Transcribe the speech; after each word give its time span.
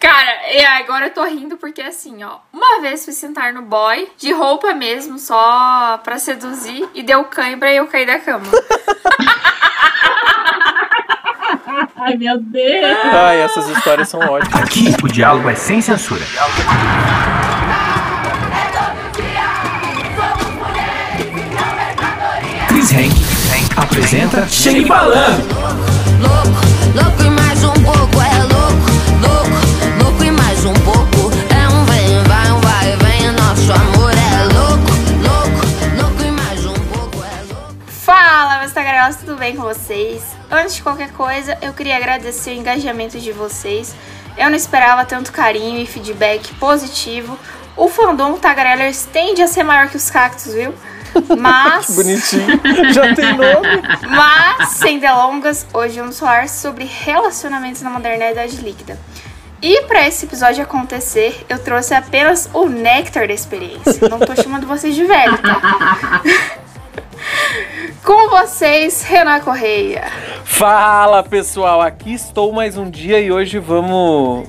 Cara, 0.00 0.52
e 0.52 0.64
agora 0.64 1.06
eu 1.06 1.10
tô 1.10 1.24
rindo 1.24 1.56
porque 1.56 1.82
assim, 1.82 2.22
ó. 2.22 2.36
Uma 2.52 2.80
vez 2.80 3.04
fui 3.04 3.12
sentar 3.12 3.52
no 3.52 3.62
boy, 3.62 4.08
de 4.16 4.32
roupa 4.32 4.72
mesmo, 4.72 5.18
só 5.18 5.98
pra 6.04 6.18
seduzir, 6.18 6.88
e 6.94 7.02
deu 7.02 7.24
cãibra 7.24 7.72
e 7.72 7.76
eu 7.76 7.86
caí 7.86 8.06
da 8.06 8.18
cama. 8.18 8.46
Ai, 12.00 12.16
meu 12.16 12.38
Deus. 12.40 12.98
Ai, 13.12 13.40
essas 13.40 13.68
histórias 13.68 14.08
são 14.08 14.20
ótimas. 14.20 14.62
Aqui 14.62 14.94
o 15.02 15.08
diálogo 15.08 15.48
é 15.50 15.54
sem 15.56 15.80
censura. 15.80 16.24
Chris 22.68 22.92
Henk 22.92 23.14
apresenta 23.76 24.46
Chegue 24.48 24.84
Balando. 24.86 25.42
louco, 26.20 26.48
louco 26.94 27.22
e 27.24 27.30
mais 27.30 27.64
um 27.64 27.72
pouco, 27.72 28.22
é 28.22 28.38
louco, 28.44 28.57
bem 39.38 39.54
com 39.54 39.62
vocês? 39.62 40.22
Antes 40.50 40.74
de 40.74 40.82
qualquer 40.82 41.12
coisa, 41.12 41.56
eu 41.62 41.72
queria 41.72 41.96
agradecer 41.96 42.50
o 42.50 42.54
engajamento 42.54 43.20
de 43.20 43.30
vocês. 43.30 43.94
Eu 44.36 44.50
não 44.50 44.56
esperava 44.56 45.04
tanto 45.04 45.30
carinho 45.30 45.78
e 45.78 45.86
feedback 45.86 46.52
positivo. 46.56 47.38
O 47.76 47.88
fandom 47.88 48.36
Tagarellers 48.36 49.06
tende 49.12 49.40
a 49.40 49.46
ser 49.46 49.62
maior 49.62 49.88
que 49.88 49.96
os 49.96 50.10
cactos, 50.10 50.52
viu? 50.52 50.74
Mas, 51.38 51.94
Bonitinho. 51.94 52.60
Já 52.92 53.14
tem 53.14 53.32
nome. 53.32 53.82
mas, 54.10 54.68
sem 54.72 54.98
delongas, 54.98 55.66
hoje 55.72 55.98
vamos 55.98 56.18
falar 56.18 56.48
sobre 56.48 56.84
relacionamentos 56.84 57.80
na 57.80 57.90
modernidade 57.90 58.56
líquida. 58.56 58.98
E 59.62 59.82
para 59.82 60.06
esse 60.06 60.26
episódio 60.26 60.62
acontecer, 60.62 61.44
eu 61.48 61.58
trouxe 61.58 61.94
apenas 61.94 62.50
o 62.52 62.68
néctar 62.68 63.26
da 63.26 63.32
experiência. 63.32 64.08
Não 64.08 64.18
tô 64.18 64.36
chamando 64.36 64.66
vocês 64.66 64.94
de 64.94 65.04
velho, 65.04 65.38
tá? 65.38 66.22
Com 68.08 68.30
vocês, 68.30 69.02
Renan 69.02 69.38
Correia. 69.40 70.06
Fala 70.42 71.22
pessoal, 71.22 71.82
aqui 71.82 72.14
estou 72.14 72.54
mais 72.54 72.78
um 72.78 72.88
dia 72.88 73.20
e 73.20 73.30
hoje 73.30 73.58
vamos 73.58 74.48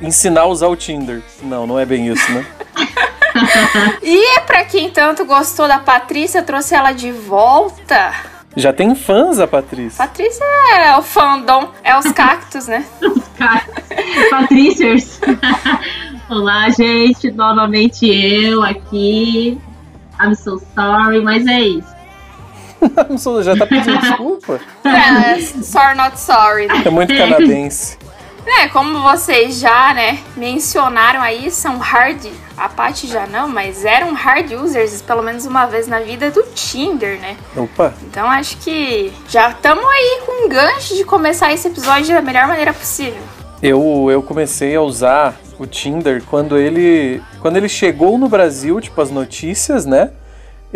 ensinar 0.00 0.40
a 0.40 0.46
usar 0.46 0.68
o 0.68 0.76
Tinder. 0.76 1.22
Não, 1.42 1.66
não 1.66 1.78
é 1.78 1.84
bem 1.84 2.08
isso, 2.08 2.32
né? 2.32 2.46
E 4.02 4.40
pra 4.46 4.64
quem 4.64 4.88
tanto 4.88 5.26
gostou 5.26 5.68
da 5.68 5.78
Patrícia, 5.78 6.42
trouxe 6.42 6.74
ela 6.74 6.92
de 6.92 7.12
volta. 7.12 8.14
Já 8.56 8.72
tem 8.72 8.94
fãs 8.94 9.38
a 9.38 9.46
Patrícia. 9.46 9.98
Patrícia 9.98 10.42
é 10.74 10.96
o 10.96 11.02
fandom, 11.02 11.68
é 11.84 11.98
os 11.98 12.10
cactos, 12.12 12.66
né? 12.66 12.82
Patrícias. 14.30 15.20
Olá, 16.30 16.70
gente. 16.70 17.30
Novamente 17.30 18.06
eu 18.08 18.62
aqui. 18.62 19.60
I'm 20.18 20.34
so 20.34 20.58
sorry, 20.74 21.20
mas 21.20 21.46
é 21.46 21.60
isso. 21.60 21.95
Não 23.08 23.18
sou- 23.18 23.42
Já 23.42 23.56
tá 23.56 23.66
pedindo 23.66 23.98
desculpa? 24.00 24.60
É, 24.84 25.40
sorry 25.40 25.96
not 25.96 26.18
sorry, 26.20 26.66
né? 26.66 26.82
É 26.84 26.90
muito 26.90 27.14
canadense. 27.16 27.96
É, 28.60 28.68
como 28.68 29.02
vocês 29.02 29.58
já, 29.58 29.92
né, 29.92 30.20
mencionaram 30.36 31.20
aí, 31.20 31.50
são 31.50 31.78
hard, 31.78 32.26
a 32.56 32.68
Paty 32.68 33.08
já 33.08 33.26
não, 33.26 33.48
mas 33.48 33.84
eram 33.84 34.14
hard 34.14 34.52
users 34.52 35.02
pelo 35.02 35.20
menos 35.20 35.46
uma 35.46 35.66
vez 35.66 35.88
na 35.88 35.98
vida 35.98 36.30
do 36.30 36.44
Tinder, 36.54 37.18
né? 37.18 37.36
Opa, 37.56 37.92
Então 38.04 38.30
acho 38.30 38.56
que 38.58 39.12
já 39.28 39.50
estamos 39.50 39.84
aí 39.84 40.22
com 40.24 40.46
um 40.46 40.48
gancho 40.48 40.94
de 40.94 41.02
começar 41.02 41.52
esse 41.52 41.66
episódio 41.66 42.14
da 42.14 42.22
melhor 42.22 42.46
maneira 42.46 42.72
possível. 42.72 43.20
eu, 43.60 44.08
eu 44.12 44.22
comecei 44.22 44.76
a 44.76 44.80
usar 44.80 45.34
o 45.58 45.66
Tinder 45.66 46.22
quando 46.30 46.56
ele 46.56 47.20
quando 47.40 47.56
ele 47.56 47.68
chegou 47.68 48.16
no 48.16 48.28
Brasil, 48.28 48.80
tipo 48.80 49.00
as 49.00 49.10
notícias, 49.10 49.84
né? 49.84 50.10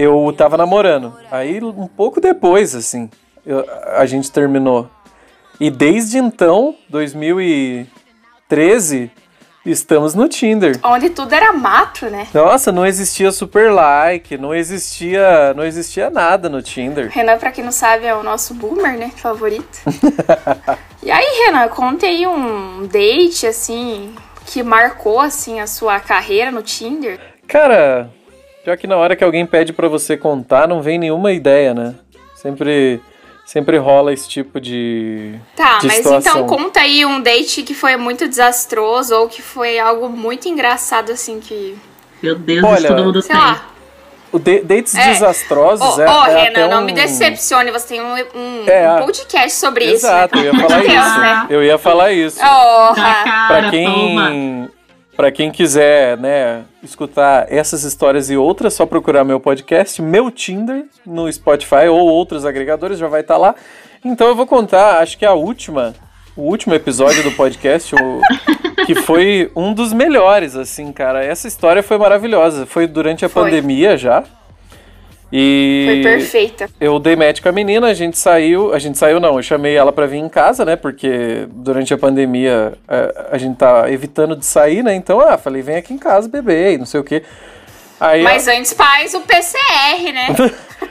Eu 0.01 0.33
tava 0.34 0.56
namorando. 0.56 1.12
Aí 1.31 1.62
um 1.62 1.87
pouco 1.87 2.22
depois, 2.22 2.75
assim, 2.75 3.11
eu- 3.44 3.66
a 3.94 4.06
gente 4.06 4.33
terminou. 4.33 4.88
E 5.61 5.71
desde 5.71 6.16
então, 6.16 6.75
2013, 6.88 9.10
estamos 9.66 10.15
no 10.15 10.27
Tinder. 10.27 10.78
Onde 10.83 11.10
tudo 11.10 11.34
era 11.34 11.53
mato, 11.53 12.06
né? 12.06 12.27
Nossa, 12.33 12.72
não 12.72 12.87
existia 12.87 13.31
super 13.31 13.71
like, 13.71 14.39
não 14.39 14.55
existia, 14.55 15.53
não 15.55 15.65
existia 15.65 16.09
nada 16.09 16.49
no 16.49 16.62
Tinder. 16.62 17.10
Renan, 17.10 17.37
pra 17.37 17.53
quem 17.53 17.62
não 17.62 17.72
sabe, 17.72 18.06
é 18.06 18.15
o 18.15 18.22
nosso 18.22 18.55
boomer, 18.55 18.97
né? 18.97 19.12
Favorito. 19.16 19.81
e 21.03 21.10
aí, 21.10 21.44
Renan, 21.44 21.69
conta 21.69 22.06
aí 22.06 22.27
um 22.27 22.87
date, 22.87 23.47
assim, 23.47 24.15
que 24.47 24.62
marcou, 24.62 25.21
assim, 25.21 25.60
a 25.60 25.66
sua 25.66 26.00
carreira 26.00 26.50
no 26.50 26.62
Tinder. 26.62 27.21
Cara, 27.47 28.10
pior 28.65 28.76
que 28.76 28.87
na 28.87 28.97
hora 28.97 29.16
que 29.16 29.25
alguém 29.25 29.47
pede 29.47 29.72
pra 29.72 29.88
você 29.88 30.16
contar, 30.16 30.66
não 30.69 30.82
vem 30.82 30.98
nenhuma 30.98 31.32
ideia, 31.32 31.72
né? 31.75 31.94
Sempre 32.34 33.00
sempre 33.44 33.76
rola 33.78 34.12
esse 34.12 34.28
tipo 34.28 34.60
de 34.60 35.34
Tá, 35.56 35.78
de 35.78 35.87
mas 35.88 35.97
situação. 35.97 36.43
então 36.43 36.47
conta 36.47 36.81
aí 36.81 37.04
um 37.04 37.21
date 37.21 37.62
que 37.65 37.75
foi 37.75 37.97
muito 37.97 38.28
desastroso 38.28 39.15
ou 39.16 39.28
que 39.28 39.43
foi 39.43 39.78
algo 39.78 40.09
muito 40.09 40.48
engraçado, 40.48 41.10
assim, 41.10 41.41
que. 41.41 41.76
Meu 42.22 42.37
Deus, 42.37 42.62
Olha, 42.65 42.78
isso 42.78 42.87
todo 42.88 43.04
mundo 43.04 43.22
Sei 43.22 43.34
tem. 43.34 43.44
lá. 43.44 43.66
O 44.32 44.38
de- 44.38 44.60
dates 44.62 44.94
É. 44.94 45.09
desastrosos 45.09 45.98
Ô, 45.98 46.00
é, 46.03 46.09
ô, 46.09 46.25
é 46.27 46.42
Renan, 46.44 46.50
até 46.50 46.69
não 46.69 46.82
um... 46.82 46.84
me 46.84 46.92
decepcione, 46.92 47.72
você 47.72 47.88
tem 47.88 48.00
um, 48.00 48.15
um- 48.15 48.65
É, 48.69 48.92
um 48.92 49.04
podcast 49.06 49.59
sobre 49.59 49.87
Exato, 49.91 50.38
eu 50.38 50.53
isso. 50.53 50.54
ia 50.54 50.69
falar 50.69 50.78
Meu 50.78 50.88
Deus, 50.88 51.06
isso. 51.06 51.21
né? 51.21 51.47
Eu 51.50 51.62
ia 51.65 51.78
falar 51.78 52.12
isso. 52.12 52.38
Né? 52.41 52.48
Oh, 52.48 52.94
Pra 52.94 53.71
toma. 53.72 54.71
Para 55.20 55.31
quem 55.31 55.50
quiser, 55.50 56.16
né, 56.16 56.62
escutar 56.82 57.44
essas 57.53 57.84
histórias 57.84 58.31
e 58.31 58.38
outras, 58.38 58.72
só 58.72 58.86
procurar 58.86 59.22
meu 59.22 59.38
podcast, 59.38 60.00
meu 60.00 60.31
Tinder 60.31 60.86
no 61.04 61.31
Spotify 61.31 61.88
ou 61.91 61.98
outros 62.08 62.47
agregadores, 62.47 62.98
já 62.98 63.06
vai 63.06 63.20
estar 63.20 63.36
lá. 63.36 63.54
Então 64.03 64.28
eu 64.28 64.34
vou 64.34 64.47
contar, 64.47 64.98
acho 65.03 65.19
que 65.19 65.26
a 65.26 65.34
última, 65.34 65.94
o 66.34 66.41
último 66.41 66.75
episódio 66.75 67.22
do 67.22 67.32
podcast, 67.32 67.94
o- 67.94 68.20
que 68.86 68.94
foi 68.94 69.53
um 69.54 69.75
dos 69.75 69.92
melhores, 69.92 70.56
assim, 70.56 70.91
cara. 70.91 71.22
Essa 71.22 71.47
história 71.47 71.82
foi 71.82 71.98
maravilhosa. 71.98 72.64
Foi 72.64 72.86
durante 72.86 73.22
a 73.22 73.28
Foi. 73.28 73.44
pandemia 73.44 73.98
já. 73.98 74.25
E 75.32 75.84
foi 75.86 76.02
perfeita. 76.02 76.70
eu 76.80 76.98
dei 76.98 77.16
com 77.41 77.48
a 77.48 77.52
menina, 77.52 77.86
a 77.86 77.94
gente 77.94 78.18
saiu, 78.18 78.74
a 78.74 78.80
gente 78.80 78.98
saiu 78.98 79.20
não, 79.20 79.36
eu 79.36 79.42
chamei 79.42 79.76
ela 79.76 79.92
pra 79.92 80.06
vir 80.06 80.18
em 80.18 80.28
casa, 80.28 80.64
né, 80.64 80.74
porque 80.74 81.46
durante 81.50 81.94
a 81.94 81.98
pandemia 81.98 82.72
a, 82.88 83.36
a 83.36 83.38
gente 83.38 83.56
tá 83.56 83.88
evitando 83.91 84.34
de 84.34 84.44
sair, 84.44 84.82
né, 84.82 84.92
então, 84.94 85.20
ah, 85.20 85.38
falei, 85.38 85.62
vem 85.62 85.76
aqui 85.76 85.94
em 85.94 85.98
casa 85.98 86.28
beber 86.28 86.74
e 86.74 86.78
não 86.78 86.86
sei 86.86 86.98
o 86.98 87.04
quê. 87.04 87.22
Aí, 88.00 88.22
Mas 88.22 88.48
antes 88.48 88.72
faz 88.72 89.14
o 89.14 89.20
PCR, 89.20 90.12
né? 90.12 90.28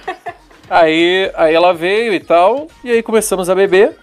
aí, 0.70 1.30
aí 1.36 1.54
ela 1.54 1.74
veio 1.74 2.14
e 2.14 2.20
tal, 2.22 2.68
e 2.82 2.92
aí 2.92 3.04
começamos 3.04 3.50
a 3.50 3.56
beber. 3.56 3.98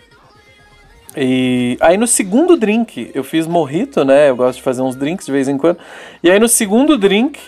E 1.17 1.79
aí 1.81 1.97
no 1.97 2.07
segundo 2.07 2.59
drink, 2.59 3.11
eu 3.15 3.25
fiz 3.25 3.47
morrito, 3.47 4.05
né, 4.05 4.29
eu 4.29 4.37
gosto 4.37 4.59
de 4.59 4.63
fazer 4.63 4.83
uns 4.83 4.95
drinks 4.95 5.25
de 5.25 5.33
vez 5.33 5.49
em 5.49 5.57
quando, 5.57 5.79
e 6.23 6.31
aí 6.31 6.39
no 6.39 6.49
segundo 6.49 6.99
drink, 6.99 7.41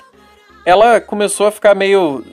ela 0.64 1.02
começou 1.02 1.46
a 1.46 1.50
ficar 1.50 1.74
meio 1.74 2.24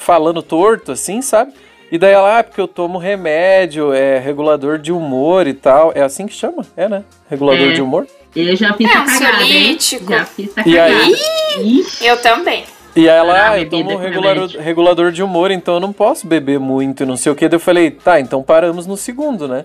falando 0.00 0.42
torto, 0.42 0.92
assim, 0.92 1.22
sabe? 1.22 1.52
E 1.92 1.98
daí 1.98 2.12
ela, 2.12 2.38
ah, 2.38 2.44
porque 2.44 2.60
eu 2.60 2.68
tomo 2.68 2.98
remédio, 2.98 3.92
é 3.92 4.18
regulador 4.18 4.78
de 4.78 4.92
humor 4.92 5.46
e 5.46 5.54
tal. 5.54 5.92
É 5.94 6.02
assim 6.02 6.26
que 6.26 6.34
chama? 6.34 6.64
É, 6.76 6.88
né? 6.88 7.04
Regulador 7.28 7.68
É. 7.70 7.72
de 7.72 7.82
humor. 7.82 8.06
Eu 8.34 8.54
já 8.56 8.72
fiz 8.74 8.88
É, 8.88 8.92
a 8.96 9.04
cagada, 9.04 9.42
hein? 9.42 9.76
Já 9.80 10.24
fiz 10.24 10.50
a 10.56 10.60
E 10.60 10.64
cagada. 10.76 10.94
aí? 10.94 11.14
Ixi, 11.80 12.06
Eu 12.06 12.16
também. 12.22 12.64
E 12.94 13.08
aí 13.08 13.16
ela, 13.16 13.34
Ah, 13.36 13.50
ah, 13.52 13.60
eu 13.60 13.68
tomo 13.68 13.96
regulador, 13.96 14.48
regulador 14.58 15.12
de 15.12 15.22
humor, 15.22 15.50
então 15.50 15.74
eu 15.74 15.80
não 15.80 15.92
posso 15.92 16.26
beber 16.26 16.58
muito 16.60 17.02
e 17.02 17.06
não 17.06 17.16
sei 17.16 17.30
o 17.32 17.34
que. 17.34 17.48
Daí 17.48 17.56
eu 17.56 17.60
falei, 17.60 17.90
tá, 17.90 18.18
então 18.20 18.42
paramos 18.42 18.86
no 18.86 18.96
segundo, 18.96 19.46
né? 19.48 19.64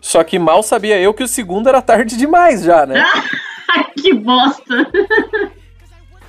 Só 0.00 0.22
que 0.24 0.38
mal 0.38 0.62
sabia 0.62 0.98
eu 1.00 1.14
que 1.14 1.22
o 1.22 1.28
segundo 1.28 1.68
era 1.68 1.80
tarde 1.80 2.16
demais 2.16 2.62
já, 2.64 2.84
né? 2.84 3.04
que 4.00 4.12
bosta. 4.12 4.86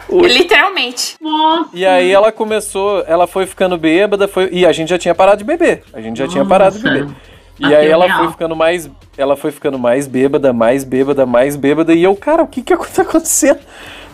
Ui. 0.10 0.28
Literalmente. 0.28 1.16
Nossa. 1.20 1.70
E 1.74 1.86
aí 1.86 2.12
ela 2.12 2.32
começou, 2.32 3.04
ela 3.08 3.28
foi 3.28 3.46
ficando 3.46 3.78
bêbada, 3.78 4.28
foi, 4.28 4.50
e 4.52 4.66
a 4.66 4.72
gente 4.72 4.90
já 4.90 4.98
tinha 4.98 5.16
parado 5.16 5.38
de 5.38 5.44
beber. 5.44 5.84
A 5.94 6.02
gente 6.02 6.18
já 6.18 6.28
tinha 6.28 6.46
parado 6.46 6.78
de 6.78 6.84
Nossa. 6.84 6.98
beber. 6.98 7.16
E 7.60 7.74
aí 7.74 7.88
ela 7.88 8.06
real. 8.06 8.20
foi 8.20 8.32
ficando 8.32 8.56
mais, 8.56 8.90
ela 9.18 9.36
foi 9.36 9.52
ficando 9.52 9.80
mais 9.80 10.08
bêbada, 10.08 10.52
mais 10.52 10.84
bêbada, 10.84 11.26
mais 11.26 11.56
bêbada, 11.56 11.94
e 11.94 12.04
eu, 12.04 12.16
cara, 12.16 12.44
o 12.44 12.48
que 12.48 12.62
que 12.62 12.76
tá 12.94 13.02
acontecendo? 13.02 13.60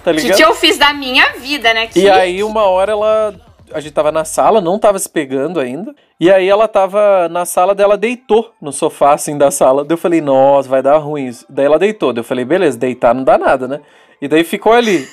Tá 0.03 0.11
ligado? 0.11 0.35
que 0.35 0.43
eu 0.43 0.53
fiz 0.55 0.77
da 0.77 0.93
minha 0.93 1.33
vida, 1.39 1.73
né? 1.73 1.87
Que... 1.87 1.99
E 1.99 2.09
aí 2.09 2.43
uma 2.43 2.63
hora 2.63 2.91
ela 2.91 3.35
a 3.73 3.79
gente 3.79 3.93
tava 3.93 4.11
na 4.11 4.25
sala, 4.25 4.61
não 4.61 4.77
tava 4.77 4.99
se 4.99 5.09
pegando 5.09 5.59
ainda. 5.59 5.95
E 6.19 6.29
aí 6.29 6.47
ela 6.47 6.67
tava 6.67 7.27
na 7.29 7.45
sala 7.45 7.73
dela, 7.73 7.97
deitou 7.97 8.51
no 8.61 8.71
sofá 8.71 9.13
assim 9.13 9.37
da 9.37 9.49
sala. 9.49 9.83
Daí 9.83 9.93
eu 9.93 9.97
falei, 9.97 10.21
nossa, 10.21 10.67
vai 10.67 10.81
dar 10.81 10.97
ruim 10.97 11.27
isso. 11.27 11.45
Daí 11.49 11.65
ela 11.65 11.79
deitou. 11.79 12.11
Daí 12.13 12.19
eu 12.19 12.25
falei, 12.25 12.45
beleza, 12.45 12.77
deitar 12.77 13.15
não 13.15 13.23
dá 13.23 13.37
nada, 13.37 13.67
né? 13.67 13.79
E 14.21 14.27
daí 14.27 14.43
ficou 14.43 14.73
ali. 14.73 15.07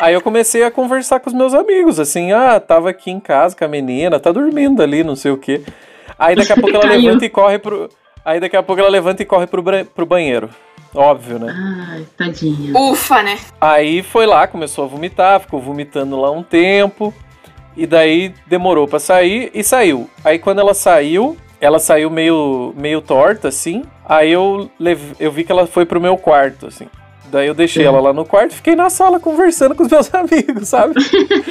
Aí 0.00 0.14
eu 0.14 0.20
comecei 0.20 0.62
a 0.64 0.70
conversar 0.70 1.20
com 1.20 1.28
os 1.28 1.34
meus 1.34 1.54
amigos, 1.54 1.98
assim, 1.98 2.32
ah, 2.32 2.58
tava 2.60 2.90
aqui 2.90 3.10
em 3.10 3.20
casa 3.20 3.56
com 3.56 3.64
a 3.64 3.68
menina, 3.68 4.20
tá 4.20 4.32
dormindo 4.32 4.82
ali, 4.82 5.02
não 5.04 5.16
sei 5.16 5.30
o 5.30 5.38
quê. 5.38 5.62
Aí 6.18 6.34
daqui 6.34 6.52
a 6.52 6.56
pouco 6.56 6.76
ela 6.76 6.86
levanta 6.94 7.24
e 7.24 7.28
corre 7.28 7.58
pro. 7.58 7.88
Aí 8.24 8.40
daqui 8.40 8.56
a 8.56 8.62
pouco 8.62 8.80
ela 8.80 8.90
levanta 8.90 9.22
e 9.22 9.26
corre 9.26 9.46
pro, 9.46 9.62
pro 9.94 10.06
banheiro. 10.06 10.50
Óbvio, 10.94 11.38
né? 11.38 11.54
Ai, 11.90 12.06
tadinha. 12.16 12.72
Ufa, 12.76 13.22
né? 13.22 13.38
Aí 13.60 14.02
foi 14.02 14.26
lá, 14.26 14.46
começou 14.46 14.84
a 14.84 14.88
vomitar, 14.88 15.40
ficou 15.40 15.60
vomitando 15.60 16.18
lá 16.18 16.30
um 16.30 16.42
tempo. 16.42 17.12
E 17.76 17.86
daí 17.86 18.34
demorou 18.46 18.88
pra 18.88 18.98
sair 18.98 19.50
e 19.52 19.62
saiu. 19.62 20.08
Aí 20.24 20.38
quando 20.38 20.60
ela 20.60 20.72
saiu, 20.72 21.36
ela 21.60 21.78
saiu 21.78 22.10
meio, 22.10 22.72
meio 22.76 23.02
torta, 23.02 23.48
assim. 23.48 23.84
Aí 24.04 24.32
eu, 24.32 24.70
eu 25.20 25.30
vi 25.30 25.44
que 25.44 25.52
ela 25.52 25.66
foi 25.66 25.84
pro 25.84 26.00
meu 26.00 26.16
quarto, 26.16 26.66
assim. 26.66 26.86
Daí 27.30 27.46
eu 27.48 27.54
deixei 27.54 27.84
ela 27.84 28.00
lá 28.00 28.12
no 28.12 28.24
quarto 28.24 28.52
e 28.52 28.56
fiquei 28.56 28.76
na 28.76 28.88
sala 28.88 29.18
conversando 29.18 29.74
com 29.74 29.82
os 29.82 29.90
meus 29.90 30.12
amigos, 30.14 30.68
sabe? 30.68 30.94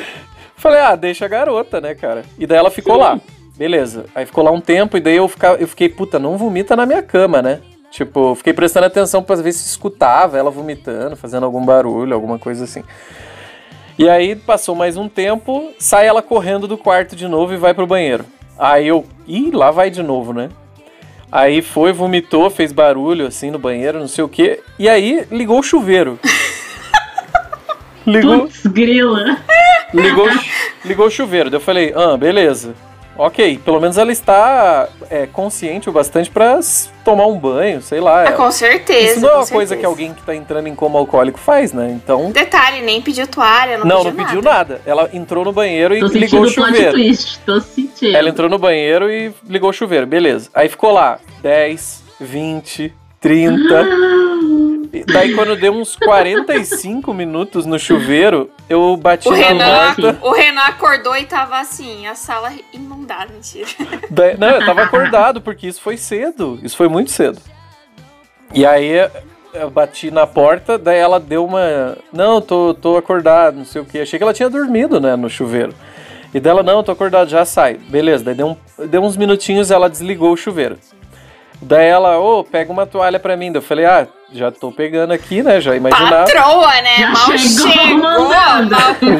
Falei, 0.55 0.79
ah, 0.79 0.95
deixa 0.95 1.25
a 1.25 1.27
garota, 1.27 1.81
né, 1.81 1.93
cara? 1.93 2.23
E 2.39 2.47
daí 2.47 2.57
ela 2.57 2.71
ficou 2.71 2.97
lá. 2.97 3.19
Beleza. 3.57 4.05
Aí 4.13 4.25
ficou 4.25 4.43
lá 4.43 4.51
um 4.51 4.61
tempo 4.61 4.97
e 4.97 4.99
daí 4.99 5.17
eu, 5.17 5.27
fica, 5.27 5.53
eu 5.59 5.67
fiquei, 5.67 5.89
puta, 5.89 6.17
não 6.17 6.37
vomita 6.37 6.75
na 6.75 6.85
minha 6.85 7.03
cama, 7.03 7.41
né? 7.41 7.59
Tipo, 7.91 8.35
fiquei 8.35 8.53
prestando 8.53 8.85
atenção 8.85 9.23
pra 9.23 9.35
ver 9.37 9.53
se 9.53 9.67
escutava 9.67 10.37
ela 10.37 10.51
vomitando, 10.51 11.15
fazendo 11.15 11.45
algum 11.45 11.63
barulho, 11.63 12.13
alguma 12.13 12.37
coisa 12.37 12.65
assim. 12.65 12.83
E 13.97 14.09
aí 14.09 14.35
passou 14.35 14.75
mais 14.75 14.97
um 14.97 15.07
tempo, 15.07 15.71
sai 15.79 16.05
ela 16.05 16.21
correndo 16.21 16.67
do 16.67 16.77
quarto 16.77 17.15
de 17.15 17.27
novo 17.27 17.53
e 17.53 17.57
vai 17.57 17.73
pro 17.73 17.87
banheiro. 17.87 18.25
Aí 18.57 18.87
eu, 18.87 19.05
ih, 19.25 19.51
lá 19.51 19.71
vai 19.71 19.89
de 19.89 20.03
novo, 20.03 20.33
né? 20.33 20.49
Aí 21.35 21.61
foi, 21.61 21.91
vomitou, 21.91 22.49
fez 22.49 22.71
barulho 22.71 23.27
assim 23.27 23.51
no 23.51 23.59
banheiro, 23.59 23.99
não 23.99 24.07
sei 24.07 24.23
o 24.23 24.29
quê. 24.29 24.61
E 24.79 24.87
aí 24.87 25.27
ligou 25.29 25.59
o 25.59 25.63
chuveiro. 25.63 26.17
ligou, 28.07 28.43
Putz, 28.43 28.65
grila. 28.67 29.37
ligou, 29.93 30.29
ligou 30.85 31.07
o 31.07 31.11
chuveiro. 31.11 31.49
Daí 31.49 31.57
eu 31.57 31.61
falei, 31.61 31.91
ah, 31.93 32.15
beleza. 32.15 32.73
Ok, 33.17 33.59
pelo 33.63 33.79
menos 33.79 33.97
ela 33.97 34.11
está 34.11 34.89
é, 35.09 35.25
consciente 35.25 35.89
o 35.89 35.93
bastante 35.93 36.29
pra 36.29 36.57
s- 36.57 36.89
tomar 37.03 37.25
um 37.27 37.37
banho, 37.39 37.81
sei 37.81 38.01
lá. 38.01 38.23
Ah, 38.27 38.31
com 38.33 38.51
certeza. 38.51 39.11
Isso 39.13 39.19
não 39.21 39.29
é 39.29 39.35
uma 39.35 39.47
coisa 39.47 39.69
certeza. 39.69 39.75
que 39.77 39.85
alguém 39.85 40.13
que 40.13 40.21
tá 40.21 40.35
entrando 40.35 40.67
em 40.67 40.75
coma 40.75 40.99
alcoólico 40.99 41.39
faz, 41.39 41.71
né? 41.71 41.91
Então. 41.91 42.29
Detalhe, 42.31 42.81
nem 42.81 43.01
pediu 43.01 43.25
toalha, 43.25 43.77
não, 43.77 43.85
Não, 43.85 43.97
pediu 44.03 44.13
não 44.17 44.25
pediu 44.25 44.41
nada. 44.41 44.81
Ela 44.85 45.09
entrou 45.13 45.45
no 45.45 45.53
banheiro 45.53 45.95
e 45.95 45.99
Tô 46.01 46.07
ligou 46.07 46.41
o 46.41 46.49
chuveiro. 46.49 46.91
twist. 46.91 47.39
Tô 47.45 47.61
sentindo. 47.61 48.15
Ela 48.17 48.27
entrou 48.29 48.49
no 48.49 48.57
banheiro 48.59 49.09
e 49.09 49.33
ligou 49.47 49.69
o 49.69 49.73
chuveiro, 49.73 50.05
beleza. 50.05 50.49
Aí 50.53 50.67
ficou 50.67 50.91
lá 50.91 51.17
10, 51.41 52.03
20, 52.19 52.93
30. 53.21 53.87
Daí 55.11 55.33
quando 55.33 55.55
deu 55.55 55.73
uns 55.73 55.95
45 55.95 57.13
minutos 57.13 57.65
no 57.65 57.77
chuveiro, 57.79 58.49
eu 58.69 58.95
bati 58.97 59.27
O 59.27 59.31
na 59.31 59.37
Renan, 59.37 59.93
porta. 59.95 60.17
o 60.21 60.31
Renan 60.31 60.61
acordou 60.61 61.15
e 61.17 61.25
tava 61.25 61.59
assim, 61.59 62.07
a 62.07 62.15
sala 62.15 62.51
inundada, 62.73 63.31
mentira. 63.33 63.67
Daí- 64.09 64.37
não, 64.37 64.49
eu 64.49 64.65
tava 64.65 64.83
acordado, 64.83 65.41
porque 65.41 65.67
isso 65.67 65.81
foi 65.81 65.97
cedo. 65.97 66.59
Isso 66.63 66.75
foi 66.77 66.87
muito 66.87 67.11
cedo. 67.11 67.39
E 68.53 68.65
aí 68.65 68.91
eu 69.53 69.69
bati 69.69 70.11
na 70.11 70.25
porta, 70.27 70.77
daí 70.77 70.97
ela 70.99 71.19
deu 71.19 71.45
uma. 71.45 71.97
Não, 72.11 72.41
tô, 72.41 72.73
tô 72.73 72.97
acordado, 72.97 73.57
não 73.57 73.65
sei 73.65 73.81
o 73.81 73.85
que. 73.85 73.99
Achei 73.99 74.17
que 74.19 74.23
ela 74.23 74.33
tinha 74.33 74.49
dormido, 74.49 74.99
né, 74.99 75.15
no 75.15 75.29
chuveiro. 75.29 75.73
E 76.33 76.39
dela, 76.39 76.61
não, 76.61 76.83
tô 76.83 76.91
acordado, 76.91 77.29
já 77.29 77.45
sai. 77.45 77.75
Beleza, 77.75 78.23
daí 78.23 78.35
deu, 78.35 78.47
um- 78.47 78.85
deu 78.87 79.01
uns 79.01 79.15
minutinhos 79.15 79.71
ela 79.71 79.89
desligou 79.89 80.33
o 80.33 80.37
chuveiro. 80.37 80.77
Daí 81.61 81.87
ela, 81.87 82.19
ô, 82.19 82.43
pega 82.43 82.71
uma 82.71 82.85
toalha 82.85 83.17
pra 83.19 83.37
mim. 83.37 83.51
Daí 83.51 83.59
eu 83.59 83.65
falei, 83.65 83.85
ah, 83.85 84.05
já 84.31 84.51
tô 84.51 84.71
pegando 84.71 85.11
aqui, 85.11 85.43
né? 85.43 85.61
Já 85.61 85.75
imaginava. 85.75 86.25
Patroa, 86.25 86.81
né? 86.81 86.97
Já 86.97 87.09
mal 87.09 87.37
chegou 87.37 87.71
chegou, 87.71 87.97
mandando. 87.97 88.75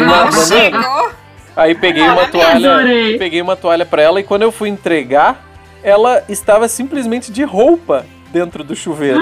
mal, 0.05 0.25
mal 0.25 0.31
chegou. 0.31 1.11
Aí 1.55 1.73
peguei 1.73 2.03
uma 2.03 2.27
toalha, 2.27 2.73
adorei. 2.73 3.17
peguei 3.17 3.41
uma 3.41 3.55
toalha 3.55 3.85
pra 3.85 4.01
ela 4.01 4.19
e 4.19 4.23
quando 4.23 4.41
eu 4.41 4.51
fui 4.51 4.67
entregar, 4.67 5.45
ela 5.81 6.23
estava 6.27 6.67
simplesmente 6.67 7.31
de 7.31 7.43
roupa 7.43 8.05
dentro 8.31 8.63
do 8.63 8.75
chuveiro. 8.75 9.21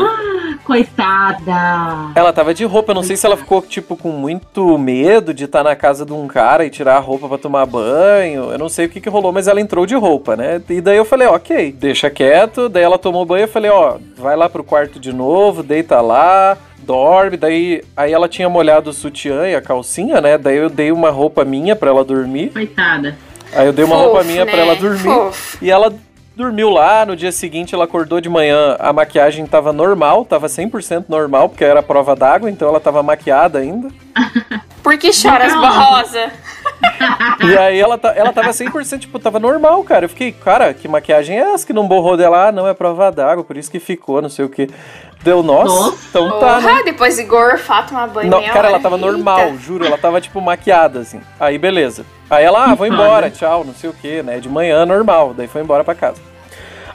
Coitada. 0.63 2.11
Ela 2.15 2.33
tava 2.33 2.53
de 2.53 2.65
roupa, 2.65 2.91
eu 2.91 2.95
não 2.95 3.03
sei 3.03 3.15
se 3.15 3.25
ela 3.25 3.38
ficou 3.38 3.61
tipo 3.61 3.95
com 3.95 4.09
muito 4.09 4.77
medo 4.77 5.33
de 5.33 5.45
estar 5.45 5.63
na 5.63 5.75
casa 5.75 6.05
de 6.05 6.13
um 6.13 6.27
cara 6.27 6.65
e 6.65 6.69
tirar 6.69 6.97
a 6.97 7.00
roupa 7.00 7.27
pra 7.27 7.38
tomar 7.38 7.65
banho. 7.65 8.51
Eu 8.51 8.57
não 8.57 8.69
sei 8.69 8.85
o 8.85 8.89
que 8.89 9.01
que 9.01 9.09
rolou, 9.09 9.31
mas 9.31 9.47
ela 9.47 9.61
entrou 9.61 9.85
de 9.85 9.95
roupa, 9.95 10.35
né? 10.35 10.61
E 10.69 10.81
daí 10.81 10.97
eu 10.97 11.05
falei, 11.05 11.27
OK, 11.27 11.71
deixa 11.73 12.09
quieto. 12.09 12.69
Daí 12.69 12.83
ela 12.83 12.97
tomou 12.97 13.25
banho, 13.25 13.44
eu 13.44 13.47
falei, 13.47 13.71
ó, 13.71 13.97
vai 14.17 14.35
lá 14.35 14.50
pro 14.50 14.63
quarto 14.63 15.00
de 15.00 15.13
novo, 15.13 15.63
deita 15.63 16.00
lá. 16.01 16.57
Dorme, 16.79 17.38
daí 17.38 17.81
aí 17.95 18.11
ela 18.11 18.27
tinha 18.27 18.50
molhado 18.50 18.89
o 18.89 18.94
sutiã 18.94 19.47
e 19.47 19.55
a 19.55 19.61
calcinha, 19.61 20.19
né? 20.19 20.38
Daí 20.38 20.57
eu 20.57 20.69
dei 20.69 20.91
uma 20.91 21.09
roupa 21.09 21.45
minha 21.45 21.75
pra 21.77 21.89
ela 21.89 22.03
dormir. 22.03 22.50
Coitada. 22.51 23.15
Aí 23.55 23.65
eu 23.65 23.71
dei 23.71 23.85
uma 23.85 23.95
Fofo, 23.95 24.07
roupa 24.09 24.23
minha 24.25 24.45
pra 24.45 24.57
né? 24.57 24.61
ela 24.63 24.75
dormir. 24.75 25.03
Fofo. 25.03 25.57
E 25.61 25.71
ela 25.71 25.94
dormiu 26.35 26.69
lá, 26.69 27.06
no 27.06 27.15
dia 27.15 27.31
seguinte 27.31 27.75
ela 27.75 27.85
acordou 27.85 28.19
de 28.19 28.30
manhã, 28.30 28.75
a 28.80 28.91
maquiagem 28.91 29.45
tava 29.45 29.71
normal, 29.71 30.25
tava 30.25 30.47
100% 30.47 31.06
normal, 31.07 31.50
porque 31.50 31.63
era 31.63 31.83
prova 31.83 32.15
d'água, 32.15 32.50
então 32.50 32.68
ela 32.68 32.80
tava 32.80 33.03
maquiada 33.03 33.59
ainda. 33.59 33.89
Por 34.83 34.97
que 34.97 35.13
choras, 35.13 35.53
Boca 35.53 35.68
borrosa? 35.68 36.31
E 37.41 37.57
aí 37.57 37.80
ela, 37.80 38.00
ela 38.15 38.33
tava 38.33 38.50
100%, 38.50 39.00
tipo, 39.00 39.18
tava 39.18 39.39
normal, 39.39 39.81
cara. 39.83 40.06
Eu 40.06 40.09
fiquei, 40.09 40.33
cara, 40.33 40.74
que 40.74 40.89
maquiagem 40.89 41.39
é 41.39 41.53
essa 41.53 41.65
que 41.65 41.71
não 41.71 41.88
borrou 41.88 42.18
dela? 42.18 42.50
Ah, 42.50 42.51
não, 42.51 42.68
é 42.68 42.74
prova 42.74 43.09
d'água, 43.09 43.45
por 43.45 43.56
isso 43.56 43.71
que 43.71 43.79
ficou, 43.79 44.21
não 44.21 44.27
sei 44.27 44.44
o 44.44 44.50
que. 44.50 44.68
Deu, 45.24 45.41
nossa, 45.41 45.74
Nossa. 45.74 46.07
então 46.09 46.38
tá, 46.38 46.59
né? 46.59 46.68
Porra, 46.69 46.83
depois 46.83 47.15
de 47.15 47.24
gorfar, 47.24 47.88
tomar 47.88 48.07
banho 48.07 48.29
Não, 48.29 48.39
meia 48.39 48.51
cara, 48.51 48.68
ela 48.68 48.79
tava 48.79 48.97
Eita. 48.97 49.07
normal, 49.07 49.56
juro, 49.57 49.86
ela 49.86 49.97
tava 49.97 50.19
tipo 50.19 50.41
maquiada, 50.41 51.00
assim. 51.00 51.21
Aí 51.39 51.57
beleza. 51.57 52.06
Aí 52.30 52.44
ela, 52.44 52.66
ah, 52.72 52.75
vou 52.75 52.88
Que 52.88 52.94
embora, 52.94 53.28
foda. 53.28 53.31
tchau, 53.31 53.64
não 53.66 53.74
sei 53.74 53.90
o 53.90 53.94
que, 53.94 54.24
né? 54.24 54.40
De 54.40 54.50
manhã, 54.50 54.86
normal. 54.86 55.34
Daí 55.36 55.48
foi 55.48 55.62
embora 55.62 55.84
pra 55.84 55.94
casa. 55.96 56.22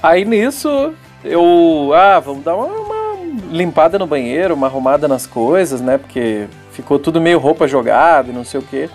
Aí 0.03 0.25
nisso, 0.25 0.93
eu, 1.25 1.93
ah, 1.95 2.19
vamos 2.19 2.43
dar 2.45 2.55
uma, 2.57 2.67
uma 2.67 3.19
limpada 3.51 3.99
no 3.99 4.07
banheiro, 4.07 4.55
uma 4.55 4.67
arrumada 4.67 5.07
nas 5.07 5.27
coisas, 5.27 5.81
né? 5.81 5.99
Porque 5.99 6.47
ficou 6.73 6.99
tudo 6.99 7.21
meio 7.21 7.39
roupa 7.39 7.69
jogada 7.69 8.31
e 8.31 8.35
não 8.35 8.45
sei 8.45 8.61
o 8.61 8.63
que. 8.63 8.89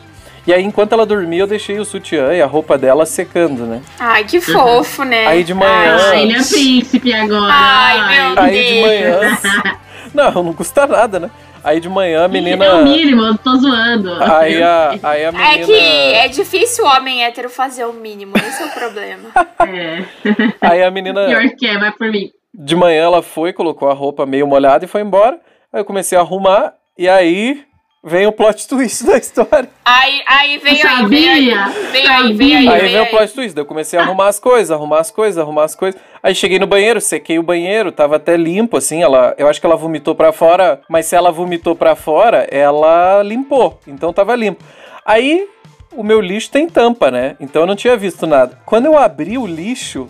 E 0.46 0.54
aí, 0.54 0.62
enquanto 0.62 0.92
ela 0.92 1.06
dormia, 1.06 1.44
eu 1.44 1.48
deixei 1.48 1.80
o 1.80 1.86
sutiã 1.86 2.34
e 2.34 2.42
a 2.42 2.46
roupa 2.46 2.78
dela 2.78 3.06
secando, 3.06 3.66
né? 3.66 3.82
Ai, 3.98 4.26
que 4.26 4.42
fofo, 4.42 5.04
né? 5.06 5.26
Aí 5.26 5.42
de 5.42 5.54
manhã- 5.54 5.98
Ai, 6.10 6.24
ele 6.24 6.34
é 6.34 6.44
príncipe 6.44 7.14
agora. 7.14 7.48
Ai, 7.54 8.16
meu 8.34 8.44
Aí 8.44 8.52
de 8.52 8.74
Deus. 8.74 8.86
manhã. 8.86 9.78
Não, 10.14 10.44
não 10.44 10.54
custa 10.54 10.86
nada, 10.86 11.20
né? 11.20 11.32
Aí 11.64 11.80
de 11.80 11.88
manhã 11.88 12.26
a 12.26 12.28
menina. 12.28 12.66
É 12.66 12.74
o 12.74 12.84
mínimo, 12.84 13.22
eu 13.24 13.38
tô 13.38 13.56
zoando. 13.56 14.12
Aí 14.22 14.62
a, 14.62 15.00
aí 15.02 15.26
a 15.26 15.32
menina. 15.32 15.52
É 15.52 15.66
que 15.66 15.74
é 15.74 16.28
difícil 16.28 16.86
o 16.86 16.88
homem 16.88 17.24
hétero 17.24 17.50
fazer 17.50 17.86
o 17.86 17.94
mínimo, 17.94 18.34
esse 18.38 18.62
é 18.62 18.66
o 18.66 18.72
problema. 18.72 19.30
É. 19.64 20.04
Aí 20.60 20.84
a 20.84 20.92
menina. 20.92 21.26
Pior 21.26 21.50
que 21.58 21.66
é, 21.66 21.78
vai 21.78 21.92
por 21.94 22.12
mim. 22.12 22.30
De 22.54 22.76
manhã 22.76 23.04
ela 23.04 23.22
foi, 23.22 23.54
colocou 23.54 23.90
a 23.90 23.94
roupa 23.94 24.26
meio 24.26 24.46
molhada 24.46 24.84
e 24.84 24.88
foi 24.88 25.02
embora. 25.02 25.40
Aí 25.72 25.80
eu 25.80 25.86
comecei 25.86 26.18
a 26.18 26.22
arrumar. 26.22 26.74
E 26.98 27.08
aí 27.08 27.64
vem 28.04 28.28
o 28.28 28.34
plot 28.34 28.68
twist 28.68 29.06
da 29.06 29.18
história. 29.18 29.70
Aí, 29.86 30.22
aí 30.28 30.58
veio 30.58 30.82
Eu 30.82 30.90
aí, 30.90 31.06
veio 31.06 31.32
aí, 31.32 32.34
veio 32.34 32.58
aí, 32.58 32.68
aí, 32.68 32.88
vem 32.90 33.02
o 33.02 33.10
plot 33.10 33.34
twist. 33.34 33.56
Daí 33.56 33.62
eu 33.62 33.66
comecei 33.66 33.98
a 33.98 34.04
arrumar 34.04 34.28
as 34.28 34.40
coisas, 34.40 34.72
arrumar 34.72 35.00
as 35.00 35.10
coisas, 35.10 35.38
arrumar 35.38 35.64
as 35.64 35.76
coisas. 35.76 36.00
Aí 36.22 36.36
cheguei 36.36 36.60
no 36.60 36.68
banheiro, 36.68 37.00
sequei 37.00 37.40
o 37.40 37.44
banheiro, 37.44 37.92
tava 37.92 38.18
até 38.18 38.36
limpo, 38.36 38.78
assim. 38.78 39.02
Ela, 39.02 39.34
eu 39.38 39.48
acho 39.48 39.62
que 39.62 39.66
ela 39.66 39.78
vomitou 39.78 40.14
pra 40.14 40.34
fora, 40.34 40.82
mas 40.90 41.06
se 41.06 41.16
ela 41.16 41.32
vomitou 41.32 41.76
pra 41.76 41.96
fora, 41.96 42.46
ela 42.52 43.24
limpou. 43.24 43.80
Então 43.88 44.12
tava 44.12 44.36
limpo. 44.36 44.64
Aí 45.06 45.48
o 45.96 46.04
meu 46.04 46.20
lixo 46.20 46.52
tem 46.52 46.68
tampa, 46.68 47.10
né? 47.10 47.38
Então 47.40 47.62
eu 47.62 47.68
não 47.68 47.76
tinha 47.76 47.96
visto 47.96 48.28
nada. 48.28 48.60
Quando 48.66 48.86
eu 48.86 48.98
abri 48.98 49.38
o 49.38 49.48
lixo, 49.48 50.08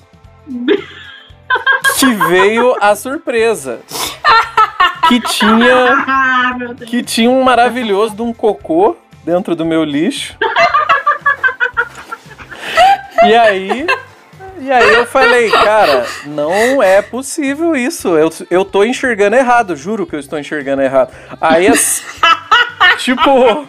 que 1.99 2.05
veio 2.29 2.75
a 2.81 2.95
surpresa. 2.95 3.81
Que 5.07 5.19
tinha 5.19 6.03
Ah, 6.07 6.53
meu 6.57 6.73
Deus. 6.73 6.89
que 6.89 7.03
tinha 7.03 7.29
um 7.29 7.43
maravilhoso 7.43 8.15
de 8.15 8.21
um 8.21 8.33
cocô 8.33 8.95
dentro 9.23 9.55
do 9.55 9.65
meu 9.65 9.83
lixo. 9.83 10.35
E 13.25 13.35
aí. 13.35 13.87
E 14.59 14.71
aí 14.71 14.93
eu 14.93 15.05
falei, 15.05 15.49
cara, 15.51 16.05
não 16.25 16.81
é 16.81 17.01
possível 17.01 17.75
isso. 17.75 18.09
Eu, 18.17 18.29
eu 18.49 18.63
tô 18.63 18.83
enxergando 18.83 19.35
errado, 19.35 19.75
juro 19.75 20.05
que 20.05 20.15
eu 20.15 20.19
estou 20.19 20.39
enxergando 20.39 20.81
errado. 20.81 21.13
Aí 21.39 21.67
as. 21.67 22.03
Tipo. 22.99 23.67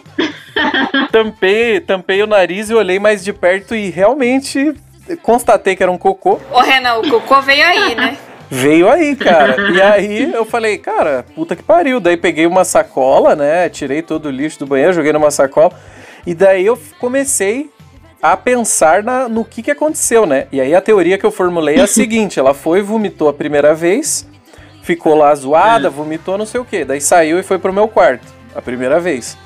Tampei, 1.11 1.79
tampei 1.81 2.21
o 2.23 2.27
nariz 2.27 2.69
e 2.69 2.73
olhei 2.73 2.97
mais 2.99 3.23
de 3.23 3.33
perto 3.33 3.75
e 3.75 3.89
realmente 3.89 4.73
constatei 5.21 5.75
que 5.75 5.83
era 5.83 5.91
um 5.91 5.97
cocô. 5.97 6.39
Ô, 6.51 6.61
Renan, 6.61 6.95
o 6.95 7.09
cocô 7.09 7.41
veio 7.41 7.65
aí, 7.65 7.95
né? 7.95 8.17
Veio 8.49 8.89
aí, 8.89 9.15
cara. 9.15 9.71
E 9.71 9.81
aí 9.81 10.31
eu 10.33 10.45
falei, 10.45 10.77
cara, 10.77 11.25
puta 11.35 11.55
que 11.55 11.63
pariu. 11.63 11.99
Daí 11.99 12.15
peguei 12.17 12.45
uma 12.45 12.63
sacola, 12.63 13.35
né? 13.35 13.67
Tirei 13.69 14.01
todo 14.01 14.27
o 14.27 14.31
lixo 14.31 14.59
do 14.59 14.65
banheiro, 14.67 14.93
joguei 14.93 15.11
numa 15.13 15.31
sacola. 15.31 15.71
E 16.25 16.33
daí 16.33 16.65
eu 16.65 16.77
comecei 16.99 17.69
a 18.21 18.35
pensar 18.37 19.03
na- 19.03 19.27
no 19.29 19.43
que, 19.45 19.61
que 19.61 19.71
aconteceu, 19.71 20.25
né? 20.25 20.47
E 20.51 20.59
aí 20.61 20.73
a 20.73 20.81
teoria 20.81 21.17
que 21.17 21.25
eu 21.25 21.31
formulei 21.31 21.75
é 21.75 21.81
a 21.81 21.87
seguinte: 21.87 22.39
ela 22.39 22.53
foi, 22.53 22.81
vomitou 22.81 23.27
a 23.29 23.33
primeira 23.33 23.73
vez, 23.73 24.27
ficou 24.81 25.15
lá 25.15 25.33
zoada, 25.35 25.89
vomitou, 25.89 26.37
não 26.37 26.45
sei 26.45 26.59
o 26.61 26.65
quê. 26.65 26.85
Daí 26.85 27.01
saiu 27.01 27.39
e 27.39 27.43
foi 27.43 27.57
pro 27.59 27.73
meu 27.73 27.87
quarto, 27.87 28.25
a 28.55 28.61
primeira 28.61 28.99
vez. 28.99 29.37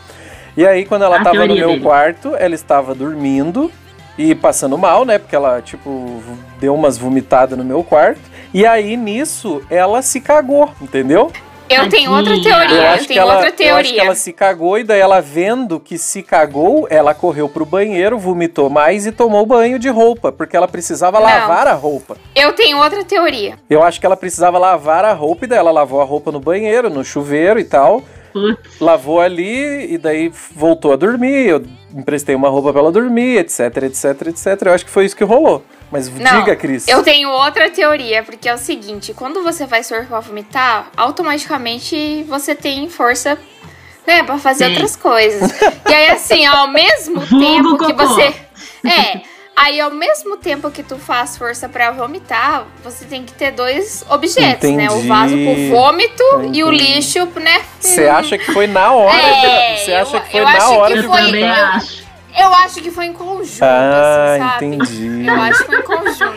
E 0.58 0.66
aí, 0.66 0.84
quando 0.86 1.04
ela 1.04 1.18
A 1.20 1.24
tava 1.24 1.46
no 1.48 1.56
meu 1.56 1.70
dele. 1.70 1.82
quarto, 1.82 2.36
ela 2.38 2.56
estava 2.56 2.94
dormindo 2.94 3.72
e 4.18 4.36
passando 4.36 4.78
mal, 4.78 5.06
né? 5.06 5.18
Porque 5.18 5.36
ela, 5.36 5.62
tipo, 5.62 6.22
deu 6.60 6.74
umas 6.76 6.98
vomitadas 6.98 7.58
no 7.58 7.64
meu 7.64 7.82
quarto. 7.84 8.20
E 8.54 8.66
aí, 8.66 8.98
nisso, 8.98 9.62
ela 9.70 10.02
se 10.02 10.20
cagou, 10.20 10.70
entendeu? 10.82 11.32
Eu 11.70 11.88
tenho 11.88 12.12
outra 12.12 12.34
teoria. 12.42 12.76
Eu 12.76 12.82
Eu, 12.82 12.88
acho, 12.90 13.02
que 13.04 13.08
tenho 13.10 13.20
ela, 13.22 13.34
outra 13.36 13.48
eu 13.64 13.76
acho 13.76 13.84
que 13.84 13.90
teoria. 13.94 14.02
ela 14.02 14.16
se 14.16 14.34
cagou 14.34 14.80
e 14.80 14.84
daí 14.84 15.00
ela 15.00 15.22
vendo 15.22 15.80
que 15.80 16.00
se 16.00 16.24
cagou, 16.24 16.88
ela 16.90 17.14
correu 17.14 17.48
pro 17.48 17.64
banheiro, 17.64 18.18
vomitou 18.18 18.72
mais 18.72 19.06
e 19.06 19.12
tomou 19.12 19.46
banho 19.46 19.78
de 19.78 19.88
roupa, 19.88 20.32
porque 20.32 20.58
ela 20.58 20.68
precisava 20.68 21.20
Não. 21.20 21.28
lavar 21.28 21.68
a 21.68 21.74
roupa. 21.74 22.18
Eu 22.36 22.54
tenho 22.54 22.80
outra 22.80 23.04
teoria. 23.06 23.60
Eu 23.70 23.84
acho 23.84 24.00
que 24.00 24.06
ela 24.08 24.18
precisava 24.18 24.58
lavar 24.58 25.06
a 25.06 25.14
roupa 25.14 25.46
e 25.46 25.48
daí 25.48 25.60
ela 25.60 25.70
lavou 25.70 26.02
a 26.02 26.06
roupa 26.06 26.32
no 26.32 26.40
banheiro, 26.40 26.90
no 26.90 27.04
chuveiro 27.04 27.60
e 27.60 27.64
tal. 27.66 28.02
Putz. 28.34 28.80
Lavou 28.82 29.22
ali 29.22 29.94
e 29.94 29.98
daí 30.00 30.32
voltou 30.56 30.92
a 30.92 30.96
dormir. 30.96 31.50
Eu 31.50 31.64
emprestei 31.96 32.34
uma 32.34 32.50
roupa 32.50 32.72
pra 32.72 32.82
ela 32.82 32.92
dormir, 32.92 33.38
etc, 33.38 33.60
etc, 33.84 34.28
etc. 34.28 34.62
Eu 34.66 34.74
acho 34.74 34.86
que 34.86 34.92
foi 34.92 35.06
isso 35.06 35.16
que 35.16 35.24
rolou. 35.24 35.64
Mas 35.92 36.08
Não, 36.10 36.40
diga, 36.42 36.56
Cris. 36.56 36.88
Eu 36.88 37.02
tenho 37.04 37.30
outra 37.30 37.70
teoria, 37.70 38.22
porque 38.24 38.48
é 38.48 38.54
o 38.54 38.58
seguinte: 38.58 39.14
quando 39.14 39.44
você 39.44 39.66
vai 39.66 39.84
surfar 39.84 40.08
pra 40.08 40.20
vomitar, 40.20 40.88
automaticamente 40.96 42.24
você 42.28 42.54
tem 42.54 42.88
força, 42.90 43.38
né, 44.06 44.24
pra 44.24 44.38
fazer 44.38 44.66
Sim. 44.66 44.72
outras 44.74 44.96
coisas. 44.96 45.52
E 45.90 45.94
aí, 45.94 46.10
assim, 46.12 46.46
ao 46.46 46.68
mesmo 46.68 47.22
tempo 47.28 47.78
que 47.78 47.94
você. 47.94 48.34
É. 48.86 49.22
Aí, 49.58 49.82
ao 49.82 49.92
mesmo 49.92 50.38
tempo 50.38 50.72
que 50.72 50.82
tu 50.82 50.96
faz 50.98 51.38
força 51.38 51.68
pra 51.68 51.92
vomitar, 51.92 52.64
você 52.82 53.04
tem 53.04 53.26
que 53.26 53.34
ter 53.34 53.52
dois 53.52 54.06
objetos, 54.10 54.70
né? 54.72 54.88
O 54.90 54.94
Entendi. 54.94 55.08
vaso 55.10 55.36
com 55.36 55.70
vômito 55.70 56.24
e 56.54 56.64
o 56.64 56.72
Entendi. 56.72 56.94
lixo, 56.94 57.26
né? 57.36 57.62
Você 57.78 58.08
acha 58.08 58.38
que 58.38 58.54
foi 58.54 58.68
na 58.68 58.94
hora? 58.94 59.18
É, 59.22 59.76
Você 59.76 59.94
acha 59.94 60.16
eu- 60.16 60.22
que 60.22 60.32
foi 60.32 60.40
eu 60.40 60.44
na 60.46 60.52
acho 60.52 60.74
hora 60.76 60.94
que 60.96 61.02
de 61.02 61.08
foi- 61.10 61.18
Também 61.26 61.42
eu- 61.44 61.54
acho. 61.54 62.04
Eu 62.38 62.54
acho 62.54 62.82
que 62.82 62.92
foi 62.92 63.06
em 63.06 63.14
conjunto, 63.14 63.64
Ah, 63.64 64.34
assim, 64.36 64.44
sabe? 64.44 64.66
entendi. 64.66 65.26
Eu 65.28 65.42
acho 65.42 65.60
que 65.60 65.66
foi 65.66 65.80
em 65.80 65.82
conjunto. 65.84 66.36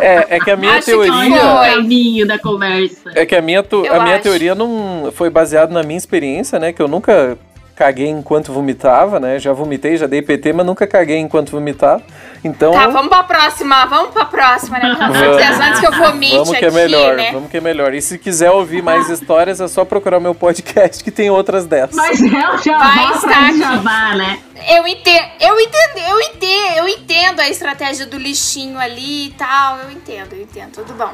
É, 0.00 0.36
é 0.36 0.40
que 0.40 0.50
a 0.50 0.56
minha 0.56 0.72
Acho 0.74 0.84
que 0.86 0.90
teoria. 0.92 1.12
foi. 1.12 1.22
Olha 1.32 1.72
o 1.72 1.74
caminho 1.76 2.26
da 2.26 2.38
conversa. 2.38 3.10
É 3.14 3.26
que 3.26 3.34
a 3.34 3.42
minha, 3.42 3.64
Eu 3.70 3.94
a 3.94 4.02
minha 4.02 4.14
acho. 4.14 4.22
teoria 4.22 4.54
não 4.54 5.10
foi 5.14 5.28
baseada 5.30 5.72
na 5.72 5.82
minha 5.82 5.96
experiência, 5.98 6.58
né? 6.58 6.72
Que 6.72 6.80
eu 6.80 6.88
nunca 6.88 7.36
caguei 7.76 8.08
enquanto 8.08 8.54
vomitava, 8.54 9.20
né? 9.20 9.38
Já 9.38 9.52
vomitei, 9.52 9.98
já 9.98 10.06
dei 10.06 10.22
PT, 10.22 10.54
mas 10.54 10.64
nunca 10.64 10.86
caguei 10.86 11.18
enquanto 11.18 11.50
vomitar. 11.50 12.00
Então. 12.42 12.72
Tá, 12.72 12.88
vamos 12.88 13.08
pra 13.08 13.22
próxima, 13.22 13.84
vamos 13.84 14.14
pra 14.14 14.24
próxima, 14.24 14.78
né? 14.78 14.96
Deus, 14.96 15.60
antes 15.60 15.80
que 15.80 15.86
eu 15.86 15.92
vomite 15.92 16.36
Vamos 16.36 16.48
que 16.50 16.64
é 16.64 16.68
aqui, 16.68 16.74
melhor, 16.74 17.16
né? 17.16 17.32
vamos 17.32 17.50
que 17.50 17.58
é 17.58 17.60
melhor. 17.60 17.92
E 17.92 18.00
se 18.00 18.16
quiser 18.16 18.50
ouvir 18.50 18.82
mais 18.82 19.10
histórias, 19.10 19.60
é 19.60 19.68
só 19.68 19.84
procurar 19.84 20.16
o 20.16 20.20
meu 20.20 20.34
podcast 20.34 21.04
que 21.04 21.10
tem 21.10 21.28
outras 21.28 21.66
dessas. 21.66 21.94
Mas 21.94 22.20
é 22.22 22.26
o 22.26 22.58
jabá 22.58 22.78
Vai 22.78 23.12
estar 23.12 23.52
jabá, 23.52 24.14
né? 24.14 24.38
Eu 24.68 24.86
entendo, 24.86 25.28
eu 25.38 25.60
entendo, 25.60 25.98
eu 26.08 26.20
entendo, 26.20 26.76
eu 26.78 26.88
entendo 26.88 27.40
a 27.40 27.48
estratégia 27.50 28.06
do 28.06 28.16
lixinho 28.16 28.78
ali 28.78 29.26
e 29.26 29.30
tal, 29.32 29.78
eu 29.80 29.90
entendo, 29.90 30.32
eu 30.32 30.40
entendo, 30.40 30.72
tudo 30.72 30.94
bom. 30.94 31.12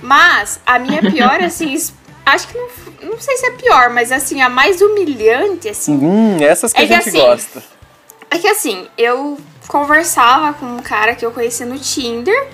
Mas 0.00 0.60
a 0.64 0.78
minha 0.78 1.02
pior, 1.02 1.42
assim, 1.42 1.76
acho 2.26 2.48
que 2.48 2.56
não, 2.58 2.68
não 3.10 3.20
sei 3.20 3.36
se 3.36 3.46
é 3.46 3.50
pior, 3.52 3.90
mas 3.90 4.10
assim, 4.12 4.40
a 4.42 4.48
mais 4.48 4.80
humilhante, 4.80 5.68
assim, 5.68 5.96
Hum, 5.96 6.36
essas 6.40 6.72
que 6.72 6.80
É 6.80 6.84
a 6.84 6.88
que 6.88 6.94
gente 6.94 7.08
assim, 7.08 7.18
gosta. 7.20 7.62
É 8.30 8.38
que 8.38 8.48
assim, 8.48 8.86
eu 8.98 9.38
conversava 9.68 10.52
com 10.54 10.66
um 10.66 10.78
cara 10.80 11.14
que 11.14 11.24
eu 11.24 11.30
conheci 11.30 11.64
no 11.64 11.78
Tinder. 11.78 12.48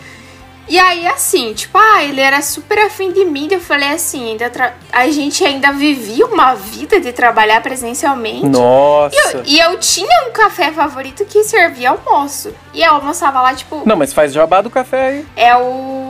E 0.68 0.78
aí, 0.78 1.04
assim, 1.08 1.52
tipo, 1.52 1.76
ah, 1.76 2.04
ele 2.04 2.20
era 2.20 2.40
super 2.42 2.78
afim 2.78 3.10
de 3.10 3.24
mim. 3.24 3.48
Eu 3.50 3.60
falei 3.60 3.88
assim, 3.88 4.30
ainda 4.30 4.48
tra- 4.50 4.74
a 4.92 5.08
gente 5.10 5.44
ainda 5.44 5.72
vivia 5.72 6.24
uma 6.26 6.54
vida 6.54 7.00
de 7.00 7.12
trabalhar 7.12 7.60
presencialmente. 7.60 8.46
Nossa. 8.46 9.16
E 9.16 9.18
eu, 9.18 9.42
e 9.46 9.58
eu 9.72 9.78
tinha 9.80 10.28
um 10.28 10.32
café 10.32 10.70
favorito 10.70 11.24
que 11.24 11.42
servia 11.42 11.90
almoço. 11.90 12.54
E 12.72 12.82
eu 12.84 12.92
almoçava 12.94 13.42
lá, 13.42 13.52
tipo, 13.52 13.82
Não, 13.84 13.96
mas 13.96 14.12
faz 14.12 14.32
jabá 14.32 14.60
do 14.60 14.70
café 14.70 15.08
aí. 15.08 15.26
é 15.34 15.56
o. 15.56 16.09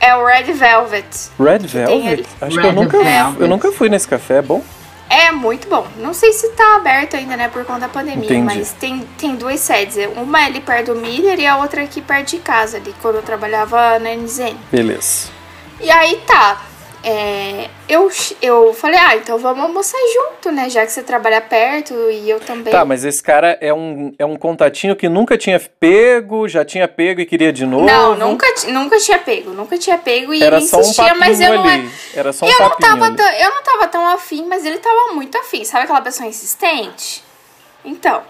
É 0.00 0.14
o 0.16 0.24
Red 0.24 0.52
Velvet. 0.52 1.06
Red. 1.38 1.58
Velvet? 1.66 2.26
Acho 2.40 2.56
que 2.56 2.62
Red 2.62 2.68
eu 2.68 2.72
nunca, 2.72 3.02
Velvet. 3.02 3.40
eu 3.40 3.48
nunca 3.48 3.72
fui 3.72 3.88
nesse 3.88 4.08
café, 4.08 4.38
é 4.38 4.42
bom? 4.42 4.62
É 5.08 5.30
muito 5.30 5.68
bom. 5.68 5.86
Não 5.98 6.14
sei 6.14 6.32
se 6.32 6.48
tá 6.52 6.76
aberto 6.76 7.16
ainda, 7.16 7.36
né, 7.36 7.48
por 7.48 7.64
conta 7.66 7.80
da 7.80 7.88
pandemia, 7.88 8.24
Entendi. 8.24 8.42
mas 8.42 8.72
tem, 8.72 9.06
tem 9.18 9.36
duas 9.36 9.60
sedes. 9.60 9.96
Uma 10.16 10.40
é 10.40 10.44
ali 10.46 10.60
perto 10.60 10.94
do 10.94 11.00
Miller 11.00 11.38
e 11.38 11.46
a 11.46 11.58
outra 11.58 11.82
aqui 11.82 12.00
perto 12.00 12.30
de 12.30 12.38
casa, 12.38 12.78
ali, 12.78 12.94
quando 13.02 13.16
eu 13.16 13.22
trabalhava 13.22 13.98
na 13.98 14.14
NZN. 14.14 14.56
Beleza. 14.70 15.28
E 15.80 15.90
aí 15.90 16.22
tá. 16.26 16.62
É, 17.04 17.68
eu, 17.88 18.10
eu 18.40 18.72
falei, 18.74 18.98
ah, 18.98 19.16
então 19.16 19.36
vamos 19.38 19.64
almoçar 19.64 19.98
junto, 20.14 20.52
né? 20.52 20.70
Já 20.70 20.86
que 20.86 20.92
você 20.92 21.02
trabalha 21.02 21.40
perto 21.40 21.92
e 22.10 22.30
eu 22.30 22.38
também. 22.38 22.72
Tá, 22.72 22.84
mas 22.84 23.04
esse 23.04 23.22
cara 23.22 23.58
é 23.60 23.72
um, 23.74 24.14
é 24.18 24.24
um 24.24 24.36
contatinho 24.36 24.94
que 24.94 25.08
nunca 25.08 25.36
tinha 25.36 25.58
pego, 25.58 26.48
já 26.48 26.64
tinha 26.64 26.86
pego 26.86 27.20
e 27.20 27.26
queria 27.26 27.52
de 27.52 27.66
novo. 27.66 27.84
Não, 27.84 28.14
nunca, 28.16 28.46
nunca 28.68 28.98
tinha 28.98 29.18
pego, 29.18 29.50
nunca 29.50 29.76
tinha 29.76 29.98
pego 29.98 30.32
e 30.32 30.42
Era 30.42 30.56
ele 30.56 30.64
um 30.64 30.68
insistia, 30.68 31.04
papinho 31.04 31.20
mas 31.20 31.40
eu 31.40 31.54
não 31.54 31.64
ali. 31.64 31.90
é. 32.14 32.18
Era 32.18 32.32
só 32.32 32.46
um 32.46 32.48
eu, 32.48 32.58
não 32.60 32.76
tava 32.76 33.04
ali. 33.06 33.16
tão, 33.16 33.28
eu 33.32 33.50
não 33.50 33.62
tava 33.62 33.88
tão 33.88 34.06
afim, 34.06 34.46
mas 34.46 34.64
ele 34.64 34.78
tava 34.78 35.12
muito 35.12 35.36
afim. 35.36 35.64
Sabe 35.64 35.84
aquela 35.84 36.00
pessoa 36.00 36.28
insistente? 36.28 37.24
Então. 37.84 38.22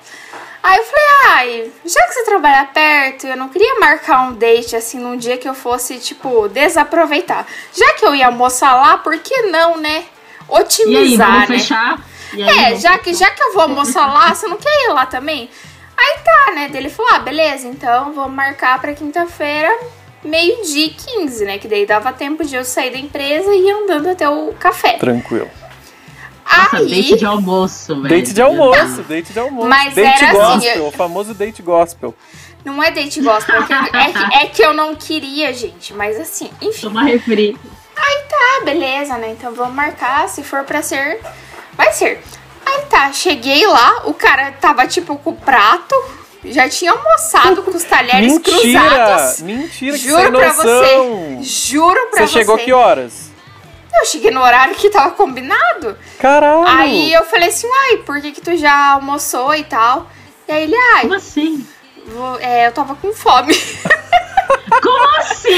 Aí 0.63 0.79
eu 0.79 0.85
falei, 0.85 1.05
ai, 1.35 1.73
já 1.85 2.01
que 2.07 2.13
você 2.13 2.25
trabalha 2.25 2.65
perto, 2.67 3.27
eu 3.27 3.37
não 3.37 3.49
queria 3.49 3.81
marcar 3.81 4.23
um 4.29 4.35
date 4.35 4.77
assim 4.77 4.99
num 4.99 5.17
dia 5.17 5.37
que 5.37 5.49
eu 5.49 5.55
fosse, 5.55 5.99
tipo, 5.99 6.49
desaproveitar. 6.49 7.47
Já 7.75 7.95
que 7.95 8.05
eu 8.05 8.15
ia 8.15 8.27
almoçar 8.27 8.75
lá, 8.77 8.97
por 8.99 9.19
que 9.19 9.43
não, 9.43 9.77
né? 9.79 10.05
E 10.49 10.55
aí, 10.55 10.61
Otimizar, 10.61 11.31
vamos 11.33 11.49
né? 11.49 11.59
fechar? 11.59 12.01
E 12.35 12.43
aí, 12.43 12.49
É, 12.49 12.65
vamos 12.69 12.83
já 12.83 12.99
que, 12.99 13.13
já 13.15 13.31
que 13.31 13.43
eu 13.43 13.53
vou 13.55 13.63
almoçar 13.63 14.07
lá, 14.13 14.33
você 14.35 14.47
não 14.47 14.57
quer 14.57 14.85
ir 14.85 14.93
lá 14.93 15.05
também? 15.07 15.51
Aí 15.97 16.19
tá, 16.25 16.53
né? 16.55 16.71
Ele 16.73 16.89
falou: 16.91 17.13
ah, 17.13 17.19
beleza, 17.19 17.67
então 17.69 18.13
vamos 18.13 18.33
marcar 18.35 18.81
pra 18.81 18.93
quinta-feira, 18.95 19.69
meio-dia 20.23 20.87
e 20.87 20.91
15, 20.91 21.45
né? 21.45 21.59
Que 21.59 21.69
daí 21.69 21.87
dava 21.87 22.13
tempo 22.13 22.45
de 22.45 22.55
eu 22.55 22.65
sair 22.65 22.91
da 22.91 22.99
empresa 22.99 23.53
e 23.53 23.67
ir 23.67 23.71
andando 23.71 24.09
até 24.09 24.29
o 24.29 24.53
café. 24.59 24.93
Tranquilo. 24.95 25.51
Nossa, 26.57 26.77
Aí. 26.77 26.89
date 26.89 27.17
de 27.19 27.25
almoço, 27.25 27.95
velho. 28.03 28.09
Date 28.09 28.33
de 28.35 28.43
almoço, 28.43 29.03
date 29.03 29.33
de 29.33 29.39
almoço. 29.39 29.69
Mas 29.69 29.95
date 29.95 30.25
era 30.25 30.33
assim, 30.33 30.55
gospel, 30.55 30.77
eu- 30.77 30.87
o 30.87 30.91
famoso 30.93 31.35
date 31.35 31.63
gospel. 31.63 32.15
Não 32.65 32.83
é 32.83 32.91
date 32.91 33.21
gospel, 33.21 33.63
é 33.63 33.67
que, 33.67 33.73
é, 33.97 34.13
que, 34.13 34.35
é 34.37 34.47
que 34.47 34.63
eu 34.63 34.73
não 34.73 34.95
queria, 34.95 35.53
gente. 35.53 35.93
Mas 35.95 36.19
assim, 36.21 36.51
enfim. 36.61 36.83
Toma 36.89 37.03
refri. 37.05 37.57
Ah, 37.97 38.65
beleza, 38.65 39.17
né? 39.19 39.31
Então 39.31 39.53
vamos 39.55 39.75
marcar. 39.75 40.29
Se 40.29 40.43
for 40.43 40.65
pra 40.65 40.83
ser, 40.83 41.21
vai 41.75 41.93
ser. 41.93 42.23
Aí 42.65 42.83
tá, 42.89 43.13
cheguei 43.13 43.67
lá, 43.67 44.03
o 44.07 44.15
cara 44.15 44.53
tava 44.53 44.87
tipo 44.87 45.17
com 45.19 45.31
o 45.31 45.35
prato, 45.37 45.95
já 46.45 46.69
tinha 46.69 46.93
almoçado 46.93 47.63
com 47.63 47.71
os 47.73 47.83
talheres 47.85 48.33
Mentira! 48.35 48.81
cruzados. 48.81 49.41
Mentira, 49.43 49.99
que 49.99 50.05
Juro 50.09 50.23
sem 50.23 50.31
pra 50.33 50.49
noção! 50.49 50.65
você. 50.65 51.39
Juro 51.43 52.01
pra 52.11 52.21
Você 52.21 52.27
você. 52.29 52.39
chegou 52.39 52.59
que 52.59 52.73
horas? 52.73 53.32
Eu 53.99 54.05
cheguei 54.07 54.31
no 54.31 54.41
horário 54.43 54.75
que 54.75 54.89
tava 54.91 55.11
combinado. 55.13 55.97
Caralho! 56.19 56.67
Aí 56.67 57.13
eu 57.13 57.25
falei 57.25 57.49
assim, 57.49 57.67
uai, 57.69 57.99
por 57.99 58.21
que 58.21 58.33
que 58.33 58.41
tu 58.41 58.57
já 58.57 58.93
almoçou 58.93 59.55
e 59.55 59.65
tal? 59.65 60.11
E 60.49 60.53
aí 60.53 60.63
ele, 60.65 60.77
ai, 60.95 61.03
Como 61.03 61.15
assim? 61.15 61.67
vou- 62.07 62.39
é, 62.41 62.67
eu 62.69 62.73
tava 62.73 62.95
com 62.97 63.13
fome. 63.13 63.55
Como 64.83 65.19
assim, 65.19 65.51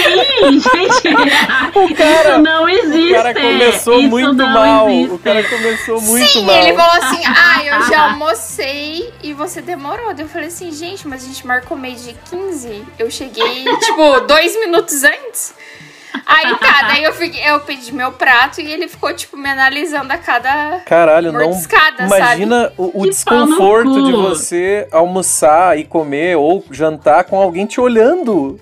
gente? 0.60 1.08
O 1.74 1.94
cara- 1.94 2.30
Isso 2.32 2.38
não 2.42 2.68
existe. 2.68 3.10
O 3.12 3.14
cara 3.16 3.34
começou 3.34 3.98
Isso 4.00 4.08
muito 4.08 4.34
mal. 4.34 4.88
existe. 4.90 5.14
O 5.14 5.18
cara 5.18 5.44
começou 5.48 6.00
muito 6.00 6.26
Sim, 6.28 6.44
mal. 6.44 6.56
ele 6.56 6.76
falou 6.76 7.02
assim, 7.02 7.22
ah, 7.26 7.64
eu 7.64 7.82
já 7.86 8.02
almocei 8.10 9.12
e 9.22 9.32
você 9.32 9.60
demorou. 9.62 10.12
Daí 10.14 10.24
eu 10.24 10.28
falei 10.28 10.48
assim, 10.48 10.70
gente, 10.72 11.06
mas 11.06 11.22
a 11.22 11.26
gente 11.26 11.46
marcou 11.46 11.76
meio 11.76 11.96
de 11.96 12.12
15. 12.30 12.84
Eu 12.98 13.10
cheguei, 13.10 13.64
tipo, 13.78 14.20
dois 14.20 14.58
minutos 14.58 15.02
antes. 15.04 15.54
Aí 16.26 16.56
tá, 16.58 16.82
daí 16.88 17.04
eu, 17.04 17.12
fiquei, 17.12 17.48
eu 17.48 17.60
pedi 17.60 17.92
meu 17.92 18.12
prato 18.12 18.60
e 18.60 18.72
ele 18.72 18.88
ficou, 18.88 19.12
tipo, 19.14 19.36
me 19.36 19.48
analisando 19.48 20.12
a 20.12 20.18
cada. 20.18 20.80
Caralho, 20.86 21.32
não. 21.32 21.40
Imagina 22.06 22.72
o, 22.76 23.02
o 23.02 23.06
desconforto 23.06 24.04
de 24.04 24.12
você 24.12 24.88
almoçar 24.90 25.78
e 25.78 25.84
comer 25.84 26.36
ou 26.36 26.64
jantar 26.70 27.24
com 27.24 27.36
alguém 27.36 27.66
te 27.66 27.80
olhando. 27.80 28.58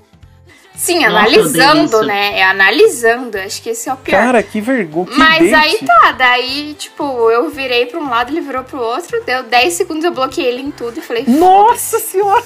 Sim, 0.75 1.05
analisando, 1.05 2.03
né? 2.03 2.39
É 2.39 2.45
analisando. 2.45 3.39
Acho 3.39 3.63
que 3.63 3.71
esse 3.71 3.89
é 3.89 3.93
o 3.93 3.97
pior. 3.97 4.19
Cara, 4.19 4.43
que 4.43 4.61
vergonha. 4.61 5.07
Que 5.07 5.19
Mas 5.19 5.51
date. 5.51 5.55
aí 5.55 5.79
tá, 5.87 6.13
daí, 6.13 6.75
tipo, 6.79 7.31
eu 7.31 7.49
virei 7.51 7.87
pra 7.87 8.01
um 8.01 8.09
lado, 8.09 8.31
ele 8.33 8.41
virou 8.41 8.65
pro 8.65 8.81
outro, 8.81 9.23
deu 9.25 9.43
10 9.45 9.73
segundos, 9.75 10.05
eu 10.05 10.13
bloqueei 10.13 10.47
ele 10.47 10.63
em 10.63 10.71
tudo 10.71 10.99
e 10.99 11.03
falei, 11.03 11.25
Nossa 11.29 11.99
senhora! 11.99 12.43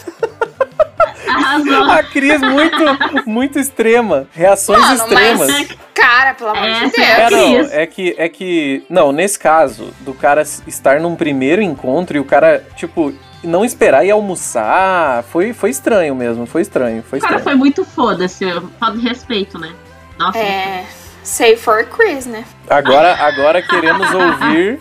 Arrasou. 1.28 1.85
A 1.90 2.02
Cris 2.02 2.40
muito, 2.40 3.25
muito 3.26 3.59
extrema. 3.59 4.28
Reações 4.33 4.80
Mano, 4.80 4.95
extremas. 4.97 5.50
mas, 5.50 5.68
cara, 5.95 6.35
pelo 6.35 6.50
amor 6.50 6.90
de 6.90 7.00
Essa 7.00 7.00
Deus. 7.00 7.00
é 7.00 7.23
É, 7.23 7.30
não, 7.30 7.80
é 7.80 7.87
que, 7.87 8.14
é 8.18 8.28
que. 8.28 8.85
Não, 8.88 9.12
nesse 9.12 9.38
caso, 9.38 9.92
do 10.00 10.12
cara 10.12 10.42
estar 10.66 11.00
num 11.00 11.16
primeiro 11.16 11.62
encontro 11.62 12.16
e 12.16 12.21
o 12.21 12.25
cara, 12.25 12.64
tipo, 12.76 13.12
não 13.47 13.65
esperar 13.65 14.05
e 14.05 14.11
almoçar. 14.11 15.23
Foi, 15.25 15.53
foi 15.53 15.71
estranho 15.71 16.15
mesmo, 16.15 16.47
foi 16.47 16.62
estranho, 16.62 17.03
foi 17.03 17.19
O 17.19 17.23
cara 17.23 17.37
estranho. 17.37 17.57
foi 17.57 17.59
muito 17.59 17.85
foda-se. 17.85 18.45
Falta 18.79 18.99
de 18.99 19.09
respeito, 19.09 19.59
né? 19.59 19.73
Nossa. 20.19 20.38
É. 20.38 20.85
Save 21.23 21.57
for 21.57 21.85
Chris, 21.87 22.26
né? 22.26 22.45
Agora, 22.71 23.15
agora 23.17 23.61
queremos 23.61 24.09
ouvir 24.15 24.79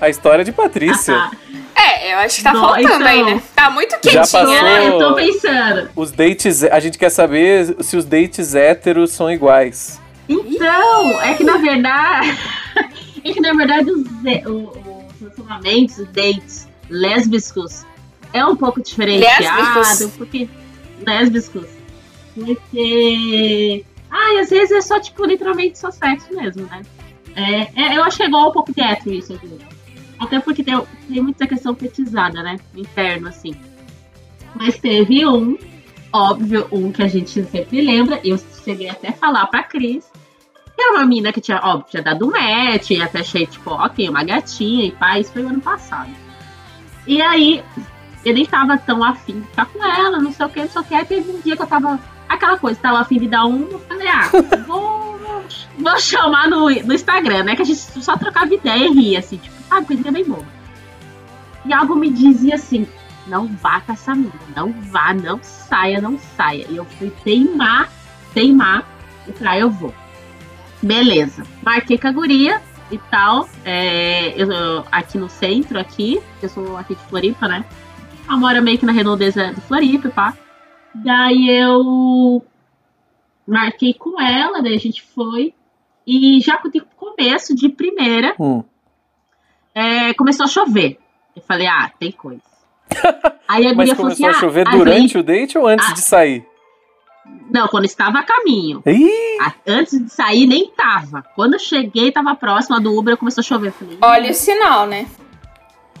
a 0.00 0.08
história 0.08 0.44
de 0.44 0.52
Patrícia. 0.52 1.30
É, 1.74 2.14
eu 2.14 2.18
acho 2.18 2.36
que 2.36 2.42
tá 2.44 2.52
faltando 2.52 2.80
então- 2.94 3.06
aí, 3.06 3.22
né? 3.24 3.42
Tá 3.56 3.70
muito 3.70 3.90
Já 3.92 3.98
quentinha, 3.98 4.20
passou- 4.20 4.46
né? 4.62 4.84
É, 4.84 4.88
eu 4.88 4.98
tô 4.98 5.14
pensando. 5.14 5.90
Os 5.96 6.10
dates. 6.12 6.62
A 6.64 6.78
gente 6.78 6.96
quer 6.98 7.10
saber 7.10 7.76
se 7.80 7.96
os 7.96 8.04
dates 8.04 8.54
héteros 8.54 9.10
são 9.12 9.30
iguais. 9.30 10.00
Então, 10.28 11.20
é 11.22 11.34
que 11.34 11.42
na 11.42 11.56
verdade. 11.56 12.38
é 13.24 13.32
que 13.32 13.40
na 13.40 13.52
verdade 13.52 13.90
os, 13.90 14.02
os 14.06 15.20
relacionamentos, 15.20 15.98
os 15.98 16.08
dates 16.08 16.68
lésbicos 16.88 17.84
é 18.32 18.44
um 18.44 18.56
pouco 18.56 18.82
diferenciado. 18.82 19.78
Lésbicos? 19.78 20.16
Porque. 20.16 20.48
Lésbicos. 21.06 21.66
Porque. 22.34 23.84
Ai, 24.10 24.38
às 24.38 24.50
vezes 24.50 24.72
é 24.72 24.80
só, 24.80 24.98
tipo, 25.00 25.24
literalmente 25.24 25.78
só 25.78 25.90
sexo 25.90 26.34
mesmo, 26.34 26.66
né? 26.66 26.82
É, 27.36 27.82
é- 27.82 27.96
eu 27.96 28.02
acho 28.02 28.16
que 28.16 28.22
é 28.24 28.26
igual 28.26 28.48
um 28.48 28.52
pouco 28.52 28.72
de 28.72 28.80
hétero 28.80 29.14
isso 29.14 29.32
aqui. 29.32 29.58
Até 30.18 30.40
porque 30.40 30.62
tem, 30.62 30.80
tem 31.08 31.22
muita 31.22 31.46
questão 31.46 31.74
petizada, 31.74 32.42
né? 32.42 32.58
Interno, 32.76 33.28
assim. 33.28 33.54
Mas 34.54 34.76
teve 34.78 35.24
um, 35.26 35.56
óbvio, 36.12 36.66
um 36.72 36.90
que 36.92 37.02
a 37.02 37.08
gente 37.08 37.42
sempre 37.44 37.80
lembra. 37.80 38.20
Eu 38.24 38.38
cheguei 38.64 38.88
até 38.88 39.08
a 39.08 39.12
falar 39.12 39.46
pra 39.46 39.62
Cris. 39.62 40.04
Que 40.76 40.82
era 40.82 40.94
uma 40.96 41.06
mina 41.06 41.32
que 41.32 41.40
tinha, 41.40 41.60
óbvio, 41.62 41.86
tinha 41.90 42.02
dado 42.02 42.26
match. 42.26 42.90
E 42.90 43.00
até 43.00 43.20
achei, 43.20 43.46
tipo, 43.46 43.70
ok, 43.70 44.08
uma 44.08 44.24
gatinha 44.24 44.84
e 44.86 44.92
pá. 44.92 45.18
Isso 45.18 45.32
foi 45.32 45.44
o 45.44 45.48
ano 45.48 45.60
passado. 45.60 46.10
E 47.06 47.22
aí, 47.22 47.62
eu 48.24 48.34
nem 48.34 48.44
tava 48.46 48.76
tão 48.78 49.02
afim 49.02 49.40
de 49.40 49.46
ficar 49.46 49.66
com 49.66 49.84
ela, 49.84 50.18
não 50.18 50.32
sei 50.32 50.46
o 50.46 50.48
que, 50.48 50.60
não 50.60 50.68
sei 50.68 50.80
o 50.80 50.84
que. 50.84 50.94
Aí 50.94 51.04
teve 51.04 51.30
um 51.30 51.40
dia 51.40 51.56
que 51.56 51.62
eu 51.62 51.66
tava. 51.66 51.98
Aquela 52.28 52.58
coisa, 52.58 52.78
tava 52.80 53.00
afim 53.00 53.18
de 53.18 53.26
dar 53.28 53.44
um, 53.44 53.68
eu 53.70 53.78
falei, 53.80 54.06
ah, 54.08 54.30
vou, 54.66 55.18
vou 55.78 55.98
chamar 55.98 56.48
no, 56.48 56.70
no 56.70 56.92
Instagram, 56.94 57.42
né? 57.42 57.56
Que 57.56 57.62
a 57.62 57.64
gente 57.64 57.78
só 57.80 58.16
trocava 58.16 58.54
ideia 58.54 58.86
e 58.86 58.92
ria, 58.92 59.18
assim, 59.18 59.36
tipo, 59.36 59.56
sabe, 59.68 59.86
coisinha 59.86 60.12
bem 60.12 60.24
boba. 60.24 60.46
E 61.64 61.72
algo 61.72 61.96
me 61.96 62.08
dizia 62.08 62.54
assim, 62.54 62.86
não 63.26 63.46
vá 63.46 63.80
com 63.80 63.92
essa 63.92 64.14
mina, 64.14 64.32
não 64.56 64.72
vá, 64.72 65.12
não 65.12 65.40
saia, 65.42 66.00
não 66.00 66.18
saia. 66.36 66.66
E 66.70 66.76
eu 66.76 66.84
fui 66.84 67.10
teimar, 67.24 67.90
teimar, 68.32 68.84
e 69.26 69.32
pra 69.32 69.58
eu 69.58 69.68
vou. 69.68 69.92
Beleza. 70.82 71.42
Marquei 71.62 71.98
com 71.98 72.08
a 72.08 72.12
guria 72.12 72.60
e 72.90 72.98
tal. 73.10 73.48
é, 73.64 74.34
eu- 74.40 74.84
aqui 74.90 75.18
no 75.18 75.28
centro, 75.28 75.78
aqui, 75.78 76.20
eu 76.40 76.48
sou 76.48 76.76
aqui 76.76 76.94
de 76.94 77.02
Floripa, 77.04 77.46
né? 77.48 77.64
Ela 78.30 78.38
mora 78.38 78.60
meio 78.60 78.78
que 78.78 78.86
na 78.86 78.92
redondeza 78.92 79.52
de 79.52 79.60
Floripa, 79.62 80.08
pá. 80.08 80.34
Daí 80.94 81.50
eu 81.50 82.40
marquei 83.46 83.92
com 83.92 84.20
ela, 84.22 84.62
daí 84.62 84.74
a 84.76 84.78
gente 84.78 85.02
foi. 85.02 85.52
E 86.06 86.40
já 86.40 86.56
de 86.72 86.80
começo, 86.96 87.56
de 87.56 87.68
primeira, 87.68 88.34
Hum. 88.38 88.62
é, 89.74 90.14
começou 90.14 90.44
a 90.44 90.48
chover. 90.48 90.98
Eu 91.34 91.42
falei, 91.42 91.66
ah, 91.66 91.90
tem 91.98 92.12
coisa. 92.12 92.40
Aí 93.48 93.66
a 93.66 93.74
Mas 93.74 93.90
falou 93.90 94.12
assim, 94.12 94.22
começou 94.22 94.26
a 94.26 94.30
ah, 94.30 94.34
chover 94.34 94.64
durante 94.68 95.00
gente- 95.00 95.18
o 95.18 95.22
date 95.24 95.58
ou 95.58 95.66
antes 95.66 95.88
Ah. 95.88 95.92
de 95.94 96.00
sair? 96.00 96.46
Não, 97.50 97.66
quando 97.68 97.84
estava 97.84 98.18
a 98.18 98.22
caminho. 98.24 98.82
A- 99.40 99.52
Antes 99.66 100.00
de 100.04 100.08
sair, 100.10 100.46
nem 100.46 100.68
tava. 100.70 101.22
Quando 101.34 101.54
eu 101.54 101.58
cheguei, 101.58 102.10
tava 102.12 102.34
próxima 102.36 102.80
do 102.80 102.96
Uber, 102.96 103.16
começou 103.16 103.42
a 103.42 103.44
chover. 103.44 103.68
Eu 103.68 103.72
falei, 103.72 103.98
Olha 104.00 104.30
o 104.30 104.34
sinal, 104.34 104.86
né? 104.86 105.06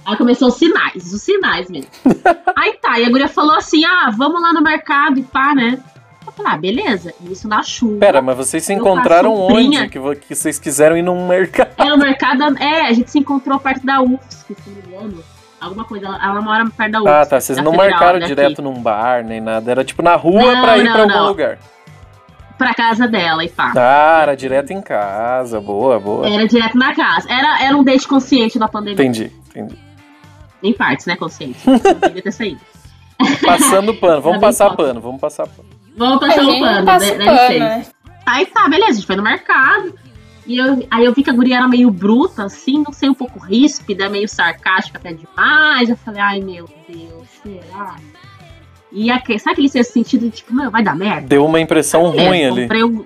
Aí 0.04 0.16
começou 0.16 0.48
os 0.48 0.54
sinais, 0.54 1.12
os 1.12 1.22
sinais 1.22 1.68
mesmo. 1.70 1.90
Aí 2.56 2.72
tá, 2.80 2.98
e 2.98 3.04
a 3.04 3.10
guria 3.10 3.28
falou 3.28 3.56
assim: 3.56 3.84
ah, 3.84 4.10
vamos 4.16 4.40
lá 4.40 4.52
no 4.52 4.62
mercado 4.62 5.18
e 5.18 5.22
pá, 5.22 5.54
né? 5.54 5.78
Eu 6.26 6.32
falei, 6.32 6.52
ah, 6.52 6.58
beleza. 6.58 7.14
Isso 7.22 7.48
na 7.48 7.62
chuva. 7.62 7.98
pera, 7.98 8.22
mas 8.22 8.36
vocês 8.36 8.62
se 8.64 8.72
encontraram 8.72 9.34
onde? 9.34 9.88
Que, 9.88 9.98
que 10.16 10.34
vocês 10.34 10.58
quiseram 10.58 10.96
ir 10.96 11.02
num 11.02 11.26
mercado? 11.26 11.70
É, 11.78 11.92
o 11.92 11.98
mercado. 11.98 12.42
É, 12.58 12.86
a 12.88 12.92
gente 12.92 13.10
se 13.10 13.18
encontrou 13.18 13.58
perto 13.58 13.84
da 13.84 14.00
UFSC, 14.02 14.54
se 14.54 14.70
não 14.70 14.76
me 14.76 14.88
engano. 14.88 15.24
Alguma 15.60 15.84
coisa. 15.84 16.06
Ela, 16.06 16.24
ela 16.24 16.40
mora 16.40 16.64
perto 16.70 16.92
da 16.92 17.00
UFSC. 17.00 17.14
Ah, 17.14 17.26
tá. 17.26 17.40
Vocês 17.40 17.58
não 17.58 17.72
Federal, 17.72 17.90
marcaram 17.90 18.18
daqui. 18.20 18.34
direto 18.34 18.62
num 18.62 18.80
bar 18.80 19.24
nem 19.24 19.40
nada. 19.40 19.70
Era 19.70 19.84
tipo 19.84 20.02
na 20.02 20.14
rua 20.14 20.54
Não, 20.54 20.62
pra 20.62 20.78
ir 20.78 20.84
não, 20.84 20.92
pra 20.92 21.02
algum 21.02 21.14
não. 21.14 21.28
lugar. 21.28 21.58
Pra 22.56 22.74
casa 22.74 23.08
dela 23.08 23.42
e 23.42 23.48
pá. 23.48 23.72
Ah, 23.74 24.20
era 24.22 24.36
direto 24.36 24.70
em 24.72 24.82
casa. 24.82 25.60
Boa, 25.60 25.98
boa. 25.98 26.28
Era 26.28 26.46
direto 26.46 26.76
na 26.76 26.94
casa. 26.94 27.30
Era, 27.32 27.62
era 27.64 27.76
um 27.76 27.82
date 27.82 28.06
consciente 28.06 28.58
da 28.58 28.68
pandemia. 28.68 28.94
Entendi, 28.94 29.32
entendi. 29.48 29.78
Em 30.62 30.72
partes, 30.72 31.06
né? 31.06 31.16
Consciente. 31.16 31.58
Não 31.66 31.78
devia 32.08 32.22
ter 32.22 32.32
saído. 32.32 32.60
Passando 33.44 33.94
pano, 33.94 34.20
vamos 34.22 34.40
passar 34.40 34.70
pano, 34.76 35.00
vamos 35.00 35.20
passar 35.20 35.46
pano. 35.46 35.68
Vamos 35.96 36.16
A 36.16 36.26
passar 36.26 36.40
o 36.42 36.44
gente 36.50 36.60
pano, 36.60 36.82
o 36.82 36.84
deve 36.98 37.24
pano, 37.24 37.58
né? 37.58 37.86
Aí 38.26 38.46
tá, 38.46 38.68
beleza, 38.68 38.90
a 38.90 38.94
gente 38.94 39.06
foi 39.06 39.16
no 39.16 39.22
mercado. 39.22 39.94
E 40.46 40.56
eu, 40.56 40.86
aí 40.90 41.04
eu 41.04 41.12
vi 41.12 41.22
que 41.22 41.30
a 41.30 41.32
guria 41.32 41.56
era 41.58 41.68
meio 41.68 41.90
bruta, 41.90 42.44
assim, 42.44 42.82
não 42.82 42.92
sei, 42.92 43.08
um 43.10 43.14
pouco 43.14 43.38
ríspida, 43.38 44.08
meio 44.08 44.26
sarcástica 44.28 44.98
até 44.98 45.12
demais. 45.12 45.88
Eu 45.90 45.96
falei, 45.96 46.20
ai 46.20 46.40
meu 46.40 46.68
Deus, 46.88 47.28
será? 47.42 47.96
E 48.92 49.10
aque- 49.10 49.38
sabe 49.38 49.52
aquele 49.66 49.84
sentido 49.84 50.22
de 50.24 50.30
tipo, 50.30 50.54
meu, 50.54 50.70
vai 50.70 50.82
dar 50.82 50.96
merda? 50.96 51.26
Deu 51.28 51.44
uma 51.44 51.60
impressão 51.60 52.10
ruim 52.10 52.40
É, 52.40 52.48
ali. 52.48 52.62
comprei 52.62 52.82
um- 52.84 53.04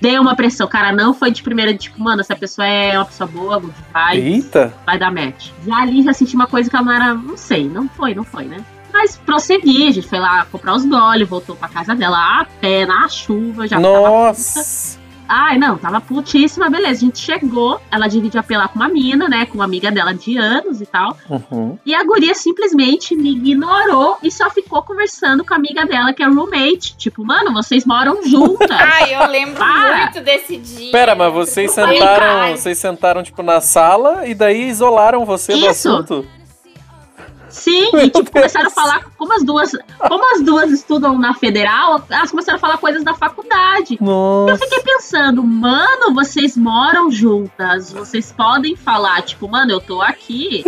Deu 0.00 0.22
uma 0.22 0.34
pressão, 0.34 0.66
cara, 0.66 0.92
não 0.92 1.12
foi 1.12 1.30
de 1.30 1.42
primeira, 1.42 1.74
tipo, 1.74 2.00
mano, 2.02 2.20
essa 2.20 2.34
pessoa 2.34 2.66
é 2.66 2.96
uma 2.96 3.04
pessoa 3.04 3.26
boa, 3.26 3.58
good 3.58 3.74
vibes, 3.94 4.44
Eita! 4.44 4.74
vai 4.86 4.98
dar 4.98 5.12
match. 5.12 5.50
Já 5.66 5.76
ali 5.76 6.02
já 6.02 6.12
senti 6.12 6.34
uma 6.34 6.46
coisa 6.46 6.70
que 6.70 6.76
ela 6.76 6.84
não 6.84 6.92
era, 6.92 7.14
não 7.14 7.36
sei, 7.36 7.68
não 7.68 7.88
foi, 7.88 8.14
não 8.14 8.24
foi, 8.24 8.44
né? 8.44 8.64
Mas 8.92 9.16
prossegui, 9.16 9.88
a 9.88 9.90
gente 9.92 10.08
foi 10.08 10.18
lá 10.18 10.46
comprar 10.46 10.74
os 10.74 10.84
gole, 10.84 11.24
voltou 11.24 11.54
pra 11.54 11.68
casa 11.68 11.94
dela 11.94 12.40
a 12.40 12.46
pé, 12.60 12.86
na 12.86 13.08
chuva, 13.08 13.68
já 13.68 13.78
Nossa! 13.78 14.99
Ai, 15.32 15.56
não, 15.58 15.78
tava 15.78 16.00
putíssima, 16.00 16.68
beleza. 16.68 16.90
A 16.98 17.06
gente 17.06 17.18
chegou, 17.20 17.80
ela 17.88 18.08
dividiu 18.08 18.40
a 18.40 18.42
pela 18.42 18.66
com 18.66 18.74
uma 18.80 18.88
mina, 18.88 19.28
né? 19.28 19.46
Com 19.46 19.54
uma 19.54 19.64
amiga 19.64 19.88
dela 19.88 20.12
de 20.12 20.36
anos 20.36 20.80
e 20.80 20.86
tal. 20.86 21.16
Uhum. 21.28 21.78
E 21.86 21.94
a 21.94 22.02
guria 22.02 22.34
simplesmente 22.34 23.14
me 23.14 23.30
ignorou 23.30 24.18
e 24.24 24.30
só 24.32 24.50
ficou 24.50 24.82
conversando 24.82 25.44
com 25.44 25.54
a 25.54 25.56
amiga 25.56 25.86
dela, 25.86 26.12
que 26.12 26.20
é 26.20 26.26
roommate. 26.26 26.96
Tipo, 26.96 27.24
mano, 27.24 27.52
vocês 27.52 27.84
moram 27.86 28.20
juntas. 28.26 28.68
Ai, 28.72 29.14
eu 29.14 29.24
lembro 29.28 29.54
Para. 29.54 29.98
muito 29.98 30.20
desse 30.20 30.56
dia. 30.56 30.90
Pera, 30.90 31.14
mas 31.14 31.32
vocês 31.32 31.70
sentaram, 31.70 32.40
"Ai, 32.40 32.56
vocês 32.56 32.76
sentaram 32.76 33.22
tipo 33.22 33.40
na 33.42 33.60
sala 33.60 34.26
e 34.26 34.34
daí 34.34 34.68
isolaram 34.68 35.24
você 35.24 35.52
do 35.52 35.58
Isso. 35.70 35.88
assunto? 35.88 36.26
Sim, 37.50 37.90
Meu 37.92 38.02
e 38.02 38.10
tipo, 38.10 38.18
Deus. 38.22 38.30
começaram 38.30 38.68
a 38.68 38.70
falar, 38.70 39.04
como 39.18 39.32
as 39.34 39.44
duas, 39.44 39.72
como 39.98 40.34
as 40.34 40.42
duas 40.42 40.70
estudam 40.70 41.18
na 41.18 41.34
federal, 41.34 42.02
elas 42.08 42.30
começaram 42.30 42.56
a 42.56 42.60
falar 42.60 42.78
coisas 42.78 43.02
da 43.04 43.14
faculdade. 43.14 43.98
Eu 44.00 44.06
Nossa. 44.06 44.58
fiquei 44.64 44.80
pensando, 44.82 45.42
mano, 45.42 46.14
vocês 46.14 46.56
moram 46.56 47.10
juntas, 47.10 47.92
vocês 47.92 48.32
podem 48.32 48.76
falar, 48.76 49.22
tipo, 49.22 49.48
mano, 49.48 49.72
eu 49.72 49.80
tô 49.80 50.00
aqui. 50.00 50.62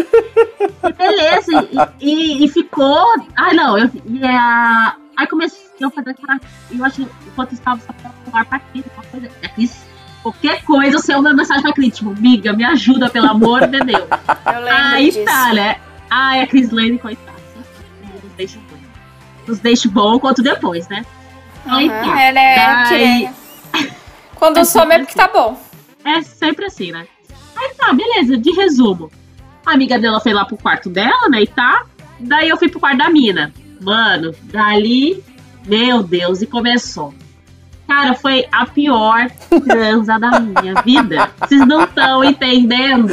E 0.85 0.93
beleza, 0.93 1.69
e, 2.01 2.07
e- 2.43 2.45
e 2.45 2.49
ficou. 2.49 3.07
Ai, 3.37 3.55
não, 3.55 3.79
eu. 3.79 3.91
E 4.07 4.25
a, 4.25 4.97
aí 5.17 5.27
comecei 5.27 5.61
a 5.85 5.91
fazer, 5.91 6.15
caraca, 6.15 6.47
eu 6.71 6.85
acho 6.85 6.97
que 6.97 7.09
enquanto 7.27 7.53
estava 7.53 7.81
só 7.81 7.93
pra 7.93 8.11
falar 8.31 8.45
pra 8.45 8.59
Cris, 8.59 8.85
uma 8.95 9.05
coisa. 9.05 9.31
A 9.45 9.49
Cris, 9.49 9.85
qualquer 10.23 10.63
coisa, 10.65 10.99
você 10.99 11.15
manda 11.17 11.35
mensagem 11.35 11.63
pra 11.63 11.73
Cris, 11.73 11.97
tipo, 11.97 12.11
amiga, 12.11 12.53
me 12.53 12.65
ajuda, 12.65 13.09
pelo 13.11 13.29
amor 13.29 13.67
de 13.69 13.81
Deus. 13.81 14.03
Eu 14.47 14.61
lembro 14.61 14.71
Aí 14.95 15.07
disso. 15.11 15.25
tá, 15.25 15.53
né? 15.55 15.77
Ai, 16.15 16.43
a 16.43 16.47
Cris 16.47 16.71
Lane, 16.71 16.99
coitada. 16.99 17.39
Nos 18.23 18.33
deixa 18.37 18.59
bom. 18.59 18.77
Nos 19.49 19.59
deixa 19.61 19.89
bom 19.89 20.19
quanto 20.19 20.43
depois, 20.43 20.87
né? 20.89 21.07
Tá. 21.65 22.23
ela 22.23 22.39
é 22.39 22.55
Daí-. 22.91 23.31
Quando 24.35 24.63
some 24.63 24.93
é 24.93 24.99
porque 24.99 25.15
tá 25.15 25.29
bom. 25.29 25.59
É 26.05 26.21
sempre 26.21 26.67
assim, 26.67 26.93
né? 26.93 27.07
Aí 27.57 27.73
tá, 27.79 27.95
beleza, 27.95 28.37
de 28.37 28.51
resumo. 28.53 29.11
A 29.65 29.73
amiga 29.73 29.99
dela 29.99 30.21
foi 30.21 30.35
lá 30.35 30.45
pro 30.45 30.59
quarto 30.59 30.91
dela, 30.91 31.31
né? 31.31 31.43
E 31.43 31.47
tá. 31.47 31.87
Daí 32.21 32.51
eu 32.51 32.59
fui 32.59 32.69
pro 32.69 32.81
quarto 32.81 32.99
da 32.99 33.09
mina. 33.09 33.51
Mano, 33.81 34.35
dali, 34.43 35.25
meu 35.67 36.03
Deus, 36.03 36.43
e 36.43 36.47
começou. 36.47 37.15
Cara, 37.95 38.15
foi 38.15 38.47
a 38.51 38.65
pior 38.67 39.27
transa 39.69 40.19
da 40.19 40.41
minha 40.41 40.75
vida. 40.83 41.31
Vocês 41.41 41.67
não 41.67 41.85
estão 41.85 42.25
entendendo. 42.25 43.09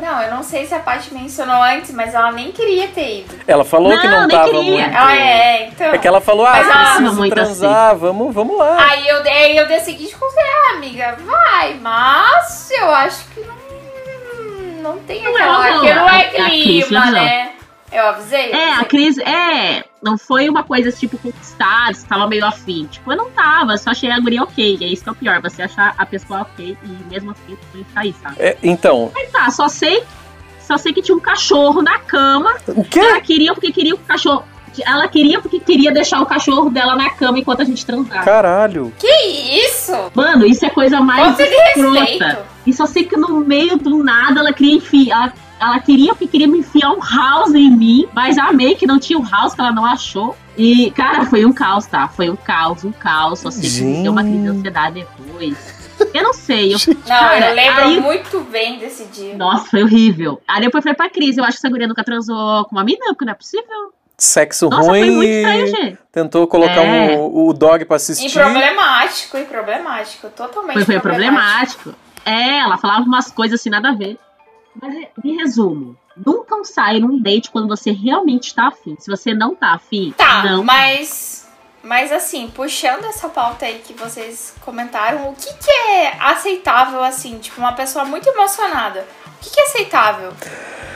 Não, 0.00 0.22
eu 0.22 0.30
não 0.34 0.42
sei 0.42 0.64
se 0.66 0.74
a 0.74 0.78
Paty 0.78 1.12
mencionou 1.12 1.60
antes, 1.62 1.90
mas 1.92 2.14
ela 2.14 2.30
nem 2.30 2.52
queria 2.52 2.86
ter 2.88 3.20
ido. 3.20 3.34
Ela 3.46 3.64
falou 3.64 3.98
que 3.98 4.06
Não, 4.06 4.20
não 4.20 4.26
nem 4.28 4.36
tava 4.36 4.50
queria. 4.50 4.62
muito. 4.84 4.96
Ah, 4.96 5.16
é, 5.16 5.66
então. 5.68 5.86
É 5.88 5.98
que 5.98 6.06
ela 6.08 6.20
falou, 6.20 6.46
ah, 6.46 6.52
Mas 6.52 6.68
ela- 6.68 6.96
preciso 6.96 7.28
transar, 7.30 7.96
vamos, 7.96 8.32
vamos 8.34 8.56
lá. 8.56 8.76
Aí 8.90 9.08
eu, 9.08 9.16
aí 9.22 9.56
eu 9.56 9.66
dei 9.66 9.78
o 9.78 9.84
seguinte 9.84 10.14
conselho, 10.16 10.46
ah, 10.70 10.76
amiga, 10.76 11.16
vai, 11.26 11.74
mas 11.80 12.70
eu 12.70 12.90
acho 12.94 13.24
que 13.34 13.40
não, 13.40 14.92
não 14.92 14.98
tem 15.00 15.22
Não 15.22 15.36
é 15.36 15.42
aquela, 15.42 15.64
que 15.80 15.92
não 15.94 16.00
boa. 16.00 16.12
é 16.12 16.22
A- 16.22 16.26
a 16.26 16.30
Cris 16.48 16.86
clima, 16.86 17.10
né? 17.10 17.50
Eu 17.92 18.06
avisei? 18.06 18.52
É, 18.52 18.74
a. 18.74 18.84
Cris, 18.84 19.18
é, 19.18 19.84
não 20.02 20.16
foi 20.16 20.48
uma 20.48 20.62
coisa 20.62 20.90
tipo 20.92 21.18
conquistada, 21.18 21.94
você 21.94 22.06
tava 22.06 22.26
meio 22.26 22.44
afim. 22.44 22.86
Tipo, 22.86 23.12
eu 23.12 23.16
não 23.16 23.30
tava, 23.30 23.76
só 23.76 23.90
achei 23.90 24.10
a 24.10 24.18
guria 24.18 24.42
ok. 24.42 24.78
E 24.80 24.84
é 24.84 24.88
isso 24.88 25.02
que 25.02 25.08
é 25.08 25.12
o 25.12 25.14
pior, 25.16 25.40
você 25.42 25.62
achar 25.62 25.94
a 25.98 26.06
pessoa 26.06 26.42
ok 26.42 26.76
e 26.82 26.88
mesmo 27.10 27.32
assim 27.32 27.56
você 27.72 27.84
sair, 27.92 28.14
sabe? 28.22 28.36
É, 28.38 28.56
então, 28.62 29.10
Aí 29.16 29.26
tá, 29.26 29.50
só 29.50 29.68
sei, 29.68 30.02
só 30.60 30.76
sei 30.76 30.92
que 30.92 31.02
tinha 31.02 31.16
um 31.16 31.20
cachorro 31.20 31.82
na 31.82 31.98
cama. 31.98 32.54
o 32.68 32.84
quê? 32.84 33.00
Ela 33.00 33.20
queria 33.20 33.52
porque 33.52 33.72
queria 33.72 33.94
o 33.94 33.98
cachorro. 33.98 34.44
Ela 34.86 35.08
queria 35.08 35.40
porque 35.40 35.58
queria 35.58 35.90
deixar 35.90 36.20
o 36.20 36.26
cachorro 36.26 36.70
dela 36.70 36.94
na 36.94 37.10
cama 37.10 37.40
enquanto 37.40 37.60
a 37.60 37.64
gente 37.64 37.84
transava. 37.84 38.24
Caralho. 38.24 38.92
Que 38.98 39.08
isso? 39.66 39.92
Mano, 40.14 40.46
isso 40.46 40.64
é 40.64 40.70
coisa 40.70 41.00
mais 41.00 41.38
escrota. 41.38 42.00
respeito. 42.04 42.38
E 42.64 42.72
só 42.72 42.86
sei 42.86 43.02
que 43.02 43.16
no 43.16 43.40
meio 43.40 43.76
do 43.76 44.02
nada 44.04 44.38
ela 44.38 44.52
queria 44.52 44.76
enfiar. 44.76 45.24
ela 45.24 45.32
queria 45.84 46.12
porque 46.14 46.26
queria 46.26 46.48
me 46.48 46.58
enfiar 46.58 46.90
um 46.92 47.00
house 47.00 47.54
em 47.54 47.70
mim, 47.70 48.08
mas 48.14 48.38
amei 48.38 48.74
que 48.74 48.86
não 48.86 48.98
tinha 48.98 49.18
o 49.18 49.22
house, 49.28 49.54
que 49.54 49.60
ela 49.60 49.72
não 49.72 49.84
achou. 49.84 50.36
E, 50.56 50.90
cara, 50.92 51.24
foi 51.26 51.44
um 51.44 51.52
caos, 51.52 51.86
tá? 51.86 52.08
Foi 52.08 52.28
um 52.30 52.36
caos, 52.36 52.84
um 52.84 52.92
caos. 52.92 53.40
Só 53.40 53.50
sei 53.50 53.62
que 53.62 53.68
Gente. 53.68 54.02
deu 54.02 54.12
uma 54.12 54.22
crise 54.22 54.38
de 54.42 54.48
ansiedade 54.48 54.94
depois. 55.06 55.80
Eu 56.14 56.22
não 56.22 56.32
sei. 56.32 56.72
Eu, 56.74 56.78
Não, 56.88 57.04
cara, 57.06 57.50
eu 57.50 57.54
lembro 57.54 57.84
aí- 57.84 58.00
muito 58.00 58.40
bem 58.50 58.78
desse 58.78 59.04
dia. 59.06 59.36
Nossa, 59.36 59.66
foi 59.66 59.82
horrível. 59.82 60.40
Aí 60.48 60.60
depois 60.62 60.82
eu 60.84 60.94
falei 60.94 60.96
pra 60.96 61.10
Cris, 61.10 61.36
eu 61.36 61.44
acho 61.44 61.52
que 61.52 61.66
essa 61.66 61.68
guria 61.70 61.86
nunca 61.86 62.02
transou 62.02 62.64
com 62.64 62.74
uma 62.76 62.82
mina, 62.84 63.04
porque 63.08 63.24
não 63.26 63.32
é 63.32 63.34
possível. 63.36 63.92
Sexo 64.16 64.68
Nossa, 64.68 64.88
ruim 64.90 65.00
foi 65.00 65.10
muito 65.10 65.30
estranho, 65.30 65.66
gente. 65.66 65.98
tentou 66.12 66.46
colocar 66.46 66.82
É. 66.84 67.16
um- 67.18 67.48
o 67.48 67.52
dog 67.54 67.84
pra 67.86 67.96
assistir. 67.96 68.26
E 68.28 68.30
problemático, 68.32 69.38
e 69.38 69.44
problemático. 69.44 70.28
Totalmente 70.30 70.74
Foi, 70.74 70.84
foi 70.84 71.00
problemático. 71.00 71.94
É, 72.24 72.58
ela 72.58 72.76
falava 72.76 73.02
umas 73.02 73.30
coisas 73.30 73.58
assim, 73.60 73.70
nada 73.70 73.90
a 73.90 73.94
ver. 73.94 74.18
Mas, 74.80 75.08
em 75.24 75.36
resumo, 75.36 75.96
nunca 76.16 76.62
sai 76.64 76.98
num 77.00 77.20
date 77.20 77.50
quando 77.50 77.68
você 77.68 77.90
realmente 77.90 78.54
tá 78.54 78.68
afim. 78.68 78.96
Se 78.98 79.10
você 79.10 79.32
não 79.34 79.54
tá 79.54 79.74
afim, 79.74 80.12
Tá, 80.16 80.44
não. 80.44 80.62
mas. 80.64 81.48
Mas 81.82 82.12
assim, 82.12 82.46
puxando 82.54 83.06
essa 83.06 83.26
pauta 83.30 83.64
aí 83.64 83.78
que 83.78 83.94
vocês 83.94 84.54
comentaram, 84.60 85.30
o 85.30 85.34
que, 85.34 85.50
que 85.54 85.70
é 85.70 86.14
aceitável, 86.20 87.02
assim, 87.02 87.38
tipo, 87.38 87.58
uma 87.58 87.72
pessoa 87.72 88.04
muito 88.04 88.28
emocionada? 88.28 89.06
O 89.26 89.40
que, 89.40 89.48
que 89.50 89.60
é 89.60 89.64
aceitável? 89.64 90.30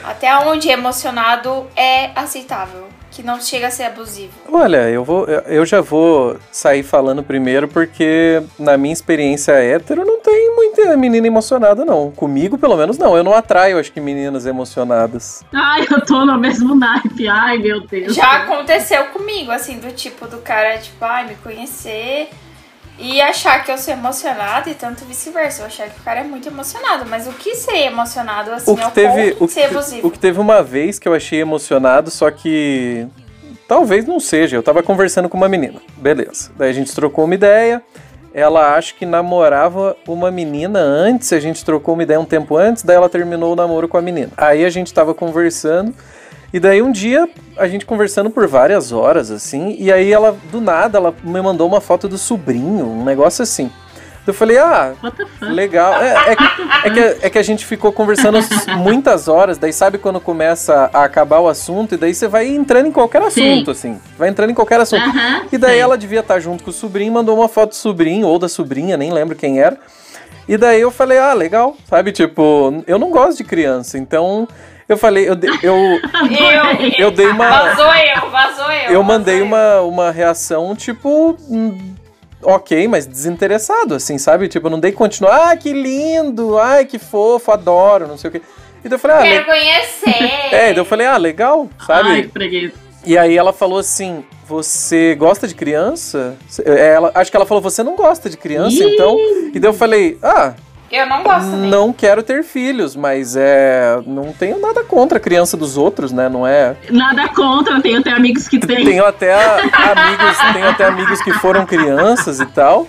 Até 0.04 0.36
onde 0.36 0.68
emocionado 0.68 1.66
é 1.74 2.10
aceitável? 2.14 2.86
Que 3.14 3.22
não 3.22 3.40
chega 3.40 3.68
a 3.68 3.70
ser 3.70 3.84
abusivo. 3.84 4.32
Olha, 4.50 4.88
eu 4.90 5.04
vou, 5.04 5.24
eu 5.26 5.64
já 5.64 5.80
vou 5.80 6.36
sair 6.50 6.82
falando 6.82 7.22
primeiro 7.22 7.68
porque 7.68 8.42
na 8.58 8.76
minha 8.76 8.92
experiência 8.92 9.52
hétero 9.52 10.04
não 10.04 10.20
tem 10.20 10.54
muita 10.54 10.96
menina 10.96 11.26
emocionada 11.26 11.84
não. 11.84 12.10
Comigo 12.10 12.58
pelo 12.58 12.76
menos 12.76 12.98
não. 12.98 13.16
Eu 13.16 13.22
não 13.22 13.32
atraio 13.32 13.78
acho 13.78 13.92
que 13.92 14.00
meninas 14.00 14.46
emocionadas. 14.46 15.44
Ai, 15.52 15.86
eu 15.88 16.04
tô 16.04 16.24
no 16.26 16.38
mesmo 16.38 16.74
naipe. 16.74 17.28
Ai, 17.28 17.58
meu 17.58 17.86
Deus. 17.86 18.14
Já 18.16 18.42
aconteceu 18.42 19.04
comigo, 19.06 19.52
assim, 19.52 19.78
do 19.78 19.92
tipo 19.92 20.26
do 20.26 20.38
cara, 20.38 20.78
tipo, 20.78 21.04
ai, 21.04 21.28
me 21.28 21.36
conhecer 21.36 22.30
e 22.98 23.20
achar 23.20 23.64
que 23.64 23.70
eu 23.70 23.78
sou 23.78 23.92
emocionada 23.92 24.70
e 24.70 24.74
tanto 24.74 25.04
vice-versa. 25.04 25.62
Eu 25.62 25.66
achar 25.66 25.88
que 25.88 26.00
o 26.00 26.02
cara 26.02 26.20
é 26.20 26.24
muito 26.24 26.48
emocionado. 26.48 27.04
Mas 27.06 27.26
o 27.26 27.32
que 27.32 27.54
ser 27.54 27.86
emocionado, 27.86 28.52
assim, 28.52 28.70
O 28.70 28.76
que 28.76 28.82
ao 28.82 28.90
teve, 28.90 29.32
ponto 29.32 29.44
o 29.44 29.46
de 29.46 29.52
ser 29.52 29.60
que, 29.68 29.74
abusivo? 29.74 30.08
o 30.08 30.10
que 30.10 30.18
teve 30.18 30.40
uma 30.40 30.62
vez 30.62 30.98
que 30.98 31.08
eu 31.08 31.14
achei 31.14 31.40
emocionado, 31.40 32.10
só 32.10 32.30
que 32.30 33.06
talvez 33.66 34.06
não 34.06 34.20
seja. 34.20 34.56
Eu 34.56 34.62
tava 34.62 34.82
conversando 34.82 35.28
com 35.28 35.36
uma 35.36 35.48
menina, 35.48 35.80
beleza. 35.96 36.50
Daí 36.56 36.70
a 36.70 36.74
gente 36.74 36.94
trocou 36.94 37.24
uma 37.24 37.34
ideia. 37.34 37.82
Ela 38.32 38.74
acho 38.74 38.96
que 38.96 39.06
namorava 39.06 39.96
uma 40.08 40.28
menina 40.28 40.80
antes, 40.80 41.32
a 41.32 41.38
gente 41.38 41.64
trocou 41.64 41.94
uma 41.94 42.02
ideia 42.02 42.18
um 42.18 42.24
tempo 42.24 42.56
antes, 42.56 42.82
daí 42.82 42.96
ela 42.96 43.08
terminou 43.08 43.52
o 43.52 43.56
namoro 43.56 43.86
com 43.86 43.96
a 43.96 44.02
menina. 44.02 44.32
Aí 44.36 44.64
a 44.64 44.70
gente 44.70 44.92
tava 44.92 45.14
conversando, 45.14 45.94
e 46.54 46.60
daí 46.60 46.80
um 46.80 46.90
dia 46.92 47.28
a 47.58 47.66
gente 47.68 47.84
conversando 47.84 48.30
por 48.30 48.46
várias 48.46 48.92
horas, 48.92 49.30
assim, 49.30 49.76
e 49.78 49.92
aí 49.92 50.10
ela, 50.12 50.34
do 50.50 50.60
nada, 50.60 50.96
ela 50.96 51.14
me 51.22 51.42
mandou 51.42 51.66
uma 51.68 51.80
foto 51.80 52.08
do 52.08 52.16
sobrinho, 52.16 52.86
um 52.86 53.04
negócio 53.04 53.42
assim. 53.42 53.70
Eu 54.26 54.32
falei, 54.32 54.56
ah? 54.56 54.94
Legal. 55.42 56.00
É, 56.02 56.32
é 56.32 56.36
que- 56.36 56.42
é 56.84 56.90
que, 56.90 57.26
é 57.26 57.30
que 57.30 57.38
a 57.38 57.42
gente 57.42 57.66
ficou 57.66 57.92
conversando 57.92 58.38
muitas 58.78 59.28
horas, 59.28 59.58
daí 59.58 59.70
sabe 59.70 59.98
quando 59.98 60.18
começa 60.18 60.88
a 60.94 61.04
acabar 61.04 61.40
o 61.40 61.48
assunto, 61.48 61.94
e 61.94 61.98
daí 61.98 62.14
você 62.14 62.26
vai 62.26 62.46
entrando 62.46 62.86
em 62.86 62.90
qualquer 62.92 63.20
assunto, 63.20 63.70
assim. 63.70 64.00
Vai 64.16 64.30
entrando 64.30 64.48
em 64.48 64.54
qualquer 64.54 64.80
assunto. 64.80 65.02
Aham, 65.06 65.42
E 65.52 65.58
daí 65.58 65.72
sei. 65.72 65.80
ela 65.80 65.98
devia 65.98 66.20
estar 66.20 66.40
junto 66.40 66.64
com 66.64 66.70
o 66.70 66.72
sobrinho, 66.72 67.12
mandou 67.12 67.36
uma 67.36 67.48
foto 67.48 67.70
do 67.70 67.74
sobrinho, 67.76 68.26
ou 68.26 68.38
da 68.38 68.48
sobrinha, 68.48 68.96
nem 68.96 69.12
lembro 69.12 69.36
quem 69.36 69.60
era. 69.60 69.76
E 70.48 70.56
daí 70.56 70.80
eu 70.80 70.90
falei, 70.90 71.18
ah, 71.18 71.34
legal. 71.34 71.76
Sabe, 71.86 72.10
tipo, 72.10 72.82
eu 72.86 72.98
não 72.98 73.10
gosto 73.10 73.36
de 73.36 73.44
criança, 73.44 73.98
então 73.98 74.48
eu 74.88 74.96
falei, 74.96 75.28
eu, 75.28 75.34
de- 75.34 75.48
eu, 75.62 75.74
Eu, 76.98 77.06
eu 77.06 77.10
dei 77.10 77.26
uma. 77.28 77.48
Vazou 77.48 77.94
eu, 77.94 78.30
vazou 78.30 78.70
eu. 78.72 78.90
Eu 78.92 79.02
mandei 79.02 79.40
eu. 79.40 79.44
uma, 79.44 79.80
uma 79.82 80.10
reação, 80.10 80.74
tipo. 80.76 81.36
hum, 81.48 81.94
Ok, 82.46 82.86
mas 82.88 83.06
desinteressado, 83.06 83.94
assim, 83.94 84.18
sabe? 84.18 84.48
Tipo, 84.48 84.66
eu 84.66 84.70
não 84.70 84.78
dei 84.78 84.92
continuar. 84.92 85.50
Ah, 85.52 85.56
que 85.56 85.72
lindo! 85.72 86.58
Ai, 86.58 86.84
que 86.84 86.98
fofo, 86.98 87.50
adoro, 87.50 88.06
não 88.06 88.18
sei 88.18 88.28
o 88.28 88.32
quê. 88.32 88.42
E 88.84 88.88
daí 88.88 88.96
eu 88.96 88.98
falei, 88.98 89.16
ah, 89.16 89.22
Quero 89.22 89.38
le- 89.38 89.44
conhecer. 89.44 90.30
é, 90.54 90.66
daí 90.66 90.76
eu 90.76 90.84
falei, 90.84 91.06
ah, 91.06 91.16
legal, 91.16 91.66
sabe? 91.86 92.08
Ai, 92.10 92.22
que 92.24 92.28
preguiça. 92.28 92.74
E 93.06 93.16
aí 93.16 93.34
ela 93.36 93.50
falou 93.50 93.78
assim: 93.78 94.22
Você 94.46 95.14
gosta 95.14 95.48
de 95.48 95.54
criança? 95.54 96.36
Ela, 96.66 97.10
acho 97.14 97.30
que 97.30 97.36
ela 97.36 97.46
falou, 97.46 97.62
você 97.62 97.82
não 97.82 97.96
gosta 97.96 98.28
de 98.28 98.36
criança, 98.36 98.76
Ih! 98.76 98.92
então. 98.94 99.16
E 99.54 99.58
daí 99.58 99.68
eu 99.70 99.74
falei, 99.74 100.18
ah, 100.22 100.52
Eu 100.94 101.06
não 101.06 101.22
gosto 101.22 101.50
também. 101.50 101.70
não 101.70 101.92
quero 101.92 102.22
ter 102.22 102.44
filhos, 102.44 102.94
mas 102.94 103.34
é. 103.36 103.98
Não 104.06 104.32
tenho 104.32 104.60
nada 104.60 104.84
contra 104.84 105.18
a 105.18 105.20
criança 105.20 105.56
dos 105.56 105.76
outros, 105.76 106.12
né? 106.12 106.28
Não 106.28 106.46
é. 106.46 106.76
Nada 106.90 107.28
contra, 107.28 107.80
tenho 107.80 107.98
até 108.00 108.10
amigos 108.10 108.46
que 108.48 108.58
têm. 108.58 108.84
Tenho 108.84 109.04
até 109.04 109.34
amigos, 109.34 110.38
tenho 110.52 110.68
até 110.68 110.84
amigos 110.84 111.20
que 111.22 111.32
foram 111.34 111.66
crianças 111.66 112.38
e 112.40 112.46
tal. 112.46 112.86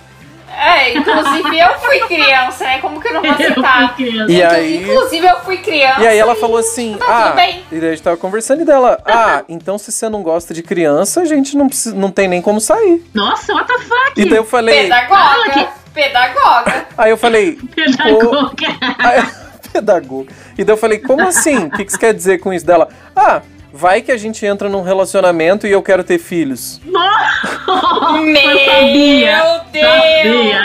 É, 0.58 0.98
inclusive 0.98 1.60
eu 1.60 1.74
fui 1.80 2.00
criança, 2.02 2.64
né? 2.64 2.78
Como 2.80 3.02
que 3.02 3.10
eu 3.10 3.14
não 3.16 3.22
vou 3.22 3.30
Eu 3.32 3.36
fui 3.36 3.46
aceitar? 3.46 3.96
criança. 3.96 4.32
E 4.32 4.42
aí- 4.42 4.84
Inclusive 4.84 5.28
eu 5.28 5.40
fui 5.42 5.58
criança. 5.58 6.02
E 6.02 6.08
aí 6.08 6.18
ela 6.18 6.34
falou 6.36 6.58
assim, 6.58 6.96
Tá 6.98 7.06
ah, 7.10 7.24
tudo 7.24 7.36
bem. 7.36 7.64
e 7.72 7.76
daí 7.80 7.90
a 7.90 7.92
gente 7.92 8.04
tava 8.04 8.16
conversando 8.16 8.62
e 8.62 8.66
dela, 8.66 8.98
ah, 9.06 9.44
então 9.50 9.78
se 9.78 9.92
você 9.92 10.08
não 10.08 10.24
gosta 10.24 10.54
de 10.54 10.64
criança, 10.64 11.22
a 11.22 11.26
gente 11.26 11.58
não, 11.58 11.68
precisa, 11.68 11.94
não 11.94 12.10
tem 12.10 12.30
nem 12.30 12.42
como 12.42 12.62
sair. 12.62 13.04
Nossa, 13.14 13.54
what 13.54 13.68
the 13.68 13.80
fuck? 13.80 14.14
E 14.16 14.24
daí 14.30 14.38
eu 14.38 14.46
falei, 14.46 14.84
Pedagoga. 14.84 15.68
Pedagoga. 15.96 16.86
aí 16.98 17.10
eu 17.10 17.18
falei, 17.18 17.58
Pedagoga. 17.74 18.68
aí, 19.00 19.24
pedagogo. 19.74 20.28
E 20.58 20.64
daí 20.64 20.74
eu 20.74 20.78
falei, 20.78 21.00
como 21.00 21.28
assim? 21.28 21.58
O 21.66 21.72
que, 21.72 21.86
que 21.86 21.92
você 21.92 21.98
quer 21.98 22.14
dizer 22.14 22.38
com 22.40 22.54
isso 22.54 22.66
dela? 22.66 22.90
Ah, 23.16 23.42
vai 23.74 24.02
que 24.02 24.12
a 24.12 24.18
gente 24.18 24.46
entra 24.46 24.70
num 24.70 24.82
relacionamento 24.84 25.66
e 25.68 25.72
eu 25.72 25.82
quero 25.82 26.04
ter 26.04 26.18
filhos. 26.20 26.80
Nossa, 26.86 28.22
Meu 28.22 28.66
sabia. 28.66 29.62
Deus. 29.72 29.86
Sabia. 29.86 30.62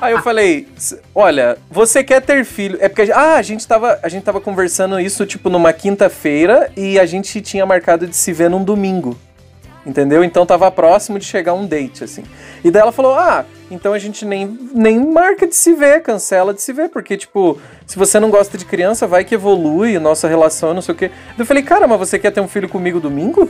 Aí 0.00 0.12
eu 0.12 0.22
falei, 0.22 0.68
"S- 0.76 0.98
olha, 1.14 1.56
você 1.70 2.04
quer 2.04 2.20
ter 2.20 2.44
filho? 2.44 2.76
É 2.82 2.88
porque 2.88 3.10
a, 3.10 3.18
ah, 3.18 3.36
a 3.36 3.42
gente 3.42 3.66
tava, 3.66 3.98
a 4.02 4.08
gente 4.10 4.24
tava 4.24 4.40
conversando 4.42 5.00
isso 5.00 5.24
tipo 5.24 5.48
numa 5.48 5.72
quinta-feira 5.72 6.70
e 6.76 6.98
a 7.00 7.06
gente 7.06 7.40
tinha 7.40 7.64
marcado 7.64 8.06
de 8.06 8.14
se 8.14 8.30
ver 8.32 8.50
num 8.50 8.62
domingo. 8.62 9.18
Entendeu? 9.86 10.24
Então 10.24 10.44
tava 10.44 10.68
próximo 10.70 11.16
de 11.16 11.24
chegar 11.24 11.54
um 11.54 11.64
date 11.64 12.02
assim. 12.02 12.24
E 12.64 12.72
daí 12.72 12.82
ela 12.82 12.90
falou: 12.90 13.14
"Ah, 13.14 13.44
então 13.70 13.92
a 13.92 13.98
gente 14.00 14.24
nem 14.24 14.58
nem 14.74 14.98
marca 14.98 15.46
de 15.46 15.54
se 15.54 15.72
ver, 15.74 16.02
cancela 16.02 16.52
de 16.52 16.60
se 16.60 16.72
ver, 16.72 16.88
porque 16.88 17.16
tipo, 17.16 17.56
se 17.86 17.96
você 17.96 18.18
não 18.18 18.28
gosta 18.28 18.58
de 18.58 18.64
criança, 18.64 19.06
vai 19.06 19.24
que 19.24 19.36
evolui 19.36 19.96
nossa 20.00 20.26
relação, 20.26 20.74
não 20.74 20.82
sei 20.82 20.92
o 20.92 20.98
quê". 20.98 21.12
Eu 21.38 21.46
falei: 21.46 21.62
"Cara, 21.62 21.86
mas 21.86 22.00
você 22.00 22.18
quer 22.18 22.32
ter 22.32 22.40
um 22.40 22.48
filho 22.48 22.68
comigo 22.68 22.98
domingo?" 22.98 23.48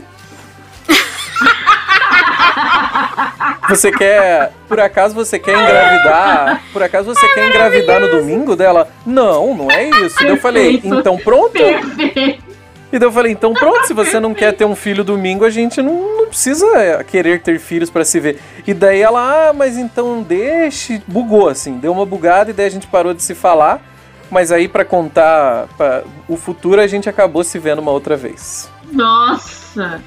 Você 3.69 3.91
quer, 3.91 4.53
por 4.67 4.79
acaso 4.79 5.13
você 5.13 5.37
quer 5.37 5.51
engravidar? 5.51 6.63
Por 6.71 6.81
acaso 6.81 7.13
você 7.13 7.27
quer 7.33 7.49
engravidar 7.49 7.99
no 7.99 8.09
domingo 8.09 8.55
dela? 8.55 8.87
Não, 9.05 9.53
não 9.53 9.69
é 9.69 9.89
isso. 9.89 10.15
Daí 10.19 10.29
eu 10.29 10.37
falei, 10.37 10.73
Perfeito. 10.79 10.99
então 10.99 11.17
pronto. 11.17 11.51
Perfeito. 11.51 12.46
E 12.91 12.97
daí 12.97 13.07
eu 13.07 13.11
falei, 13.11 13.31
então 13.31 13.53
pronto, 13.53 13.85
se 13.85 13.93
você 13.93 14.19
não 14.19 14.33
quer 14.35 14.53
ter 14.53 14.65
um 14.65 14.75
filho 14.75 15.03
domingo, 15.03 15.43
a 15.43 15.49
gente 15.49 15.81
não, 15.81 16.17
não 16.17 16.27
precisa 16.27 16.65
é, 16.77 17.03
querer 17.03 17.41
ter 17.41 17.59
filhos 17.59 17.89
pra 17.89 18.05
se 18.05 18.19
ver. 18.19 18.39
E 18.65 18.73
daí 18.73 19.01
ela, 19.01 19.49
ah, 19.49 19.53
mas 19.53 19.77
então 19.77 20.21
deixe. 20.21 21.01
Bugou 21.07 21.49
assim, 21.49 21.77
deu 21.77 21.91
uma 21.91 22.05
bugada 22.05 22.49
e 22.51 22.53
daí 22.53 22.67
a 22.67 22.71
gente 22.71 22.87
parou 22.87 23.13
de 23.13 23.23
se 23.23 23.35
falar. 23.35 23.81
Mas 24.29 24.51
aí 24.51 24.67
pra 24.67 24.83
contar 24.83 25.67
pra, 25.77 26.03
o 26.27 26.35
futuro 26.35 26.81
a 26.81 26.87
gente 26.87 27.07
acabou 27.07 27.43
se 27.43 27.57
vendo 27.59 27.79
uma 27.79 27.91
outra 27.91 28.17
vez. 28.17 28.69
Nossa. 28.91 30.01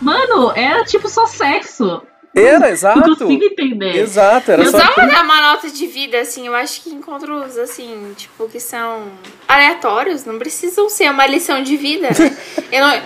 Mano, 0.00 0.52
era 0.54 0.84
tipo 0.84 1.08
só 1.08 1.26
sexo. 1.26 2.02
Era, 2.34 2.58
Não 2.60 2.68
exato. 2.68 3.00
consigo 3.16 3.44
entender. 3.44 3.96
Exato, 3.96 4.52
era 4.52 4.62
Eu 4.62 4.70
só. 4.70 4.78
só 4.78 4.94
vou 4.94 5.06
dar 5.10 5.24
uma 5.24 5.40
nota 5.52 5.68
de 5.68 5.86
vida, 5.88 6.20
assim, 6.20 6.46
eu 6.46 6.54
acho 6.54 6.82
que 6.82 6.90
encontros, 6.90 7.58
assim, 7.58 8.12
tipo, 8.16 8.48
que 8.48 8.60
são 8.60 9.08
aleatórios, 9.48 10.24
não 10.24 10.38
precisam 10.38 10.88
ser 10.88 11.10
uma 11.10 11.26
lição 11.26 11.62
de 11.62 11.76
vida, 11.76 12.08
né? 12.08 12.36
Eu 12.70 12.86
não... 12.86 13.02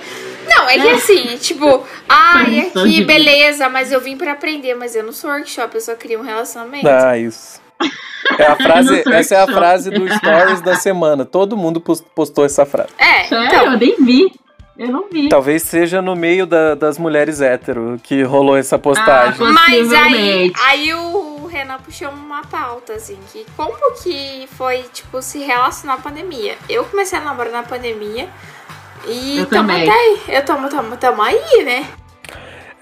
Não, 0.46 0.68
é 0.68 0.78
que 0.78 0.88
assim, 0.90 1.38
tipo, 1.38 1.82
ai, 2.06 2.70
aqui, 2.76 3.02
beleza, 3.02 3.66
mas 3.70 3.90
eu 3.90 3.98
vim 3.98 4.14
pra 4.14 4.32
aprender, 4.32 4.74
mas 4.74 4.94
eu 4.94 5.02
não 5.02 5.10
sou 5.12 5.30
workshop, 5.30 5.74
eu 5.74 5.80
só 5.80 5.94
queria 5.94 6.18
um 6.20 6.22
relacionamento. 6.22 6.87
Ah, 6.87 7.16
isso. 7.16 7.62
É 8.38 8.44
a 8.44 8.54
frase, 8.62 9.02
essa 9.10 9.37
é 9.37 9.38
a 9.40 9.46
frase 9.46 9.90
do 9.90 10.06
Stories 10.16 10.60
da 10.60 10.74
semana. 10.76 11.24
Todo 11.24 11.56
mundo 11.56 11.80
pos- 11.80 12.02
postou 12.14 12.44
essa 12.44 12.66
frase. 12.66 12.90
É, 12.98 13.24
então, 13.24 13.72
eu 13.72 13.78
nem 13.78 13.96
vi. 14.04 14.30
Eu 14.76 14.88
não 14.88 15.08
vi. 15.08 15.28
Talvez 15.28 15.62
seja 15.62 16.02
no 16.02 16.16
meio 16.16 16.46
da- 16.46 16.74
das 16.74 16.98
mulheres 16.98 17.40
hétero 17.40 17.98
que 18.02 18.22
rolou 18.24 18.56
essa 18.56 18.76
postagem. 18.78 19.46
Ah, 19.46 19.52
mas 19.52 19.92
aí, 19.92 20.52
aí 20.66 20.92
o 20.94 21.46
Renan 21.46 21.78
puxou 21.78 22.08
uma 22.10 22.42
pauta, 22.42 22.94
assim, 22.94 23.16
que 23.32 23.46
como 23.56 23.76
que 24.02 24.48
foi, 24.56 24.82
tipo, 24.92 25.22
se 25.22 25.38
relacionar 25.38 25.94
à 25.94 25.98
pandemia? 25.98 26.56
Eu 26.68 26.84
comecei 26.87 27.16
a 27.18 27.22
namorar 27.22 27.52
na 27.52 27.62
pandemia 27.62 28.28
e 29.06 29.38
Eu 29.38 29.46
tamo 29.46 29.68
também. 29.68 29.88
até 29.88 29.92
aí. 29.96 30.18
Eu 30.28 30.44
tamo, 30.44 30.68
tamo, 30.68 30.96
tamo 30.96 31.22
aí, 31.22 31.62
né? 31.64 31.87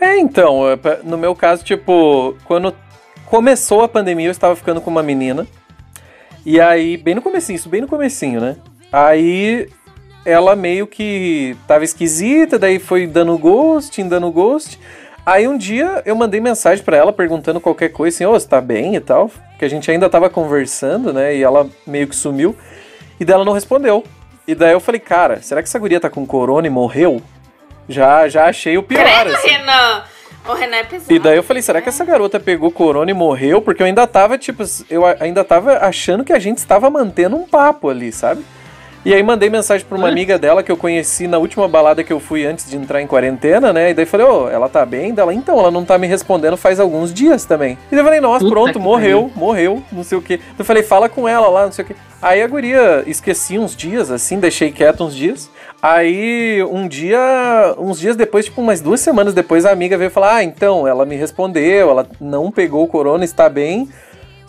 É, 0.01 0.17
então, 0.19 0.63
é, 0.69 0.79
no 1.05 1.19
meu 1.19 1.35
caso, 1.35 1.63
tipo, 1.63 2.35
quando 2.47 2.75
começou 3.27 3.83
a 3.83 3.89
pandemia, 3.89 4.27
eu 4.29 4.33
estava 4.33 4.57
ficando 4.57 4.81
com 4.81 4.91
uma 4.91 5.03
menina. 5.03 5.47
E 6.45 6.59
aí, 6.61 6.97
bem 6.97 7.15
no 7.15 7.23
comecinho, 7.23 7.57
isso 7.57 7.69
bem 7.69 7.83
no 7.83 7.87
comecinho, 7.87 8.41
né? 8.41 8.57
Aí 8.91 9.69
ela 10.25 10.55
meio 10.55 10.87
que 10.87 11.57
tava 11.67 11.85
esquisita, 11.85 12.59
daí 12.59 12.79
foi 12.79 13.07
dando 13.07 13.37
ghosting, 13.37 14.09
dando 14.09 14.31
ghost. 14.31 14.79
Aí 15.25 15.47
um 15.47 15.57
dia 15.57 16.03
eu 16.05 16.17
mandei 16.17 16.41
mensagem 16.41 16.85
pra 16.85 16.97
ela 16.97 17.13
perguntando 17.13 17.61
qualquer 17.61 17.91
coisa, 17.91 18.17
assim, 18.17 18.27
ô, 18.27 18.33
você 18.33 18.49
tá 18.49 18.61
bem 18.61 18.97
e 18.97 19.01
tal? 19.01 19.31
Que 19.59 19.65
a 19.65 19.69
gente 19.69 19.91
ainda 19.91 20.09
tava 20.11 20.29
conversando, 20.29 21.13
né? 21.13 21.37
E 21.37 21.43
ela 21.43 21.69
meio 21.87 22.09
que 22.09 22.17
sumiu. 22.17 22.57
E 23.21 23.25
daí 23.25 23.35
ela 23.35 23.45
não 23.45 23.53
respondeu. 23.53 24.05
E 24.47 24.55
daí 24.55 24.73
eu 24.73 24.81
falei, 24.81 25.01
cara, 25.01 25.41
será 25.41 25.63
que 25.63 25.69
essa 25.69 25.79
guria 25.79 26.01
tá 26.01 26.11
com 26.11 26.27
corona 26.27 26.67
e 26.67 26.71
morreu? 26.71 27.23
Já, 27.89 28.29
já 28.29 28.47
achei 28.47 28.77
o 28.77 28.83
pior, 28.83 29.05
Credo, 29.05 29.37
assim. 29.37 29.49
Renan! 29.49 30.03
O 30.49 30.55
Renan 30.55 30.77
é 30.79 30.85
pesado. 30.85 31.13
E 31.13 31.19
daí 31.21 31.37
eu 31.37 31.43
falei, 31.43 31.63
será 31.63 31.81
que 31.81 31.89
essa 31.89 32.05
garota 32.05 32.41
pegou 32.41 32.71
corona 32.73 33.09
e 33.11 33.15
morreu? 33.15 33.63
Porque 33.63 33.81
eu 33.81 33.87
ainda 33.87 34.07
tava, 34.09 34.37
tipo, 34.37 34.65
eu 34.91 35.05
ainda 35.21 35.45
tava 35.45 35.79
achando 35.79 36.25
que 36.25 36.33
a 36.33 36.39
gente 36.41 36.59
estava 36.59 36.91
mantendo 36.91 37.37
um 37.37 37.47
papo 37.47 37.89
ali, 37.89 38.11
sabe? 38.11 38.45
E 39.05 39.13
aí 39.13 39.23
mandei 39.23 39.51
mensagem 39.51 39.85
pra 39.85 39.99
uma 39.99 40.09
amiga 40.09 40.39
dela 40.39 40.63
que 40.63 40.71
eu 40.71 40.77
conheci 40.77 41.27
na 41.27 41.37
última 41.37 41.67
balada 41.67 42.05
que 42.05 42.13
eu 42.13 42.21
fui 42.21 42.47
antes 42.47 42.71
de 42.71 42.77
entrar 42.77 43.03
em 43.03 43.07
quarentena, 43.07 43.73
né? 43.73 43.91
E 43.91 43.95
daí 43.95 44.07
falei, 44.07 44.25
ô, 44.25 44.49
ela 44.49 44.69
tá 44.69 44.87
bem? 44.87 45.13
Dela, 45.13 45.35
então, 45.35 45.59
ela 45.59 45.73
não 45.73 45.85
tá 45.85 45.99
me 45.99 46.07
respondendo 46.07 46.57
faz 46.57 46.79
alguns 46.79 47.13
dias 47.13 47.45
também. 47.45 47.77
E 47.91 47.91
daí 47.91 47.99
eu 47.99 48.05
falei, 48.05 48.21
nossa, 48.21 48.45
Puta 48.45 48.55
pronto, 48.55 48.79
morreu, 48.79 49.29
morreu, 49.35 49.83
não 49.91 50.05
sei 50.05 50.17
o 50.17 50.23
quê. 50.23 50.39
Eu 50.57 50.65
falei, 50.65 50.85
fala 50.85 51.09
com 51.09 51.29
ela 51.29 51.49
lá, 51.49 51.65
não 51.65 51.73
sei 51.73 51.85
o 51.85 51.89
quê. 51.89 51.97
Aí 52.23 52.41
a 52.41 52.47
guria, 52.47 53.03
esqueci 53.05 53.59
uns 53.59 53.75
dias, 53.75 54.09
assim, 54.09 54.39
deixei 54.39 54.71
quieto 54.71 55.03
uns 55.03 55.17
dias. 55.17 55.51
Aí, 55.83 56.63
um 56.71 56.87
dia, 56.87 57.75
uns 57.77 57.99
dias 57.99 58.15
depois, 58.15 58.45
tipo 58.45 58.61
umas 58.61 58.81
duas 58.81 59.01
semanas 59.01 59.35
depois, 59.35 59.67
a 59.67 59.73
amiga 59.73 59.99
veio 59.99 60.13
falar: 60.13 60.37
Ah, 60.37 60.45
então, 60.45 60.87
ela 60.87 61.05
me 61.05 61.17
respondeu, 61.17 61.91
ela 61.91 62.07
não 62.21 62.53
pegou 62.53 62.85
o 62.85 62.87
corona, 62.87 63.25
está 63.25 63.49
bem. 63.49 63.89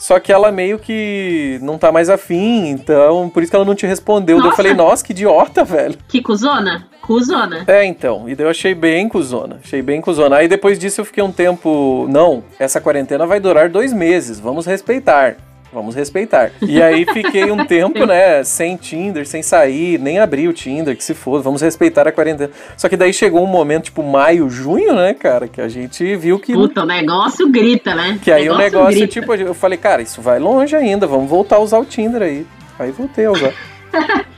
Só 0.03 0.19
que 0.19 0.33
ela 0.33 0.51
meio 0.51 0.77
que 0.77 1.57
não 1.61 1.77
tá 1.77 1.89
mais 1.89 2.09
afim, 2.09 2.71
então 2.71 3.29
por 3.29 3.41
isso 3.41 3.49
que 3.49 3.55
ela 3.55 3.63
não 3.63 3.73
te 3.73 3.85
respondeu. 3.85 4.35
Daí 4.35 4.43
eu 4.43 4.49
Nossa. 4.49 4.57
falei, 4.57 4.73
nossa, 4.73 5.01
que 5.01 5.13
idiota, 5.13 5.63
velho. 5.63 5.97
Que 6.09 6.21
cuzona? 6.21 6.85
Cuzona. 7.01 7.63
É, 7.65 7.85
então. 7.85 8.27
E 8.27 8.35
daí 8.35 8.45
eu 8.45 8.49
achei 8.49 8.75
bem 8.75 9.07
cuzona. 9.07 9.61
Achei 9.63 9.81
bem 9.81 10.01
cuzona. 10.01 10.35
Aí 10.35 10.49
depois 10.49 10.77
disso 10.77 10.99
eu 10.99 11.05
fiquei 11.05 11.23
um 11.23 11.31
tempo. 11.31 12.05
Não, 12.09 12.43
essa 12.59 12.81
quarentena 12.81 13.25
vai 13.25 13.39
durar 13.39 13.69
dois 13.69 13.93
meses. 13.93 14.41
Vamos 14.41 14.65
respeitar. 14.65 15.37
Vamos 15.73 15.95
respeitar. 15.95 16.51
E 16.61 16.81
aí 16.81 17.05
fiquei 17.11 17.51
um 17.51 17.65
tempo, 17.65 18.05
né, 18.05 18.43
sem 18.43 18.77
Tinder, 18.77 19.25
sem 19.25 19.41
sair, 19.41 19.99
nem 19.99 20.19
abri 20.19 20.47
o 20.47 20.53
Tinder, 20.53 20.95
que 20.95 21.03
se 21.03 21.13
for, 21.13 21.41
vamos 21.41 21.61
respeitar 21.61 22.07
a 22.07 22.11
quarentena. 22.11 22.51
Só 22.77 22.87
que 22.87 22.95
daí 22.95 23.11
chegou 23.11 23.43
um 23.43 23.47
momento, 23.47 23.85
tipo, 23.85 24.03
maio, 24.03 24.49
junho, 24.49 24.93
né, 24.93 25.13
cara, 25.13 25.47
que 25.47 25.59
a 25.59 25.67
gente 25.67 26.15
viu 26.15 26.39
que. 26.39 26.53
Puta, 26.53 26.83
o 26.83 26.85
negócio 26.85 27.49
grita, 27.49 27.95
né? 27.95 28.19
Que 28.21 28.31
aí 28.31 28.49
o 28.49 28.57
negócio, 28.57 28.99
grita. 28.99 29.07
tipo, 29.07 29.33
eu 29.33 29.53
falei, 29.53 29.77
cara, 29.77 30.01
isso 30.01 30.21
vai 30.21 30.39
longe 30.39 30.75
ainda, 30.75 31.07
vamos 31.07 31.29
voltar 31.29 31.55
a 31.55 31.59
usar 31.59 31.79
o 31.79 31.85
Tinder 31.85 32.21
aí. 32.21 32.45
Aí 32.77 32.91
voltei 32.91 33.25
a 33.25 33.31
usar. 33.31 33.53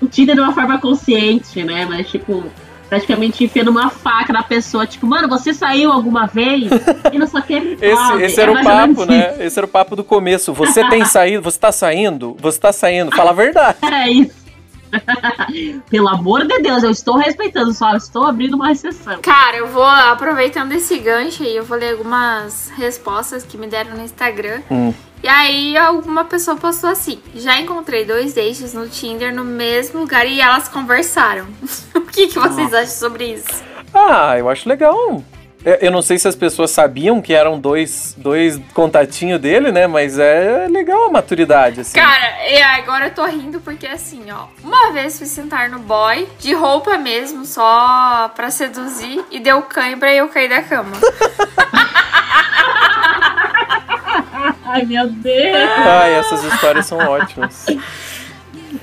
O 0.00 0.06
Tinder 0.06 0.36
de 0.36 0.40
uma 0.40 0.54
forma 0.54 0.80
consciente, 0.80 1.64
né? 1.64 1.84
Mas, 1.84 2.08
tipo, 2.08 2.44
praticamente 2.88 3.44
enfiando 3.44 3.68
uma 3.68 3.90
faca 3.90 4.32
na 4.32 4.42
pessoa. 4.42 4.86
Tipo, 4.86 5.06
mano, 5.06 5.28
você 5.28 5.52
saiu 5.52 5.92
alguma 5.92 6.26
vez? 6.26 6.70
E 7.12 7.18
não 7.18 7.26
só 7.26 7.40
quer 7.40 7.62
Esse, 7.80 8.22
esse 8.22 8.40
era 8.40 8.52
o 8.52 8.62
papo, 8.62 9.04
né? 9.04 9.36
Esse 9.40 9.58
era 9.58 9.66
o 9.66 9.68
papo 9.68 9.94
do 9.94 10.02
começo. 10.02 10.52
Você 10.54 10.88
tem 10.88 11.04
saído, 11.06 11.42
você 11.42 11.58
tá 11.58 11.70
saindo, 11.70 12.36
você 12.40 12.58
tá 12.58 12.72
saindo, 12.72 13.14
fala 13.14 13.30
a 13.30 13.34
verdade. 13.34 13.78
É 13.82 14.10
isso. 14.10 14.47
Pelo 15.90 16.08
amor 16.08 16.46
de 16.46 16.58
Deus, 16.60 16.82
eu 16.82 16.90
estou 16.90 17.16
respeitando, 17.16 17.72
só 17.72 17.94
estou 17.96 18.24
abrindo 18.26 18.54
uma 18.54 18.72
exceção. 18.72 19.20
Cara, 19.20 19.56
eu 19.56 19.68
vou 19.68 19.84
aproveitando 19.84 20.72
esse 20.72 20.98
gancho 20.98 21.42
aí, 21.42 21.56
eu 21.56 21.64
vou 21.64 21.78
ler 21.78 21.92
algumas 21.92 22.70
respostas 22.76 23.44
que 23.44 23.56
me 23.56 23.66
deram 23.66 23.96
no 23.96 24.02
Instagram. 24.02 24.60
Hum. 24.70 24.92
E 25.22 25.28
aí 25.28 25.76
alguma 25.76 26.24
pessoa 26.24 26.56
postou 26.56 26.90
assim: 26.90 27.20
já 27.34 27.60
encontrei 27.60 28.04
dois 28.04 28.34
dates 28.34 28.72
no 28.72 28.88
Tinder 28.88 29.34
no 29.34 29.44
mesmo 29.44 30.00
lugar 30.00 30.26
e 30.26 30.40
elas 30.40 30.68
conversaram. 30.68 31.46
o 31.94 32.02
que, 32.02 32.28
que 32.28 32.38
vocês 32.38 32.72
acham 32.72 32.86
sobre 32.86 33.34
isso? 33.34 33.64
Ah, 33.92 34.38
eu 34.38 34.48
acho 34.48 34.68
legal. 34.68 35.22
Eu 35.80 35.90
não 35.90 36.02
sei 36.02 36.18
se 36.18 36.26
as 36.26 36.36
pessoas 36.36 36.70
sabiam 36.70 37.20
que 37.20 37.34
eram 37.34 37.58
dois, 37.58 38.14
dois 38.16 38.60
contatinhos 38.72 39.40
dele, 39.40 39.70
né? 39.70 39.86
Mas 39.86 40.18
é 40.18 40.66
legal 40.68 41.04
a 41.06 41.10
maturidade, 41.10 41.80
assim. 41.80 41.98
Cara, 41.98 42.48
e 42.48 42.62
agora 42.62 43.06
eu 43.06 43.10
tô 43.14 43.24
rindo 43.24 43.60
porque 43.60 43.86
assim, 43.86 44.24
ó. 44.30 44.46
Uma 44.62 44.92
vez 44.92 45.18
fui 45.18 45.26
sentar 45.26 45.68
no 45.68 45.78
boy, 45.78 46.28
de 46.38 46.54
roupa 46.54 46.96
mesmo, 46.96 47.44
só 47.44 48.30
pra 48.34 48.50
seduzir, 48.50 49.24
e 49.30 49.38
deu 49.40 49.62
cãibra 49.62 50.12
e 50.12 50.18
eu 50.18 50.28
caí 50.28 50.48
da 50.48 50.62
cama. 50.62 50.92
Ai, 54.64 54.84
meu 54.84 55.08
Deus. 55.08 55.70
Ai, 55.78 56.14
essas 56.14 56.44
histórias 56.44 56.86
são 56.86 56.98
ótimas. 56.98 57.66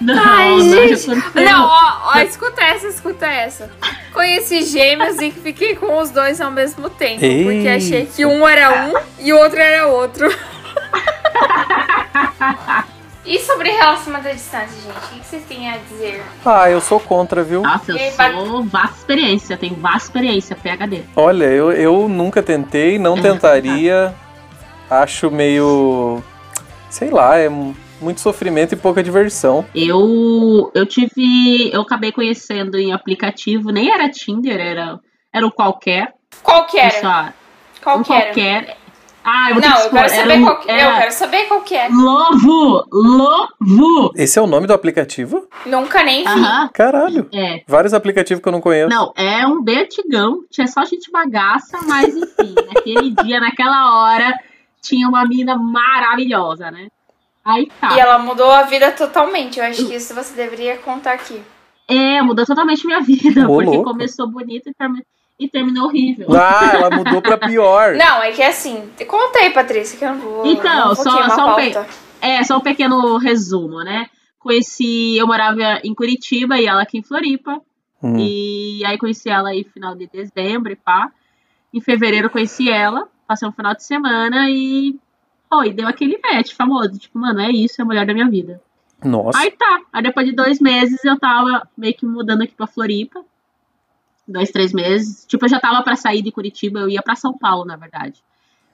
Não, 0.02 0.16
Ai, 0.18 0.50
não, 0.50 0.60
gente. 0.62 1.12
aconteceu. 1.12 1.44
Não, 1.44 1.66
ó, 1.68 2.14
ó, 2.16 2.20
escuta 2.20 2.64
essa, 2.64 2.88
escuta 2.88 3.26
essa. 3.26 3.70
Conheci 4.14 4.64
gêmeos 4.64 5.20
e 5.20 5.32
fiquei 5.32 5.76
com 5.76 6.00
os 6.00 6.10
dois 6.10 6.42
ao 6.42 6.52
mesmo 6.52 6.90
tempo. 6.90 7.20
Porque 7.20 7.68
Eita. 7.68 7.76
achei 7.76 8.06
que 8.06 8.26
um 8.26 8.48
era 8.48 8.88
um 8.88 8.94
e 9.20 9.32
o 9.34 9.38
outro 9.38 9.60
era 9.60 9.88
outro. 9.88 10.28
e 13.26 13.40
sobre 13.40 13.70
relacionamento 13.72 14.30
à 14.30 14.34
distância, 14.34 14.82
gente? 14.82 14.98
O 14.98 15.20
que 15.20 15.26
vocês 15.26 15.44
têm 15.48 15.70
a 15.70 15.78
dizer? 15.78 16.24
Ah, 16.46 16.70
eu 16.70 16.82
sou 16.82 17.00
contra, 17.00 17.44
viu? 17.44 17.62
Nossa, 17.62 17.92
eu 17.92 18.12
sou 18.12 18.64
vasta 18.64 18.98
experiência, 18.98 19.58
tenho 19.58 19.76
vasta 19.76 20.08
experiência, 20.08 20.56
PHD. 20.56 21.04
Olha, 21.16 21.46
eu, 21.46 21.72
eu 21.72 22.08
nunca 22.10 22.42
tentei, 22.42 22.98
não 22.98 23.22
tentaria. 23.22 24.14
Acho 24.90 25.32
meio. 25.32 26.24
Sei 26.90 27.10
lá, 27.10 27.38
é 27.38 27.50
muito 28.06 28.22
sofrimento 28.22 28.74
e 28.74 28.78
pouca 28.78 29.04
diversão. 29.04 29.66
Eu, 29.76 30.72
eu 30.74 30.86
tive. 30.86 31.70
Eu 31.74 31.82
acabei 31.82 32.12
conhecendo 32.12 32.78
em 32.78 32.94
aplicativo, 32.94 33.72
nem 33.72 33.92
era 33.92 34.08
Tinder, 34.10 34.60
era, 34.60 35.00
era 35.34 35.46
um 35.46 35.50
qualquer. 35.50 36.14
Qual 36.42 36.66
que 36.68 36.78
era? 36.80 36.92
Só, 37.02 37.34
Qual 37.84 38.00
um 38.00 38.04
qualquer. 38.04 38.78
Ah, 39.28 39.50
eu 39.50 39.56
vou 39.56 39.64
Não, 39.68 39.80
eu 39.80 39.90
quero 39.90 40.10
saber 40.10 40.38
um- 40.38 40.44
qual 40.44 40.60
que 40.60 40.70
Eu 40.70 40.76
era 40.76 40.98
quero 41.00 41.12
saber 41.12 41.44
qual 41.48 41.62
que 41.62 41.74
é. 41.76 41.88
Lovo! 41.90 42.86
Lovo! 42.92 44.12
Esse 44.16 44.38
é 44.38 44.42
o 44.42 44.46
nome 44.46 44.68
do 44.68 44.74
aplicativo? 44.74 45.48
Nunca 45.66 46.04
nem 46.04 46.22
vi. 46.24 46.30
Aham, 46.30 46.70
Caralho. 46.72 47.28
é. 47.34 47.64
Vários 47.68 47.96
aplicativos 47.96 48.40
que 48.42 48.48
eu 48.48 48.52
não 48.52 48.62
conheço. 48.62 48.88
Não, 48.90 49.12
é 49.18 49.48
um 49.48 49.64
bem 49.64 49.80
antigão, 49.80 50.42
tinha 50.52 50.68
só 50.68 50.86
gente 50.86 51.10
bagaça, 51.12 51.80
mas 51.88 52.16
enfim, 52.16 52.54
naquele 52.72 53.10
dia, 53.24 53.40
naquela 53.40 54.00
hora, 54.04 54.32
tinha 54.80 55.08
uma 55.10 55.26
mina 55.26 55.58
maravilhosa, 55.58 56.70
né? 56.70 56.88
Aí 57.46 57.68
tá. 57.80 57.96
E 57.96 58.00
ela 58.00 58.18
mudou 58.18 58.52
a 58.52 58.64
vida 58.64 58.92
totalmente. 58.92 59.60
Eu 59.60 59.66
acho 59.66 59.86
que 59.88 59.94
isso 59.96 60.14
você 60.16 60.34
deveria 60.36 60.78
contar 60.78 61.14
aqui. 61.14 61.42
É, 61.88 62.20
mudou 62.24 62.46
totalmente 62.46 62.86
minha 62.88 63.02
vida, 63.02 63.46
Ô, 63.48 63.58
porque 63.58 63.66
louco. 63.70 63.84
começou 63.92 64.28
bonito 64.28 64.68
e, 64.70 64.74
termi- 64.74 65.06
e 65.40 65.48
terminou 65.48 65.86
horrível. 65.86 66.28
Ah, 66.36 66.72
ela 66.74 66.90
mudou 66.90 67.22
pra 67.22 67.38
pior. 67.38 67.94
Não, 67.98 68.24
é 68.24 68.32
que 68.32 68.42
assim, 68.42 68.90
conta 69.08 69.40
aí, 69.40 69.52
Patrícia, 69.52 69.98
que 70.00 70.04
eu 70.04 70.10
não 70.16 70.20
vou. 70.20 70.46
Então, 70.48 70.76
não 70.90 70.96
vou 70.96 71.04
só- 71.04 71.30
só 71.30 71.44
um 71.44 71.56
pauta. 71.56 71.88
É, 72.20 72.44
só 72.44 72.58
um 72.58 72.62
pequeno 72.62 73.18
resumo, 73.18 73.84
né? 73.84 74.08
Conheci, 74.40 75.16
eu 75.18 75.28
morava 75.28 75.80
em 75.84 75.94
Curitiba 75.94 76.58
e 76.60 76.66
ela 76.66 76.82
aqui 76.82 76.98
em 76.98 77.04
Floripa. 77.04 77.62
Hum. 78.02 78.16
E 78.18 78.82
aí 78.86 78.98
conheci 78.98 79.30
ela 79.30 79.50
aí 79.50 79.64
final 79.64 79.96
de 79.96 80.08
dezembro 80.08 80.72
e 80.72 80.76
pá. 80.76 81.12
Em 81.74 81.82
fevereiro 81.82 82.28
eu 82.28 82.32
conheci 82.32 82.70
ela, 82.72 83.08
passei 83.28 83.48
um 83.48 83.52
final 83.52 83.76
de 83.76 83.84
semana 83.84 84.50
e. 84.50 84.96
Oi, 85.60 85.74
deu 85.74 85.88
aquele 85.88 86.18
match 86.18 86.54
famoso. 86.54 86.98
Tipo, 86.98 87.20
mano, 87.20 87.40
é 87.40 87.52
isso, 87.52 87.80
é 87.80 87.84
a 87.84 87.86
mulher 87.86 88.06
da 88.06 88.14
minha 88.14 88.30
vida. 88.30 88.62
Nossa. 89.04 89.38
Aí 89.38 89.52
tá. 89.52 89.82
Aí 89.94 90.04
depois 90.04 90.26
de 90.26 90.34
dois 90.34 90.60
meses 90.60 91.04
eu 91.04 91.20
tava 91.20 91.68
meio 91.78 91.94
que 91.94 92.06
mudando 92.06 92.42
aqui 92.42 92.54
pra 92.56 92.68
Floripa. 92.68 93.24
Dois, 94.28 94.50
três 94.52 94.74
meses. 94.74 95.26
Tipo, 95.26 95.46
eu 95.46 95.50
já 95.50 95.60
tava 95.60 95.84
pra 95.84 95.96
sair 95.96 96.22
de 96.22 96.32
Curitiba, 96.32 96.80
eu 96.80 96.90
ia 96.90 97.02
pra 97.02 97.16
São 97.16 97.38
Paulo, 97.38 97.66
na 97.66 97.76
verdade. 97.76 98.24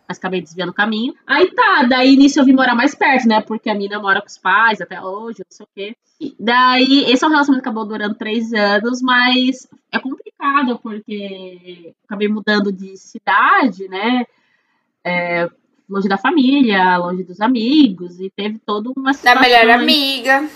Mas 0.07 0.17
acabei 0.17 0.41
desviando 0.41 0.71
o 0.71 0.73
caminho. 0.75 1.13
Aí 1.27 1.51
tá, 1.51 1.83
daí 1.83 2.15
nisso 2.15 2.39
eu 2.39 2.45
vim 2.45 2.53
morar 2.53 2.75
mais 2.75 2.95
perto, 2.95 3.27
né? 3.27 3.41
Porque 3.41 3.69
a 3.69 3.75
mina 3.75 3.99
mora 3.99 4.21
com 4.21 4.27
os 4.27 4.37
pais 4.37 4.81
até 4.81 5.01
hoje, 5.01 5.39
não 5.39 5.45
sei 5.49 5.65
o 5.65 5.69
quê. 5.75 5.95
E 6.19 6.35
daí, 6.39 7.05
esse 7.11 7.23
é 7.23 7.27
um 7.27 7.31
relacionamento 7.31 7.63
que 7.63 7.69
acabou 7.69 7.85
durando 7.85 8.15
três 8.15 8.53
anos, 8.53 9.01
mas 9.01 9.67
é 9.91 9.99
complicado, 9.99 10.79
porque 10.79 11.93
acabei 12.05 12.27
mudando 12.27 12.71
de 12.71 12.95
cidade, 12.95 13.87
né? 13.87 14.25
É, 15.03 15.49
longe 15.91 16.07
da 16.07 16.17
família, 16.17 16.97
longe 16.97 17.23
dos 17.23 17.41
amigos, 17.41 18.19
e 18.19 18.29
teve 18.29 18.57
toda 18.65 18.89
uma 18.95 19.11
Da 19.11 19.13
situação... 19.13 19.41
melhor 19.41 19.69
amiga. 19.69 20.47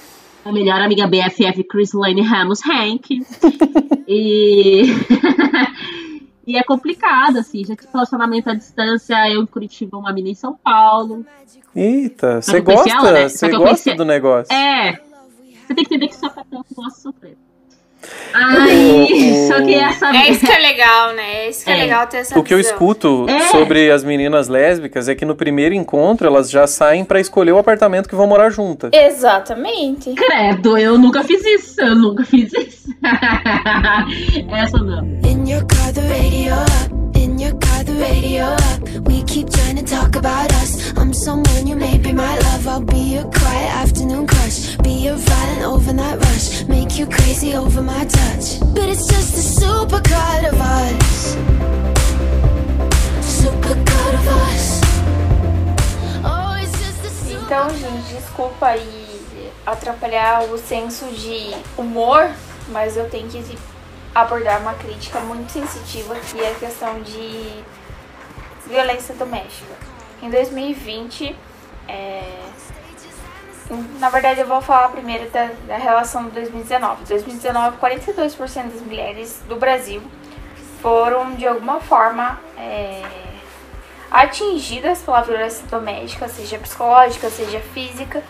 A 0.46 0.52
melhor 0.52 0.80
amiga 0.82 1.08
BFF 1.08 1.64
Chris 1.66 1.92
Lane 1.94 2.22
Ramos 2.22 2.60
Hank. 2.66 3.20
e. 4.08 4.84
e 6.48 6.58
é 6.58 6.64
complicado, 6.64 7.38
assim. 7.38 7.66
Já 7.66 7.76
tive 7.76 7.90
relacionamento 7.92 8.50
à 8.50 8.54
distância, 8.54 9.30
eu 9.30 9.42
em 9.42 9.46
Curitiba, 9.46 9.98
uma 9.98 10.14
mina 10.14 10.30
em 10.30 10.36
São 10.36 10.56
Paulo. 10.56 11.26
Eita, 11.76 12.42
você 12.42 12.62
gosta, 12.62 13.12
né? 13.12 13.28
você 13.28 13.48
eu 13.48 13.50
gosta 13.60 13.66
conheci- 13.66 13.96
do 13.96 14.06
negócio. 14.06 14.54
É. 14.54 14.94
Você 15.68 15.74
tem 15.74 15.84
que 15.84 15.96
entender 15.96 16.08
que 16.08 16.16
sapatão 16.16 16.64
gosta 16.74 16.92
de 16.96 17.02
sofrer. 17.02 17.38
Aí, 18.34 19.32
O- 19.44 19.48
só 19.48 19.62
que 19.64 19.74
essa 19.76 20.08
É 20.16 20.30
isso 20.30 20.46
que 20.46 20.52
é 20.52 20.58
legal, 20.60 21.14
né? 21.14 21.46
É 21.46 21.50
isso 21.50 21.64
que 21.64 21.72
é, 21.72 21.78
É. 21.80 21.84
legal 21.84 22.06
ter 22.08 22.18
essa 22.18 22.38
O 22.38 22.44
que 22.44 22.54
eu 22.54 22.60
escuto 22.60 23.26
É. 23.30 23.40
sobre 23.48 23.90
as 23.92 24.04
meninas 24.04 24.48
lésbicas 24.48 25.08
é 25.08 25.16
que 25.16 25.24
no 25.26 25.36
primeiro 25.36 25.74
encontro 25.74 26.28
elas 26.28 26.50
já 26.50 26.68
saem 26.68 27.06
pra 27.06 27.20
escolher 27.20 27.54
o 27.54 27.58
apartamento 27.58 28.10
que 28.10 28.16
vão 28.16 28.28
morar 28.28 28.50
juntas. 28.50 28.92
Exatamente. 28.94 30.14
Credo, 30.14 30.78
eu 30.78 30.98
nunca 30.98 31.24
fiz 31.24 31.44
isso, 31.46 31.80
eu 31.82 31.96
nunca 31.96 32.26
fiz 32.26 32.52
isso. 32.54 32.90
essa 34.52 34.78
não. 34.78 35.06
In 35.24 35.50
your 35.50 35.66
car, 35.66 35.94
the 35.94 36.02
radio 36.02 37.05
your 37.46 37.58
car, 37.60 37.84
the 37.84 37.94
radio 37.94 38.44
up. 38.70 38.82
We 39.08 39.24
keep 39.24 39.50
trying 39.50 39.78
to 39.78 39.84
talk 39.84 40.16
about 40.16 40.52
us. 40.62 40.72
I'm 40.98 41.14
someone 41.14 41.68
you 41.68 41.76
may 41.76 41.98
be 41.98 42.12
my 42.12 42.34
love. 42.40 42.68
I'll 42.68 42.82
be 42.82 43.04
your 43.16 43.26
quiet 43.26 43.72
afternoon 43.84 44.26
crush. 44.28 44.78
Be 44.78 44.94
your 45.08 45.16
violent 45.16 45.64
overnight 45.64 46.18
rush. 46.20 46.66
Make 46.68 46.98
you 46.98 47.06
crazy 47.06 47.54
over 47.56 47.82
my 47.82 48.04
touch. 48.06 48.46
But 48.74 48.88
it's 48.94 49.08
just 49.08 49.32
a 49.42 49.46
supercut 49.62 50.42
of 50.52 50.60
us. 50.60 51.36
Supercut 53.40 54.14
of 54.20 54.28
us. 54.46 54.66
Oh, 56.32 56.54
it's 56.64 56.78
just 56.84 57.06
a 57.06 57.10
super 57.10 57.46
Então, 57.46 57.70
gente, 57.78 58.14
desculpa 58.14 58.68
aí 58.68 59.22
atrapalhar 59.66 60.44
o 60.52 60.58
senso 60.58 61.06
de 61.12 61.56
humor, 61.78 62.32
mas 62.70 62.98
eu 62.98 63.10
tenho 63.10 63.28
que 63.30 63.42
abordar 64.16 64.62
uma 64.62 64.74
crítica 64.76 65.20
muito 65.20 65.52
sensitiva 65.52 66.16
que 66.16 66.42
é 66.42 66.52
a 66.52 66.56
questão 66.56 67.02
de 67.02 67.62
violência 68.66 69.14
doméstica. 69.16 69.74
Em 70.24 70.30
2020, 70.30 71.36
é, 71.90 72.40
na 74.00 74.10
verdade 74.10 74.40
eu 74.40 74.48
vou 74.48 74.62
falar 74.62 74.90
primeiro 74.90 75.30
da, 75.30 75.50
da 75.68 75.76
relação 75.76 76.26
de 76.26 76.32
2019. 76.32 77.04
Em 77.04 77.06
2019, 77.06 77.78
42% 77.78 78.72
das 78.72 78.82
mulheres 78.82 79.44
do 79.50 79.58
Brasil 79.58 80.02
foram 80.82 81.36
de 81.36 81.46
alguma 81.46 81.82
forma 81.82 82.40
é, 82.58 83.02
atingidas 84.10 85.02
pela 85.02 85.22
violência 85.22 85.68
doméstica, 85.68 86.30
seja 86.30 86.58
psicológica, 86.58 87.30
seja 87.30 87.60
física. 87.60 88.24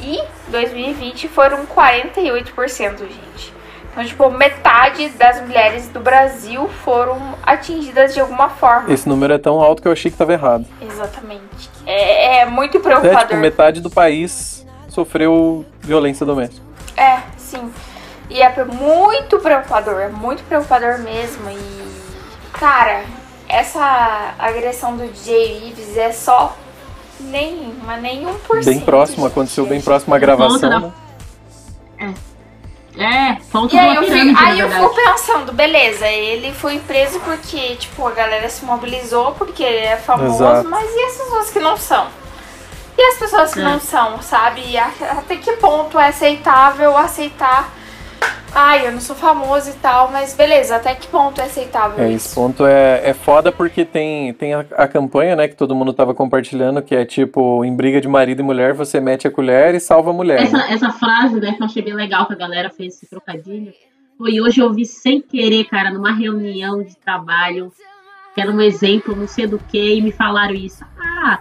E 0.00 0.18
2020 0.48 1.28
foram 1.28 1.64
48%, 1.66 2.98
gente. 2.98 3.54
Então, 3.94 4.04
tipo, 4.04 4.28
metade 4.28 5.08
das 5.10 5.40
mulheres 5.40 5.86
do 5.88 6.00
Brasil 6.00 6.68
foram 6.84 7.36
atingidas 7.44 8.12
de 8.12 8.18
alguma 8.18 8.50
forma. 8.50 8.92
Esse 8.92 9.08
número 9.08 9.32
é 9.32 9.38
tão 9.38 9.60
alto 9.60 9.80
que 9.80 9.86
eu 9.86 9.92
achei 9.92 10.10
que 10.10 10.16
tava 10.16 10.32
errado. 10.32 10.66
Exatamente. 10.82 11.70
É, 11.86 12.38
é 12.40 12.44
muito 12.46 12.76
É, 12.76 12.80
tipo, 12.80 12.88
preocupador. 12.88 13.36
metade 13.38 13.80
do 13.80 13.88
país 13.88 14.66
sofreu 14.88 15.64
violência 15.80 16.26
doméstica. 16.26 16.66
É, 16.96 17.20
sim. 17.36 17.70
E 18.28 18.42
é 18.42 18.64
muito 18.64 19.38
preocupador, 19.38 20.00
é 20.00 20.08
muito 20.08 20.42
preocupador 20.42 20.98
mesmo. 20.98 21.48
E, 21.50 22.58
cara, 22.58 23.04
essa 23.48 24.34
agressão 24.40 24.96
do 24.96 25.06
DJ 25.06 25.68
Ives 25.68 25.96
é 25.96 26.10
só 26.10 26.56
nem, 27.20 27.74
mas 27.84 28.02
nem 28.02 28.26
1%. 28.26 28.64
Bem 28.64 28.80
próximo, 28.80 29.24
aconteceu 29.24 29.64
bem 29.66 29.80
próximo 29.80 30.14
à 30.16 30.18
gravação. 30.18 30.80
né? 30.80 30.92
É, 32.00 32.33
ponto 33.50 33.74
E 33.74 33.78
aí 33.78 33.94
eu, 33.96 34.32
na 34.32 34.40
aí 34.46 34.60
eu 34.60 34.70
fico 34.70 34.94
pensando, 34.94 35.52
beleza, 35.52 36.06
ele 36.06 36.52
foi 36.52 36.78
preso 36.78 37.18
porque, 37.20 37.74
tipo, 37.76 38.06
a 38.06 38.12
galera 38.12 38.48
se 38.48 38.64
mobilizou 38.64 39.32
porque 39.32 39.62
ele 39.62 39.78
é 39.86 39.96
famoso, 39.96 40.36
Exato. 40.44 40.68
mas 40.68 40.88
e 40.88 41.04
as 41.04 41.16
pessoas 41.16 41.50
que 41.50 41.58
não 41.58 41.76
são? 41.76 42.06
E 42.96 43.02
as 43.02 43.18
pessoas 43.18 43.52
que 43.52 43.60
É. 43.60 43.64
não 43.64 43.80
são, 43.80 44.22
sabe? 44.22 44.62
E 44.64 44.78
a- 44.78 44.90
Até 45.18 45.36
que 45.36 45.52
ponto 45.54 45.98
é 45.98 46.08
aceitável 46.08 46.96
aceitar. 46.96 47.68
Ai, 48.56 48.86
eu 48.86 48.92
não 48.92 49.00
sou 49.00 49.16
famoso 49.16 49.70
e 49.70 49.72
tal, 49.74 50.12
mas 50.12 50.32
beleza, 50.34 50.76
até 50.76 50.94
que 50.94 51.08
ponto 51.08 51.40
é 51.40 51.44
aceitável 51.44 52.02
É, 52.04 52.08
isso? 52.12 52.26
esse 52.28 52.34
ponto 52.36 52.64
é, 52.64 53.00
é 53.04 53.12
foda 53.12 53.50
porque 53.50 53.84
tem, 53.84 54.32
tem 54.34 54.54
a, 54.54 54.64
a 54.76 54.86
campanha, 54.86 55.34
né, 55.34 55.48
que 55.48 55.56
todo 55.56 55.74
mundo 55.74 55.92
tava 55.92 56.14
compartilhando, 56.14 56.80
que 56.80 56.94
é 56.94 57.04
tipo, 57.04 57.64
em 57.64 57.74
briga 57.74 58.00
de 58.00 58.06
marido 58.06 58.40
e 58.40 58.42
mulher, 58.44 58.72
você 58.72 59.00
mete 59.00 59.26
a 59.26 59.30
colher 59.30 59.74
e 59.74 59.80
salva 59.80 60.10
a 60.10 60.12
mulher. 60.14 60.38
né? 60.40 60.44
Essa, 60.46 60.72
essa 60.72 60.90
frase, 60.92 61.40
né, 61.40 61.52
que 61.52 61.60
eu 61.62 61.66
achei 61.66 61.82
bem 61.82 61.94
legal 61.94 62.26
que 62.26 62.32
a 62.32 62.36
galera 62.36 62.70
fez 62.70 62.94
esse 62.94 63.08
trocadilho. 63.10 63.72
Foi 64.16 64.40
hoje 64.40 64.60
eu 64.60 64.72
vi 64.72 64.84
sem 64.86 65.20
querer, 65.20 65.64
cara, 65.64 65.90
numa 65.90 66.12
reunião 66.14 66.80
de 66.80 66.96
trabalho, 66.96 67.72
que 68.36 68.40
era 68.40 68.52
um 68.52 68.60
exemplo, 68.60 69.16
não 69.16 69.26
sei 69.26 69.48
do 69.48 69.58
que, 69.58 69.96
e 69.96 70.00
me 70.00 70.12
falaram 70.12 70.54
isso. 70.54 70.84
Ah, 70.96 71.40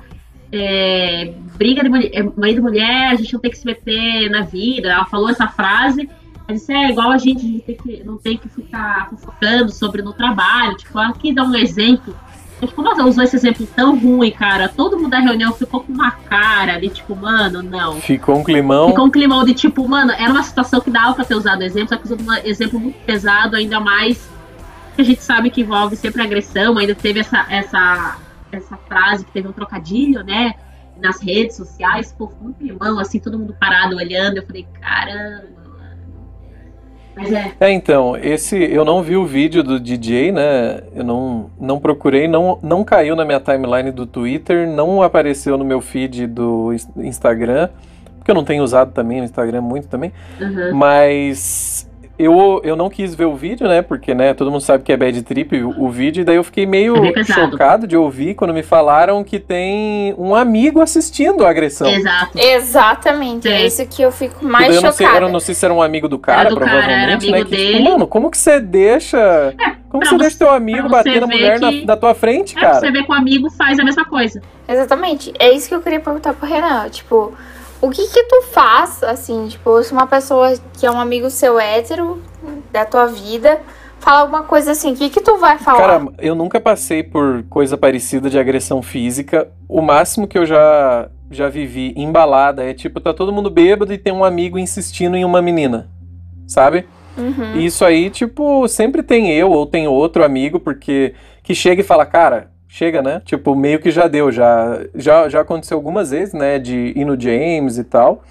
é, 0.51 1.31
briga 1.55 1.83
de 1.83 1.89
mulher, 1.89 2.09
é, 2.11 2.23
marido 2.23 2.57
e 2.57 2.61
mulher, 2.61 3.09
a 3.11 3.15
gente 3.15 3.31
não 3.33 3.39
tem 3.39 3.51
que 3.51 3.57
se 3.57 3.65
meter 3.67 4.29
na 4.31 4.41
vida. 4.41 4.89
Ela 4.89 5.05
falou 5.05 5.29
essa 5.29 5.47
frase. 5.47 6.09
Disse, 6.47 6.73
é 6.73 6.89
igual 6.89 7.11
a 7.11 7.17
gente, 7.17 7.59
tem 7.65 7.75
que, 7.75 8.03
não 8.03 8.17
tem 8.17 8.37
que 8.37 8.49
ficar 8.49 9.09
fofocando 9.09 9.71
sobre 9.71 10.01
no 10.01 10.13
trabalho. 10.13 10.75
Tipo, 10.75 10.99
ela 10.99 11.13
quis 11.13 11.33
dar 11.33 11.43
um 11.43 11.55
exemplo. 11.55 12.15
Mas 12.59 12.71
como 12.71 12.89
ela 12.89 13.05
usou 13.05 13.23
esse 13.23 13.35
exemplo 13.35 13.67
tão 13.75 13.97
ruim, 13.97 14.31
cara, 14.31 14.69
todo 14.69 14.97
mundo 14.97 15.09
da 15.09 15.19
reunião 15.19 15.53
ficou 15.53 15.81
com 15.81 15.91
uma 15.91 16.11
cara 16.11 16.79
de 16.79 16.89
tipo, 16.89 17.15
mano, 17.15 17.61
não. 17.61 17.99
Ficou 17.99 18.39
um 18.39 18.43
climão. 18.43 18.89
Ficou 18.89 19.05
um 19.05 19.11
climão 19.11 19.43
de 19.43 19.53
tipo, 19.53 19.87
mano, 19.87 20.11
era 20.11 20.31
uma 20.31 20.43
situação 20.43 20.79
que 20.79 20.89
dava 20.89 21.13
pra 21.13 21.25
ter 21.25 21.35
usado 21.35 21.61
exemplo, 21.61 21.89
só 21.89 21.97
que 21.97 22.05
usou 22.05 22.17
um 22.17 22.33
exemplo 22.45 22.79
muito 22.79 22.97
pesado, 23.05 23.55
ainda 23.55 23.79
mais 23.79 24.29
que 24.95 25.01
a 25.01 25.05
gente 25.05 25.21
sabe 25.21 25.49
que 25.49 25.61
envolve 25.61 25.95
sempre 25.95 26.21
agressão, 26.21 26.77
ainda 26.77 26.95
teve 26.95 27.19
essa, 27.19 27.45
essa, 27.49 28.17
essa 28.51 28.77
frase 28.77 29.25
que 29.25 29.31
teve 29.31 29.47
um 29.47 29.51
trocadilho, 29.51 30.23
né? 30.23 30.53
Nas 31.01 31.21
redes 31.21 31.57
sociais, 31.57 32.13
foi 32.17 32.27
um 32.41 32.53
climão, 32.53 32.99
assim, 32.99 33.19
todo 33.19 33.37
mundo 33.37 33.55
parado 33.59 33.95
olhando. 33.95 34.37
Eu 34.37 34.45
falei, 34.45 34.65
caramba, 34.79 35.62
é, 37.17 37.67
É, 37.67 37.71
então, 37.71 38.17
esse 38.17 38.57
eu 38.57 38.83
não 38.83 39.01
vi 39.01 39.15
o 39.15 39.25
vídeo 39.25 39.63
do 39.63 39.79
DJ, 39.79 40.31
né? 40.31 40.81
Eu 40.95 41.03
não, 41.03 41.49
não 41.59 41.79
procurei, 41.79 42.27
não, 42.27 42.57
não 42.61 42.83
caiu 42.83 43.15
na 43.15 43.23
minha 43.25 43.39
timeline 43.39 43.91
do 43.91 44.05
Twitter, 44.05 44.67
não 44.67 45.01
apareceu 45.01 45.57
no 45.57 45.63
meu 45.65 45.79
feed 45.81 46.27
do 46.27 46.73
Ins- 46.73 46.89
Instagram, 46.97 47.69
porque 48.17 48.31
eu 48.31 48.35
não 48.35 48.43
tenho 48.43 48.63
usado 48.63 48.91
também 48.91 49.21
o 49.21 49.23
Instagram 49.23 49.61
muito 49.61 49.87
também, 49.87 50.11
uhum. 50.39 50.73
mas 50.75 51.89
eu, 52.17 52.61
eu 52.63 52.75
não 52.75 52.89
quis 52.89 53.15
ver 53.15 53.25
o 53.25 53.35
vídeo, 53.35 53.67
né? 53.67 53.81
Porque, 53.81 54.13
né, 54.13 54.33
todo 54.33 54.51
mundo 54.51 54.61
sabe 54.61 54.83
que 54.83 54.91
é 54.91 54.97
bad 54.97 55.21
trip 55.23 55.55
o, 55.63 55.85
o 55.85 55.89
vídeo, 55.89 56.21
e 56.21 56.23
daí 56.23 56.35
eu 56.35 56.43
fiquei 56.43 56.65
meio 56.65 56.95
É 57.17 57.23
chocado 57.23 57.87
de 57.87 57.97
ouvir 57.97 58.35
quando 58.35 58.53
me 58.53 58.61
falaram 58.63 59.23
que 59.23 59.39
tem 59.39 60.13
um 60.17 60.35
amigo 60.35 60.79
assistindo 60.81 61.45
a 61.45 61.49
agressão. 61.49 61.87
exato. 61.87 62.37
Exatamente, 62.39 63.47
é 63.47 63.59
Sim. 63.59 63.65
isso 63.65 63.85
que 63.87 64.01
eu 64.01 64.11
fico 64.11 64.45
mais 64.45 64.75
eu 64.75 64.81
não 64.81 64.91
sei, 64.91 65.07
eu 65.07 65.29
não 65.29 65.39
sei 65.39 65.55
se 65.55 65.65
era 65.65 65.73
um 65.73 65.81
amigo 65.81 66.07
do 66.07 66.19
cara, 66.19 66.41
Era 66.41 66.49
do 66.51 66.57
cara, 66.57 66.71
provavelmente, 66.71 67.03
era 67.29 67.37
amigo 67.37 67.49
né? 67.51 67.57
Que, 67.57 67.71
tipo, 67.73 67.83
mano, 67.83 68.07
como 68.07 68.29
que 68.31 68.37
você 68.37 68.59
deixa. 68.59 69.53
Como 69.89 70.01
que 70.03 70.09
pra 70.09 70.17
você 70.17 70.23
deixa 70.23 70.37
teu 70.39 70.49
amigo 70.49 70.89
bater 70.89 71.21
na 71.21 71.27
mulher 71.27 71.59
na, 71.59 71.69
que- 71.69 71.85
na 71.85 71.95
tua 71.95 72.13
frente, 72.15 72.55
É, 72.57 72.59
pra 72.59 72.73
você 72.75 72.79
cara? 72.81 72.91
ver 72.93 73.03
que 73.05 73.11
o 73.11 73.15
amigo 73.15 73.49
faz 73.51 73.79
a 73.79 73.83
mesma 73.83 74.05
coisa. 74.05 74.41
Exatamente. 74.67 75.31
É 75.37 75.51
isso 75.51 75.67
que 75.69 75.75
eu 75.75 75.81
queria 75.81 75.99
perguntar 75.99 76.33
pro 76.33 76.47
Renan. 76.49 76.89
Tipo, 76.89 77.31
o 77.83 77.89
que 77.89 78.07
que 78.07 78.23
tu 78.23 78.43
faz, 78.43 79.03
assim, 79.03 79.49
tipo, 79.49 79.83
se 79.83 79.91
uma 79.91 80.07
pessoa 80.07 80.53
que 80.79 80.85
é 80.85 80.89
um 80.89 80.97
amigo 80.97 81.29
seu 81.29 81.59
hétero 81.59 82.23
da 82.71 82.85
tua 82.85 83.07
vida 83.07 83.59
fala 83.99 84.21
alguma 84.21 84.43
coisa 84.43 84.71
assim, 84.71 84.93
o 84.93 84.95
que 84.95 85.09
que 85.09 85.19
tu 85.19 85.37
vai 85.37 85.57
falar? 85.57 85.79
Cara, 85.79 86.07
eu 86.19 86.33
nunca 86.33 86.61
passei 86.61 87.03
por 87.03 87.43
coisa 87.49 87.77
parecida 87.77 88.29
de 88.29 88.39
agressão 88.39 88.81
física. 88.81 89.49
O 89.67 89.81
máximo 89.81 90.29
que 90.29 90.37
eu 90.37 90.45
já, 90.45 91.09
já 91.29 91.49
vivi 91.49 91.93
embalada 91.97 92.63
é 92.63 92.73
tipo, 92.73 93.01
tá 93.01 93.13
todo 93.13 93.33
mundo 93.33 93.49
bêbado 93.49 93.91
e 93.91 93.97
tem 93.97 94.13
um 94.13 94.23
amigo 94.23 94.57
insistindo 94.57 95.17
em 95.17 95.25
uma 95.25 95.41
menina, 95.41 95.89
sabe? 96.47 96.87
Uhum. 97.17 97.57
E 97.57 97.65
isso 97.65 97.83
aí, 97.83 98.09
tipo, 98.09 98.65
sempre 98.69 99.03
tem 99.03 99.29
eu 99.29 99.51
ou 99.51 99.65
tem 99.65 99.89
outro 99.89 100.23
amigo, 100.23 100.57
porque 100.57 101.15
que 101.43 101.53
chega 101.53 101.81
e 101.81 101.85
fala, 101.85 102.05
cara, 102.05 102.52
chega, 102.75 103.03
né? 103.03 103.21
Tipo, 103.23 103.53
meio 103.55 103.79
que 103.79 103.91
já 103.91 104.07
deu, 104.07 104.31
já, 104.31 104.79
já, 104.95 105.29
já 105.29 105.41
aconteceu 105.41 105.77
algumas 105.77 106.09
vezes, 106.09 106.33
né? 106.33 106.57
De 106.57 106.91
ir 106.95 107.05
no 107.05 107.19
James 107.19 107.77
e 107.77 107.83
tal. 107.83 108.23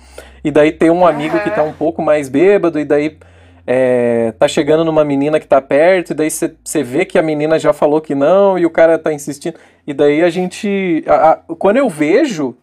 E 0.43 0.51
daí 0.51 0.73
tem 0.73 0.91
um 0.91 1.07
amigo 1.07 1.39
que 1.39 1.51
tá 1.51 1.63
um 1.63 1.73
pouco 1.73 2.03
mais 2.03 2.29
bêbado, 2.29 2.81
e 2.81 2.85
daí 2.85 3.17
é, 3.65 4.33
tá 4.37 4.49
chegando 4.49 4.85
numa 4.85 5.05
menina 5.05 5.39
que 5.39 5.47
tá 5.47 5.61
perto, 5.63 6.11
e 6.11 6.15
daí 6.15 6.29
você 6.29 6.83
vê 6.83 7.05
que 7.05 7.21
a 7.21 7.23
menina 7.23 7.57
já 7.57 7.73
falou 7.73 8.01
que 8.01 8.17
não, 8.17 8.59
e 8.59 8.67
o 8.67 8.71
cara 8.71 8.99
tá 8.99 9.13
insistindo. 9.13 9.55
E 9.87 9.95
daí 9.95 10.25
a 10.25 10.29
gente. 10.31 11.05
a- 11.07 11.31
a- 11.31 11.37
quando 11.57 11.77
eu 11.77 11.89
vejo. 11.89 12.57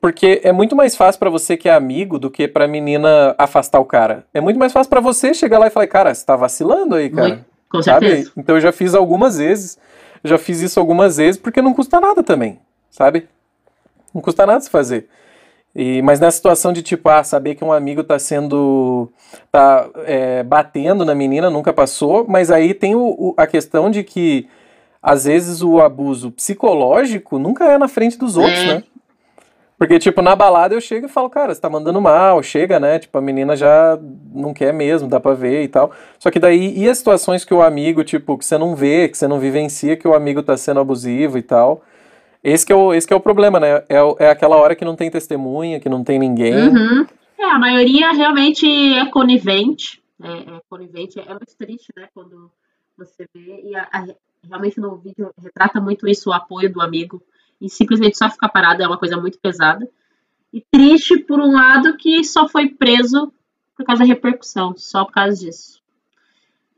Porque 0.00 0.40
é 0.44 0.52
muito 0.52 0.76
mais 0.76 0.94
fácil 0.94 1.18
pra 1.18 1.30
você 1.30 1.56
que 1.56 1.68
é 1.68 1.72
amigo 1.72 2.18
do 2.18 2.30
que 2.30 2.46
pra 2.46 2.68
menina 2.68 3.34
afastar 3.38 3.80
o 3.80 3.84
cara. 3.84 4.24
É 4.34 4.40
muito 4.40 4.58
mais 4.58 4.72
fácil 4.72 4.90
pra 4.90 5.00
você 5.00 5.32
chegar 5.32 5.58
lá 5.58 5.66
e 5.68 5.70
falar, 5.70 5.86
cara, 5.86 6.14
você 6.14 6.24
tá 6.24 6.36
vacilando 6.36 6.94
aí, 6.96 7.08
cara. 7.10 7.28
Muito, 7.28 7.44
com 7.70 7.82
Sabe? 7.82 8.08
certeza. 8.08 8.32
Então 8.36 8.56
eu 8.56 8.60
já 8.60 8.70
fiz 8.72 8.94
algumas 8.94 9.38
vezes. 9.38 9.78
Já 10.26 10.38
fiz 10.38 10.60
isso 10.60 10.78
algumas 10.80 11.16
vezes 11.16 11.40
porque 11.40 11.62
não 11.62 11.72
custa 11.74 12.00
nada 12.00 12.22
também, 12.22 12.58
sabe? 12.90 13.28
Não 14.14 14.20
custa 14.22 14.46
nada 14.46 14.60
se 14.60 14.70
fazer. 14.70 15.08
E, 15.74 16.00
mas 16.00 16.18
na 16.18 16.30
situação 16.30 16.72
de 16.72 16.82
tipo, 16.82 17.06
ah, 17.10 17.22
saber 17.22 17.54
que 17.54 17.62
um 17.64 17.72
amigo 17.72 18.02
tá 18.02 18.18
sendo. 18.18 19.10
tá 19.52 19.88
é, 20.06 20.42
batendo 20.42 21.04
na 21.04 21.14
menina, 21.14 21.50
nunca 21.50 21.72
passou, 21.72 22.24
mas 22.26 22.50
aí 22.50 22.72
tem 22.72 22.94
o- 22.94 23.14
o- 23.18 23.34
a 23.36 23.46
questão 23.46 23.90
de 23.90 24.02
que 24.02 24.48
às 25.02 25.24
vezes 25.24 25.62
o 25.62 25.80
abuso 25.80 26.30
psicológico 26.32 27.38
nunca 27.38 27.64
é 27.66 27.76
na 27.76 27.88
frente 27.88 28.16
dos 28.18 28.36
outros, 28.38 28.58
É. 28.60 28.66
né? 28.76 28.82
Porque, 29.78 29.98
tipo, 29.98 30.22
na 30.22 30.34
balada 30.34 30.74
eu 30.74 30.80
chego 30.80 31.04
e 31.06 31.08
falo, 31.08 31.28
cara, 31.28 31.54
você 31.54 31.60
tá 31.60 31.68
mandando 31.68 32.00
mal, 32.00 32.42
chega, 32.42 32.80
né? 32.80 32.98
Tipo, 32.98 33.18
a 33.18 33.20
menina 33.20 33.54
já 33.54 33.98
não 34.34 34.54
quer 34.54 34.72
mesmo, 34.72 35.06
dá 35.08 35.20
pra 35.20 35.34
ver 35.34 35.64
e 35.64 35.68
tal. 35.68 35.92
Só 36.18 36.30
que 36.30 36.38
daí, 36.40 36.72
e 36.78 36.88
as 36.88 36.96
situações 36.96 37.44
que 37.44 37.52
o 37.52 37.60
amigo, 37.62 38.02
tipo, 38.02 38.38
que 38.38 38.44
você 38.44 38.56
não 38.56 38.74
vê, 38.74 39.06
que 39.08 39.18
você 39.18 39.28
não 39.28 39.38
vivencia, 39.38 39.96
que 39.96 40.08
o 40.08 40.14
amigo 40.14 40.42
tá 40.42 40.56
sendo 40.56 40.80
abusivo 40.80 41.36
e 41.36 41.42
tal. 41.42 41.82
Esse 42.42 42.64
que 42.64 42.72
é 42.72 42.76
o, 42.76 42.94
esse 42.94 43.06
que 43.06 43.12
é 43.12 43.16
o 43.16 43.20
problema, 43.20 43.60
né? 43.60 43.82
É, 43.88 43.96
é 44.20 44.30
aquela 44.30 44.56
hora 44.56 44.74
que 44.74 44.84
não 44.84 44.96
tem 44.96 45.10
testemunha, 45.10 45.78
que 45.78 45.88
não 45.90 46.02
tem 46.02 46.18
ninguém. 46.18 46.54
Uhum. 46.68 47.06
É, 47.38 47.44
a 47.44 47.58
maioria 47.58 48.12
realmente 48.12 48.66
é 48.94 49.04
conivente. 49.10 50.00
É, 50.22 50.28
é 50.56 50.60
conivente. 50.70 51.20
É 51.20 51.28
muito 51.28 51.54
triste, 51.58 51.92
né? 51.94 52.08
Quando 52.14 52.50
você 52.96 53.26
vê. 53.34 53.60
E 53.62 53.76
a- 53.76 53.88
a- 53.92 54.06
realmente 54.48 54.80
no 54.80 54.96
vídeo 54.96 55.30
retrata 55.42 55.80
muito 55.80 56.08
isso, 56.08 56.30
o 56.30 56.32
apoio 56.32 56.72
do 56.72 56.80
amigo. 56.80 57.20
E 57.60 57.68
simplesmente 57.70 58.18
só 58.18 58.28
ficar 58.28 58.48
parado 58.48 58.82
é 58.82 58.86
uma 58.86 58.98
coisa 58.98 59.16
muito 59.16 59.38
pesada. 59.38 59.88
E 60.52 60.62
triste, 60.70 61.18
por 61.18 61.40
um 61.40 61.52
lado, 61.52 61.96
que 61.96 62.22
só 62.24 62.48
foi 62.48 62.68
preso 62.68 63.32
por 63.76 63.84
causa 63.84 64.02
da 64.02 64.06
repercussão. 64.08 64.74
Só 64.76 65.04
por 65.04 65.12
causa 65.12 65.36
disso. 65.36 65.80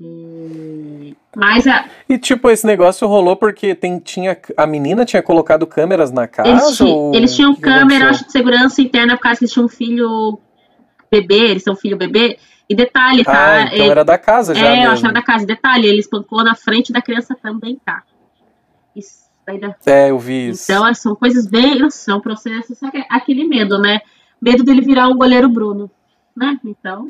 E- 0.00 1.16
Mas 1.34 1.66
a, 1.66 1.86
E, 2.08 2.18
tipo, 2.18 2.48
esse 2.50 2.64
negócio 2.66 3.06
rolou 3.08 3.34
porque 3.36 3.74
tem, 3.74 3.98
tinha, 3.98 4.38
a 4.56 4.66
menina 4.66 5.04
tinha 5.04 5.22
colocado 5.22 5.66
câmeras 5.66 6.12
na 6.12 6.26
casa? 6.28 6.48
Eles, 6.50 6.80
ou 6.80 7.14
eles 7.14 7.34
tinham 7.34 7.54
câmera 7.54 8.10
acho, 8.10 8.24
de 8.26 8.32
segurança 8.32 8.80
interna 8.80 9.16
por 9.16 9.22
causa 9.24 9.38
que 9.38 9.44
eles 9.44 9.52
tinham 9.52 9.66
um 9.66 9.68
filho 9.68 10.38
bebê, 11.10 11.50
eles 11.50 11.62
são 11.64 11.74
filho 11.74 11.96
bebê. 11.96 12.38
E 12.70 12.74
detalhe, 12.74 13.24
tá? 13.24 13.54
Ah, 13.54 13.62
então 13.64 13.76
Ele- 13.78 13.88
era 13.90 14.04
da 14.04 14.18
casa 14.18 14.54
já 14.54 14.66
é, 14.66 14.84
eu 14.84 14.90
mesmo. 14.90 15.00
que 15.00 15.04
era 15.06 15.14
da 15.14 15.22
casa. 15.22 15.46
Detalhe, 15.46 15.88
ele 15.88 15.98
espancou 16.00 16.44
na 16.44 16.54
frente 16.54 16.92
da 16.92 17.00
criança 17.02 17.34
também, 17.42 17.80
tá? 17.84 18.02
Isso 18.94 19.27
É, 19.86 20.10
eu 20.10 20.18
vi 20.18 20.50
isso. 20.50 20.70
Então, 20.70 20.94
são 20.94 21.14
coisas 21.14 21.46
bem. 21.46 21.88
São 21.90 22.20
processos. 22.20 22.78
Só 22.78 22.90
que 22.90 22.98
é 22.98 23.06
aquele 23.08 23.44
medo, 23.44 23.78
né? 23.78 24.00
Medo 24.40 24.62
dele 24.62 24.80
virar 24.80 25.08
um 25.08 25.16
goleiro 25.16 25.48
Bruno. 25.48 25.90
Né? 26.36 26.56
Então, 26.64 27.08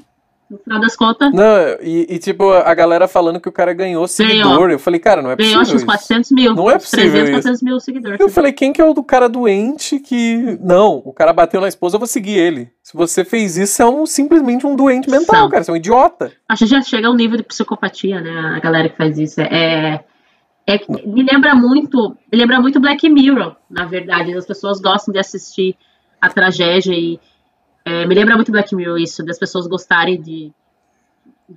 no 0.50 0.56
final 0.56 0.80
das 0.80 0.96
contas, 0.96 1.30
Não, 1.30 1.76
e, 1.82 2.06
e, 2.08 2.18
tipo, 2.18 2.50
a 2.50 2.72
galera 2.72 3.06
falando 3.06 3.38
que 3.38 3.48
o 3.48 3.52
cara 3.52 3.74
ganhou 3.74 4.08
seguidor. 4.08 4.70
Eu 4.70 4.78
falei, 4.78 4.98
cara, 4.98 5.20
não 5.20 5.30
é 5.30 5.36
possível 5.36 5.60
ganhou 5.60 5.74
uns 5.74 5.76
isso. 5.76 5.84
400 5.84 6.30
mil. 6.30 6.54
Não 6.54 6.70
é 6.70 6.78
possível 6.78 7.10
300, 7.10 7.28
isso. 7.28 7.32
400 7.32 7.62
mil 7.62 7.80
seguidores. 7.80 8.20
Eu 8.20 8.28
falei, 8.30 8.52
quem 8.52 8.72
que 8.72 8.80
é 8.80 8.84
o 8.84 8.94
do 8.94 9.04
cara 9.04 9.28
doente 9.28 10.00
que... 10.00 10.58
Não, 10.62 11.02
o 11.04 11.12
cara 11.12 11.34
bateu 11.34 11.60
na 11.60 11.68
esposa, 11.68 11.96
eu 11.96 12.00
vou 12.00 12.06
seguir 12.06 12.38
ele. 12.38 12.70
Se 12.82 12.96
você 12.96 13.26
fez 13.26 13.58
isso, 13.58 13.82
é 13.82 13.86
um, 13.86 14.06
simplesmente 14.06 14.66
um 14.66 14.74
doente 14.74 15.10
mental, 15.10 15.40
São. 15.40 15.50
cara. 15.50 15.62
Você 15.62 15.70
é 15.70 15.74
um 15.74 15.76
idiota. 15.76 16.32
Acho 16.48 16.64
que 16.64 16.70
já 16.70 16.80
chega 16.80 17.08
a 17.08 17.10
um 17.10 17.14
nível 17.14 17.36
de 17.36 17.42
psicopatia, 17.42 18.22
né? 18.22 18.54
A 18.56 18.60
galera 18.60 18.88
que 18.88 18.96
faz 18.96 19.18
isso. 19.18 19.42
É, 19.42 20.02
é 20.68 20.78
que 20.78 20.90
me 21.06 21.22
lembra 21.22 21.54
muito, 21.54 22.16
me 22.30 22.38
lembra 22.38 22.60
muito 22.60 22.78
Black 22.78 23.08
Mirror, 23.08 23.56
na 23.70 23.84
verdade. 23.86 24.34
As 24.36 24.46
pessoas 24.46 24.80
gostam 24.80 25.12
de 25.12 25.18
assistir 25.18 25.74
a 26.20 26.28
tragédia 26.28 26.92
e 26.94 27.18
é, 27.84 28.04
me 28.06 28.14
lembra 28.14 28.34
muito 28.36 28.52
Black 28.52 28.74
Mirror 28.74 28.98
isso, 28.98 29.24
das 29.24 29.38
pessoas 29.38 29.66
gostarem 29.66 30.20
de, 30.20 30.52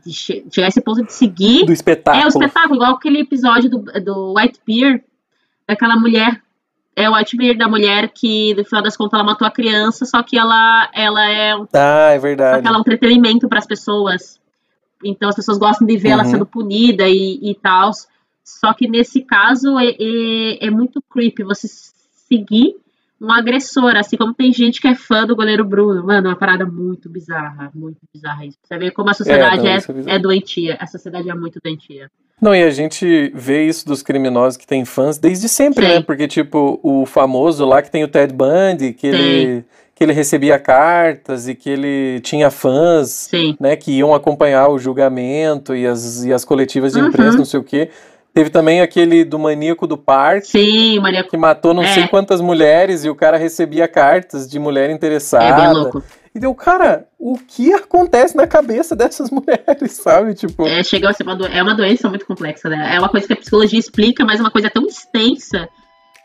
de 0.06 0.14
che- 0.14 0.46
chegar 0.50 0.68
a 0.68 0.70
esse 0.70 0.80
ponto 0.82 1.04
de 1.04 1.12
seguir 1.14 1.66
Do 1.66 1.74
espetáculo. 1.74 2.24
é 2.24 2.26
o 2.26 2.30
espetáculo, 2.30 2.76
igual 2.76 2.94
aquele 2.96 3.20
episódio 3.20 3.70
do, 3.70 3.80
do 3.80 4.34
White 4.38 4.62
Bear, 4.66 5.02
daquela 5.68 5.96
mulher. 5.98 6.42
É 6.96 7.10
o 7.10 7.16
White 7.16 7.36
Bear 7.38 7.58
da 7.58 7.68
mulher 7.68 8.10
que, 8.14 8.54
no 8.56 8.64
final 8.66 8.82
das 8.84 8.96
contas, 8.96 9.14
ela 9.20 9.24
matou 9.24 9.48
a 9.48 9.52
criança, 9.52 10.06
só 10.06 10.22
que 10.24 10.38
ela, 10.38 10.90
ela 10.94 11.30
é 11.30 11.54
Ah, 11.74 12.12
é 12.12 12.20
verdade. 12.20 12.60
aquela 12.60 12.78
um 12.78 12.82
entretenimento 12.82 13.48
para 13.50 13.60
as 13.60 13.66
pessoas. 13.66 14.40
Então 15.04 15.28
as 15.30 15.36
pessoas 15.36 15.58
gostam 15.58 15.86
de 15.88 15.98
ver 15.98 16.10
ela 16.10 16.24
Uhum. 16.24 16.30
sendo 16.32 16.46
punida 16.46 17.08
e, 17.10 17.40
e 17.42 17.56
tal. 17.56 17.92
Só 18.44 18.74
que 18.74 18.88
nesse 18.88 19.22
caso 19.22 19.78
é, 19.80 19.88
é, 20.00 20.68
é 20.68 20.70
muito 20.70 21.02
creepy 21.10 21.44
você 21.44 21.68
seguir 22.28 22.76
um 23.20 23.32
agressor, 23.32 23.96
assim 23.96 24.18
como 24.18 24.34
tem 24.34 24.52
gente 24.52 24.82
que 24.82 24.88
é 24.88 24.96
fã 24.96 25.28
do 25.28 25.36
goleiro 25.36 25.64
Bruno. 25.64 26.04
Mano, 26.04 26.28
é 26.28 26.32
uma 26.32 26.36
parada 26.36 26.66
muito 26.66 27.08
bizarra, 27.08 27.72
muito 27.76 28.00
bizarra 28.12 28.46
isso. 28.48 28.58
Você 28.64 28.78
vê 28.80 28.90
como 28.90 29.10
a 29.12 29.14
sociedade 29.14 29.58
não, 29.62 29.68
é, 29.68 29.78
isso 29.78 29.92
é 29.92 29.94
bizarro. 29.94 30.16
é 30.16 30.20
doentia. 30.20 30.78
A 30.80 30.88
sociedade 30.88 31.30
é 31.30 31.36
muito 31.36 31.60
doentia. 31.64 32.10
Não, 32.42 32.56
e 32.56 32.64
a 32.64 32.72
gente 32.72 33.32
vê 33.36 33.68
isso 33.68 33.86
dos 33.86 34.02
criminosos 34.02 34.58
que 34.58 34.66
têm 34.66 34.84
fãs 34.86 35.20
desde 35.20 35.48
sempre, 35.48 35.86
Sim. 35.86 35.92
né? 35.94 36.02
Porque, 36.02 36.28
tipo, 36.28 36.80
o 36.82 37.06
famoso 37.06 37.64
lá 37.64 37.84
que 37.84 37.92
tem 37.92 38.04
o 38.04 38.08
Ted 38.08 38.34
Bundy, 38.34 38.94
que 38.94 39.12
Sim. 39.12 39.18
ele, 39.20 39.66
que 39.94 40.04
ele 40.04 40.14
recebia 40.14 40.58
cartas 40.58 41.48
e 41.48 41.54
que 41.54 41.70
ele 41.70 42.20
tinha 42.22 42.50
fãs, 42.50 43.10
Sim. 43.30 43.56
né? 43.60 43.76
Que 43.76 43.92
iam 43.92 44.16
acompanhar 44.16 44.68
o 44.70 44.80
julgamento 44.80 45.76
e 45.76 45.86
as, 45.86 46.24
e 46.24 46.34
as 46.34 46.44
coletivas 46.44 46.94
de 46.94 47.00
Uhum. 47.02 47.10
imprensa, 47.10 47.38
não 47.38 47.46
sei 47.46 47.60
o 47.60 47.64
quê. 47.64 47.92
Teve 48.34 48.50
também 48.50 48.80
aquele 48.82 49.26
do 49.26 49.38
maníaco 49.38 49.86
do 49.86 49.98
parque, 49.98 50.48
Sim, 50.48 51.00
Maria. 51.00 51.24
que 51.24 51.36
matou 51.36 51.74
não 51.74 51.84
É. 51.84 51.88
sei 51.88 52.08
quantas 52.08 52.40
mulheres 52.40 53.04
e 53.04 53.10
o 53.10 53.16
cara 53.16 53.36
recebia 53.38 53.88
cartas 53.90 54.50
de 54.50 54.58
mulher 54.58 54.90
interessada. 54.90 55.44
É 55.46 55.56
bem 55.56 55.74
louco. 55.74 56.02
E 56.34 56.40
deu, 56.40 56.56
cara, 56.56 57.08
o 57.20 57.38
que 57.38 57.74
acontece 57.74 58.38
na 58.38 58.48
cabeça 58.48 58.96
dessas 58.96 59.30
mulheres, 59.32 59.92
sabe? 59.92 60.34
Tipo, 60.34 60.66
É, 60.66 60.82
chega 60.82 61.10
a 61.10 61.14
ser 61.14 61.24
uma, 61.24 61.36
do- 61.36 61.46
é 61.46 61.62
uma 61.62 61.76
doença 61.76 62.08
muito 62.08 62.26
complexa, 62.26 62.70
né? 62.70 62.96
É 62.96 63.00
uma 63.00 63.10
coisa 63.10 63.28
que 63.28 63.34
a 63.34 63.36
psicologia 63.36 63.78
explica, 63.78 64.24
mas 64.24 64.40
é 64.40 64.44
uma 64.44 64.50
coisa 64.52 64.70
tão 64.70 64.86
extensa, 64.88 65.68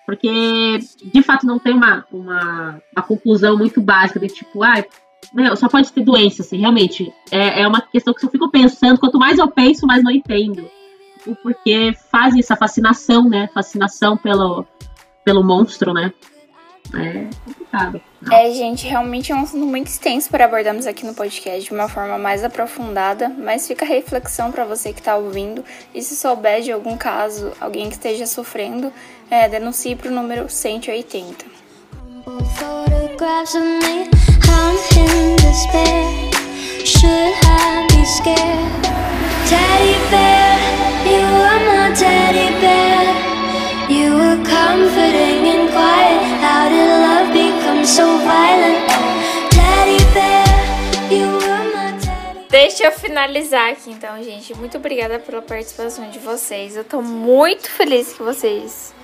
porque 0.06 0.78
de 1.12 1.22
fato 1.22 1.44
não 1.44 1.58
tem 1.58 1.74
uma, 1.74 2.04
uma, 2.12 2.80
uma 2.96 3.02
conclusão 3.06 3.56
muito 3.58 3.80
básica 3.80 4.20
de 4.20 4.28
tipo, 4.28 4.62
ah, 4.62 4.84
meu, 5.34 5.56
só 5.56 5.68
pode 5.68 5.92
ter 5.92 6.04
doença, 6.04 6.42
assim, 6.42 6.58
realmente. 6.58 7.12
É, 7.32 7.62
é 7.62 7.66
uma 7.66 7.80
questão 7.80 8.14
que 8.14 8.24
eu 8.24 8.30
fico 8.30 8.48
pensando, 8.48 9.00
quanto 9.00 9.18
mais 9.18 9.38
eu 9.38 9.48
penso, 9.50 9.86
mais 9.88 10.04
não 10.04 10.12
entendo. 10.12 10.64
O 11.26 11.34
porquê 11.34 11.94
faz 12.10 12.34
isso, 12.34 12.52
a 12.52 12.56
fascinação, 12.56 13.28
né? 13.28 13.48
Fascinação 13.52 14.16
pelo, 14.16 14.64
pelo 15.24 15.42
monstro, 15.42 15.92
né? 15.92 16.12
É 16.94 17.28
complicado. 17.44 18.00
É, 18.30 18.50
gente, 18.52 18.86
realmente 18.86 19.30
é 19.32 19.34
um 19.34 19.42
assunto 19.42 19.66
muito 19.66 19.88
extenso 19.88 20.30
para 20.30 20.44
abordarmos 20.44 20.86
aqui 20.86 21.04
no 21.04 21.14
podcast 21.14 21.64
de 21.64 21.74
uma 21.74 21.88
forma 21.88 22.18
mais 22.18 22.44
aprofundada, 22.44 23.28
mas 23.28 23.66
fica 23.66 23.84
a 23.84 23.88
reflexão 23.88 24.50
para 24.50 24.64
você 24.64 24.92
que 24.92 25.00
está 25.00 25.16
ouvindo. 25.16 25.64
E 25.94 26.02
se 26.02 26.16
souber 26.16 26.62
de 26.62 26.72
algum 26.72 26.96
caso, 26.96 27.52
alguém 27.60 27.88
que 27.88 27.94
esteja 27.94 28.26
sofrendo, 28.26 28.92
é, 29.30 29.48
denuncie 29.48 29.94
para 29.94 30.10
o 30.10 30.14
número 30.14 30.48
180. 30.48 31.44
Photographs 32.24 33.54
of 33.54 33.64
me, 33.64 34.10
I'm 34.48 34.76
in 34.98 35.36
despair. 35.36 36.26
Should 36.84 37.34
I 37.44 37.86
be 37.90 38.04
scared? 38.04 38.86
Teddy 39.48 39.94
bear, 40.10 40.55
Deixa 52.50 52.84
eu 52.84 52.92
finalizar 52.92 53.70
aqui 53.70 53.90
então, 53.90 54.22
gente. 54.22 54.54
Muito 54.54 54.76
obrigada 54.76 55.18
pela 55.18 55.40
participação 55.40 56.10
de 56.10 56.18
vocês. 56.18 56.76
Eu 56.76 56.84
tô 56.84 57.00
muito 57.00 57.70
feliz 57.70 58.12
que 58.12 58.22
vocês 58.22 58.94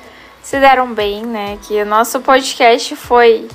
se 0.42 0.58
deram 0.58 0.92
bem, 0.92 1.24
né? 1.24 1.58
Que 1.66 1.80
o 1.80 1.86
nosso 1.86 2.20
podcast 2.20 2.94
foi. 2.96 3.48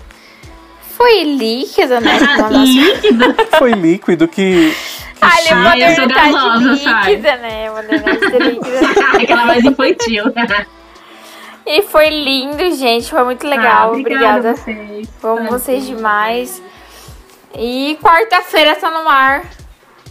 Foi 0.95 1.23
líquido, 1.23 1.99
né? 1.99 2.17
Na 2.37 2.49
nossa... 2.49 2.63
Líquido. 2.63 3.35
foi 3.59 3.71
líquido 3.73 4.27
que. 4.27 4.73
Ali, 5.21 5.47
Ai, 5.51 5.83
eu 5.83 5.95
sou 5.95 6.03
modernidade 6.03 6.31
gasosa, 6.31 6.77
sabe? 6.77 7.09
líquida, 7.09 7.37
né? 7.37 7.69
Modernidade 7.69 8.37
líquida. 8.39 8.79
Aquela 9.23 9.45
mais 9.45 9.65
infantil. 9.65 10.23
E 11.67 11.81
foi 11.81 12.09
lindo, 12.09 12.73
gente. 12.75 13.09
Foi 13.09 13.23
muito 13.25 13.45
legal. 13.45 13.89
Ah, 13.89 13.97
obrigada. 13.97 14.51
a 14.51 14.55
vocês. 14.55 15.09
Amo 15.21 15.49
vocês 15.49 15.85
demais. 15.85 16.61
E 17.53 17.97
quarta-feira 18.01 18.73
tá 18.75 18.89
no 18.89 19.07
ar. 19.09 19.43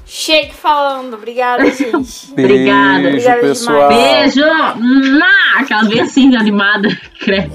Shake 0.04 0.54
falando. 0.54 1.14
Obrigada, 1.14 1.64
gente. 1.72 2.30
Obrigada. 2.30 2.98
Beijo, 3.02 3.08
Obrigada 3.08 3.40
pessoal. 3.40 3.88
Beijo! 3.88 4.44
Mua! 4.76 5.60
Aquelas 5.60 5.88
bem 5.88 6.00
assim, 6.00 6.36
animada. 6.36 6.88
Credo. 7.18 7.52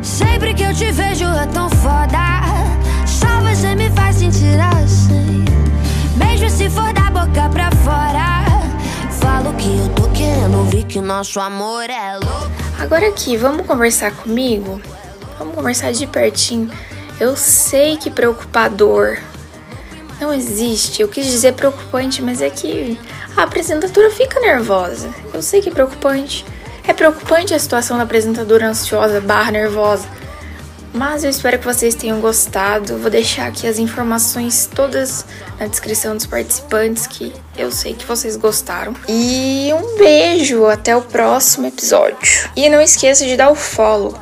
Sempre 0.00 0.54
que 0.54 0.62
eu 0.62 0.72
te 0.74 0.90
vejo 0.92 1.24
é 1.26 1.46
tão 1.46 1.68
foda. 1.68 2.18
Só 3.06 3.26
você 3.40 3.74
me 3.74 3.90
faz 3.90 4.16
sentir 4.16 4.58
assim. 4.60 5.44
Beijo 6.16 6.48
se 6.48 6.70
for 6.70 6.92
da 6.92 7.10
boca 7.10 7.48
pra 7.50 7.70
fora. 7.84 8.31
Que 9.58 9.78
eu 9.78 9.88
tô 9.94 10.08
querendo 10.10 10.86
que 10.92 11.00
nosso 11.00 11.40
amor 11.40 11.88
é 11.88 12.18
louco. 12.18 12.50
Agora 12.78 13.08
aqui, 13.08 13.36
vamos 13.36 13.66
conversar 13.66 14.10
comigo? 14.12 14.80
Vamos 15.38 15.54
conversar 15.54 15.92
de 15.92 16.06
pertinho. 16.06 16.70
Eu 17.18 17.36
sei 17.36 17.96
que 17.96 18.10
preocupador 18.10 19.18
não 20.20 20.34
existe. 20.34 21.00
Eu 21.00 21.08
quis 21.08 21.26
dizer 21.26 21.54
preocupante, 21.54 22.20
mas 22.20 22.42
é 22.42 22.50
que 22.50 22.98
a 23.36 23.44
apresentadora 23.44 24.10
fica 24.10 24.38
nervosa. 24.40 25.08
Eu 25.32 25.40
sei 25.40 25.60
que 25.62 25.68
é 25.68 25.72
preocupante. 25.72 26.44
É 26.86 26.92
preocupante 26.92 27.54
a 27.54 27.58
situação 27.58 27.96
da 27.96 28.02
apresentadora 28.02 28.68
ansiosa 28.68 29.20
barra 29.20 29.50
nervosa. 29.50 30.06
Mas 30.92 31.24
eu 31.24 31.30
espero 31.30 31.58
que 31.58 31.64
vocês 31.64 31.94
tenham 31.94 32.20
gostado. 32.20 32.98
Vou 32.98 33.10
deixar 33.10 33.46
aqui 33.46 33.66
as 33.66 33.78
informações 33.78 34.68
todas 34.72 35.24
na 35.58 35.66
descrição 35.66 36.14
dos 36.14 36.26
participantes, 36.26 37.06
que 37.06 37.32
eu 37.56 37.70
sei 37.72 37.94
que 37.94 38.04
vocês 38.04 38.36
gostaram. 38.36 38.94
E 39.08 39.70
um 39.72 39.96
beijo, 39.96 40.66
até 40.66 40.94
o 40.94 41.00
próximo 41.00 41.66
episódio. 41.66 42.50
E 42.54 42.68
não 42.68 42.80
esqueça 42.80 43.24
de 43.24 43.36
dar 43.36 43.50
o 43.50 43.54
follow. 43.54 44.14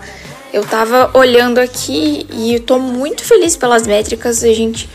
Eu 0.52 0.64
tava 0.64 1.10
olhando 1.14 1.58
aqui 1.58 2.26
e 2.30 2.54
eu 2.54 2.60
tô 2.60 2.78
muito 2.78 3.24
feliz 3.24 3.56
pelas 3.56 3.84
métricas. 3.84 4.44
A 4.44 4.52
gente 4.52 4.88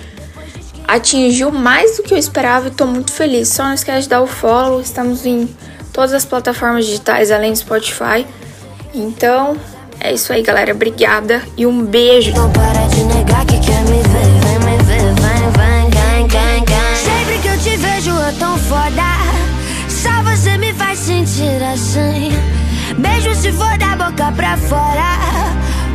atingiu 0.88 1.52
mais 1.52 1.98
do 1.98 2.04
que 2.04 2.14
eu 2.14 2.18
esperava 2.18 2.68
e 2.70 2.72
tô 2.72 2.86
muito 2.86 3.12
feliz. 3.12 3.50
Só 3.50 3.64
não 3.64 3.74
esquece 3.74 4.04
de 4.04 4.10
dar 4.10 4.22
o 4.22 4.28
follow. 4.28 4.80
Estamos 4.80 5.26
em 5.26 5.54
todas 5.92 6.14
as 6.14 6.24
plataformas 6.24 6.86
digitais 6.86 7.32
além 7.32 7.52
do 7.52 7.58
Spotify. 7.58 8.26
Então, 8.94 9.58
é 10.06 10.14
isso 10.14 10.32
aí, 10.32 10.42
galera. 10.42 10.72
Obrigada 10.74 11.42
e 11.58 11.66
um 11.66 11.84
beijo. 11.84 12.32
Não 12.34 12.52
para 12.52 12.88
de 12.88 13.04
negar 13.04 13.46
que 13.46 13.60
quer 13.60 13.82
me 13.82 14.02
ver. 14.04 14.36
Vem 14.46 14.60
me 14.60 14.84
ver, 14.84 15.14
vem, 15.14 15.50
vem, 15.58 15.90
gang, 15.90 16.28
gang, 16.28 16.66
gang. 16.66 16.96
Sempre 16.96 17.40
que 17.40 17.48
eu 17.48 17.58
te 17.58 17.76
vejo 17.78 18.12
eu 18.12 18.34
tão 18.38 18.58
foda. 18.58 19.02
Só 19.90 20.22
você 20.24 20.58
me 20.58 20.74
faz 20.74 21.00
sentir 21.00 21.62
assim. 21.74 22.32
Beijo 23.00 23.34
se 23.36 23.52
for 23.52 23.78
da 23.78 23.96
boca 23.96 24.32
pra 24.32 24.56
fora. 24.58 25.18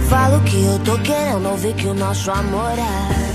Falo 0.08 0.40
que 0.40 0.64
eu 0.64 0.78
tô 0.80 0.98
querendo 0.98 1.48
ouvir 1.48 1.74
que 1.74 1.86
o 1.86 1.94
nosso 1.94 2.30
amor 2.32 2.72
é. 2.76 3.29